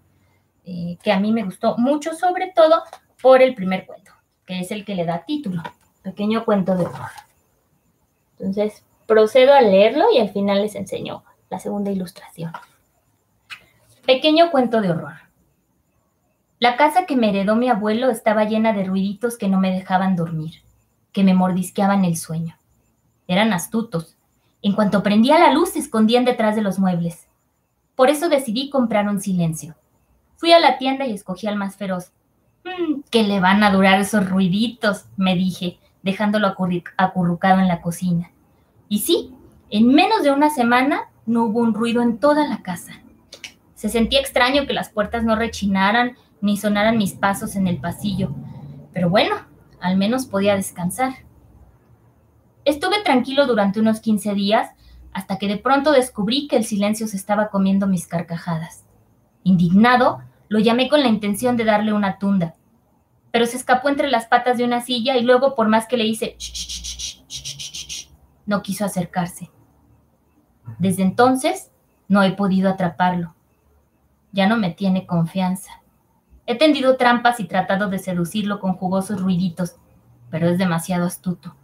eh, 0.67 0.99
que 1.03 1.11
a 1.11 1.19
mí 1.19 1.33
me 1.33 1.45
gustó 1.45 1.79
mucho, 1.79 2.15
sobre 2.15 2.53
todo 2.55 2.83
por 3.23 3.41
el 3.41 3.55
primer 3.55 3.87
cuento, 3.87 4.13
que 4.45 4.61
es 4.61 4.71
el 4.71 4.85
que 4.85 4.95
le 4.95 5.07
da 5.07 5.25
título 5.25 5.63
pequeño 6.03 6.45
cuento 6.45 6.77
de 6.77 6.85
horror. 6.85 7.11
Entonces, 8.39 8.85
procedo 9.07 9.53
a 9.53 9.61
leerlo 9.61 10.07
y 10.15 10.19
al 10.19 10.31
final 10.31 10.63
les 10.63 10.75
enseño 10.75 11.25
la 11.51 11.59
segunda 11.59 11.91
ilustración. 11.91 12.53
Pequeño 14.07 14.51
cuento 14.51 14.81
de 14.81 14.91
horror. 14.91 15.15
La 16.59 16.77
casa 16.77 17.07
que 17.07 17.17
me 17.17 17.31
heredó 17.31 17.57
mi 17.57 17.69
abuelo 17.69 18.11
estaba 18.11 18.45
llena 18.45 18.73
de 18.73 18.85
ruiditos 18.85 19.37
que 19.37 19.49
no 19.49 19.59
me 19.59 19.73
dejaban 19.73 20.15
dormir, 20.15 20.63
que 21.13 21.25
me 21.25 21.35
mordisqueaban 21.35 22.05
el 22.05 22.17
sueño. 22.17 22.57
Eran 23.27 23.53
astutos. 23.53 24.17
En 24.63 24.75
cuanto 24.75 25.03
prendía 25.03 25.39
la 25.39 25.53
luz 25.53 25.71
se 25.71 25.79
escondían 25.79 26.25
detrás 26.25 26.55
de 26.55 26.63
los 26.63 26.79
muebles. 26.79 27.27
Por 27.97 28.11
eso 28.11 28.29
decidí 28.29 28.71
comprar 28.71 29.09
un 29.09 29.21
silencio. 29.21 29.75
Fui 30.37 30.53
a 30.53 30.61
la 30.61 30.79
tienda 30.79 31.07
y 31.07 31.15
escogí 31.15 31.47
al 31.47 31.57
más 31.57 31.77
feroz. 31.77 32.13
Mm, 32.65 33.01
¿Qué 33.11 33.23
le 33.23 33.41
van 33.41 33.65
a 33.65 33.73
durar 33.73 33.99
esos 34.01 34.29
ruiditos? 34.29 35.07
me 35.17 35.35
dije, 35.35 35.80
dejándolo 36.03 36.55
acurrucado 36.97 37.61
en 37.61 37.69
la 37.69 37.81
cocina. 37.83 38.31
Y 38.89 39.01
sí, 39.01 39.35
en 39.71 39.89
menos 39.89 40.23
de 40.23 40.33
una 40.33 40.51
semana 40.51 41.11
no 41.27 41.45
hubo 41.45 41.61
un 41.61 41.75
ruido 41.75 42.03
en 42.03 42.19
toda 42.19 42.47
la 42.49 42.63
casa. 42.63 42.93
Se 43.75 43.89
sentía 43.89 44.21
extraño 44.21 44.67
que 44.67 44.73
las 44.73 44.91
puertas 44.91 45.25
no 45.25 45.37
rechinaran 45.37 46.17
ni 46.41 46.57
sonaran 46.57 46.99
mis 46.99 47.13
pasos 47.13 47.57
en 47.57 47.67
el 47.67 47.79
pasillo, 47.79 48.31
pero 48.93 49.09
bueno, 49.09 49.37
al 49.81 49.97
menos 49.97 50.27
podía 50.27 50.57
descansar. 50.57 51.15
Estuve 52.65 53.03
tranquilo 53.03 53.47
durante 53.47 53.81
unos 53.81 54.01
15 54.01 54.35
días 54.35 54.71
hasta 55.13 55.39
que 55.39 55.49
de 55.49 55.57
pronto 55.57 55.93
descubrí 55.93 56.47
que 56.47 56.57
el 56.57 56.65
silencio 56.65 57.07
se 57.07 57.17
estaba 57.17 57.49
comiendo 57.49 57.87
mis 57.87 58.07
carcajadas. 58.07 58.85
Indignado, 59.43 60.21
lo 60.49 60.59
llamé 60.59 60.89
con 60.89 61.01
la 61.01 61.09
intención 61.09 61.57
de 61.57 61.65
darle 61.65 61.93
una 61.93 62.19
tunda, 62.19 62.55
pero 63.31 63.47
se 63.47 63.57
escapó 63.57 63.89
entre 63.89 64.09
las 64.11 64.27
patas 64.27 64.59
de 64.59 64.65
una 64.65 64.81
silla 64.81 65.17
y 65.17 65.23
luego, 65.23 65.55
por 65.55 65.69
más 65.69 65.87
que 65.87 65.97
le 65.97 66.07
hice, 66.07 66.37
no 68.47 68.63
quiso 68.63 68.85
acercarse. 68.85 69.51
Desde 70.79 71.03
entonces, 71.03 71.71
no 72.09 72.23
he 72.23 72.33
podido 72.33 72.69
atraparlo. 72.69 73.35
Ya 74.33 74.49
no 74.49 74.57
me 74.57 74.71
tiene 74.71 75.07
confianza. 75.07 75.83
He 76.47 76.57
tendido 76.57 76.97
trampas 76.97 77.39
y 77.39 77.45
tratado 77.45 77.89
de 77.89 77.99
seducirlo 77.99 78.59
con 78.59 78.75
jugosos 78.75 79.21
ruiditos, 79.21 79.77
pero 80.31 80.49
es 80.49 80.59
demasiado 80.59 81.07
astuto. 81.07 81.55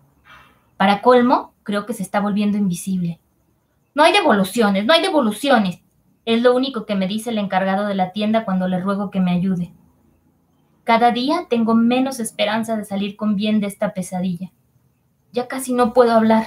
Para 0.77 1.03
colmo, 1.03 1.55
creo 1.63 1.87
que 1.87 1.95
se 1.95 2.03
está 2.03 2.21
volviendo 2.21 2.59
invisible. 2.59 3.19
No 3.95 4.05
hay 4.05 4.13
devoluciones, 4.13 4.85
no 4.85 4.93
hay 4.93 5.03
devoluciones. 5.03 5.81
Es 6.25 6.43
lo 6.43 6.55
único 6.55 6.87
que 6.87 6.95
me 6.95 7.09
dice 7.09 7.31
el 7.31 7.39
encargado 7.39 7.87
de 7.87 7.95
la 7.95 8.13
tienda 8.13 8.45
cuando 8.45 8.69
le 8.69 8.81
ruego 8.81 9.11
que 9.11 9.21
me 9.21 9.33
ayude. 9.33 9.73
Cada 10.87 11.11
día 11.11 11.47
tengo 11.51 11.75
menos 11.75 12.21
esperanza 12.21 12.77
de 12.77 12.85
salir 12.85 13.17
con 13.17 13.35
bien 13.35 13.59
de 13.59 13.67
esta 13.67 13.93
pesadilla. 13.93 14.53
Ya 15.33 15.49
casi 15.49 15.73
no 15.73 15.93
puedo 15.93 16.13
hablar. 16.13 16.45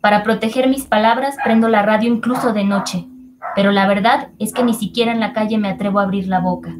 Para 0.00 0.22
proteger 0.22 0.66
mis 0.66 0.86
palabras 0.86 1.36
prendo 1.44 1.68
la 1.68 1.82
radio 1.82 2.10
incluso 2.10 2.54
de 2.54 2.64
noche, 2.64 3.06
pero 3.54 3.70
la 3.70 3.86
verdad 3.86 4.30
es 4.38 4.54
que 4.54 4.64
ni 4.64 4.72
siquiera 4.72 5.12
en 5.12 5.20
la 5.20 5.34
calle 5.34 5.58
me 5.58 5.68
atrevo 5.68 5.98
a 5.98 6.04
abrir 6.04 6.26
la 6.26 6.40
boca. 6.40 6.74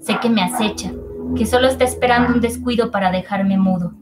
Sé 0.00 0.18
que 0.18 0.30
me 0.30 0.42
acecha, 0.42 0.90
que 1.36 1.46
solo 1.46 1.68
está 1.68 1.84
esperando 1.84 2.34
un 2.34 2.40
descuido 2.40 2.90
para 2.90 3.12
dejarme 3.12 3.56
mudo. 3.56 3.92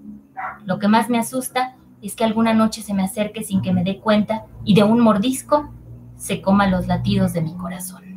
Lo 0.65 0.79
que 0.79 0.89
más 0.89 1.11
me 1.11 1.19
asusta 1.19 1.77
es 2.01 2.17
que 2.17 2.25
alguna 2.25 2.55
noche 2.55 2.81
se 2.81 2.95
me 2.95 3.03
acerque 3.03 3.45
sin 3.45 3.61
que 3.61 3.75
me 3.75 3.85
dé 3.85 3.99
cuenta 3.99 4.47
y 4.65 4.75
de 4.75 4.85
un 4.85 5.01
mordisco 5.01 5.69
se 6.17 6.41
coma 6.41 6.69
los 6.69 6.87
latidos 6.87 7.35
de 7.35 7.43
mi 7.43 7.55
corazón. 7.55 8.10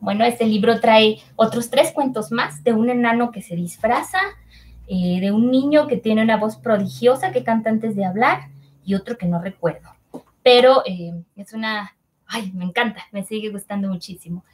Bueno, 0.00 0.24
este 0.24 0.46
libro 0.46 0.80
trae 0.80 1.18
otros 1.36 1.70
tres 1.70 1.92
cuentos 1.92 2.32
más 2.32 2.64
de 2.64 2.72
un 2.72 2.88
enano 2.88 3.30
que 3.30 3.42
se 3.42 3.54
disfraza, 3.54 4.18
eh, 4.88 5.20
de 5.20 5.30
un 5.30 5.50
niño 5.50 5.86
que 5.86 5.98
tiene 5.98 6.22
una 6.22 6.38
voz 6.38 6.56
prodigiosa 6.56 7.32
que 7.32 7.44
canta 7.44 7.70
antes 7.70 7.94
de 7.94 8.06
hablar 8.06 8.48
y 8.84 8.94
otro 8.94 9.18
que 9.18 9.26
no 9.26 9.40
recuerdo. 9.40 9.90
Pero 10.42 10.82
eh, 10.86 11.12
es 11.36 11.52
una... 11.52 11.96
Ay, 12.26 12.50
me 12.54 12.64
encanta, 12.64 13.02
me 13.12 13.24
sigue 13.24 13.50
gustando 13.50 13.88
muchísimo. 13.88 14.44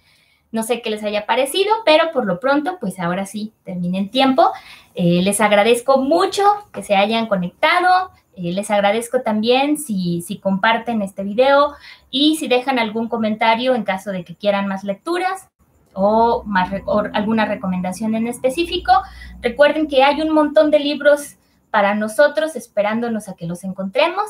No 0.51 0.62
sé 0.62 0.80
qué 0.80 0.90
les 0.90 1.05
haya 1.05 1.26
parecido, 1.26 1.72
pero 1.84 2.11
por 2.12 2.24
lo 2.24 2.40
pronto, 2.40 2.78
pues 2.80 2.99
ahora 2.99 3.26
sí, 3.26 3.53
termine 3.64 3.99
el 3.99 4.11
tiempo. 4.11 4.51
Eh, 4.94 5.20
les 5.22 5.40
agradezco 5.40 5.99
mucho 5.99 6.42
que 6.72 6.82
se 6.82 6.97
hayan 6.97 7.26
conectado. 7.26 8.11
Eh, 8.37 8.53
les 8.53 8.70
agradezco 8.70 9.22
también 9.22 9.78
si, 9.78 10.20
si, 10.20 10.39
comparten 10.39 11.01
este 11.01 11.24
video 11.24 11.74
y 12.11 12.37
si 12.37 12.49
dejan 12.49 12.78
algún 12.78 13.09
comentario 13.09 13.74
en 13.74 13.82
caso 13.82 14.12
de 14.12 14.24
que 14.24 14.37
quieran 14.37 14.68
más 14.68 14.84
lecturas 14.84 15.49
o, 15.95 16.45
más, 16.45 16.70
alguna 17.14 17.47
recomendación 17.47 18.14
en 18.14 18.26
específico. 18.26 18.93
Recuerden 19.41 19.89
que 19.89 20.03
hay 20.05 20.20
un 20.20 20.34
montón 20.34 20.70
de 20.70 20.78
libros 20.78 21.37
para 21.70 21.95
nosotros 21.95 22.57
esperándonos 22.57 23.28
a 23.28 23.34
que 23.34 23.47
los 23.47 23.64
encontremos. 23.64 24.24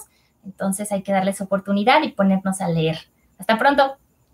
Entonces 0.45 0.93
hay 0.93 1.03
que 1.03 1.13
darles 1.13 1.41
oportunidad 1.41 2.03
y 2.03 2.13
ponernos 2.13 2.61
a 2.61 2.69
leer. 2.69 2.99
Hasta 3.39 3.59
pronto. 3.59 3.97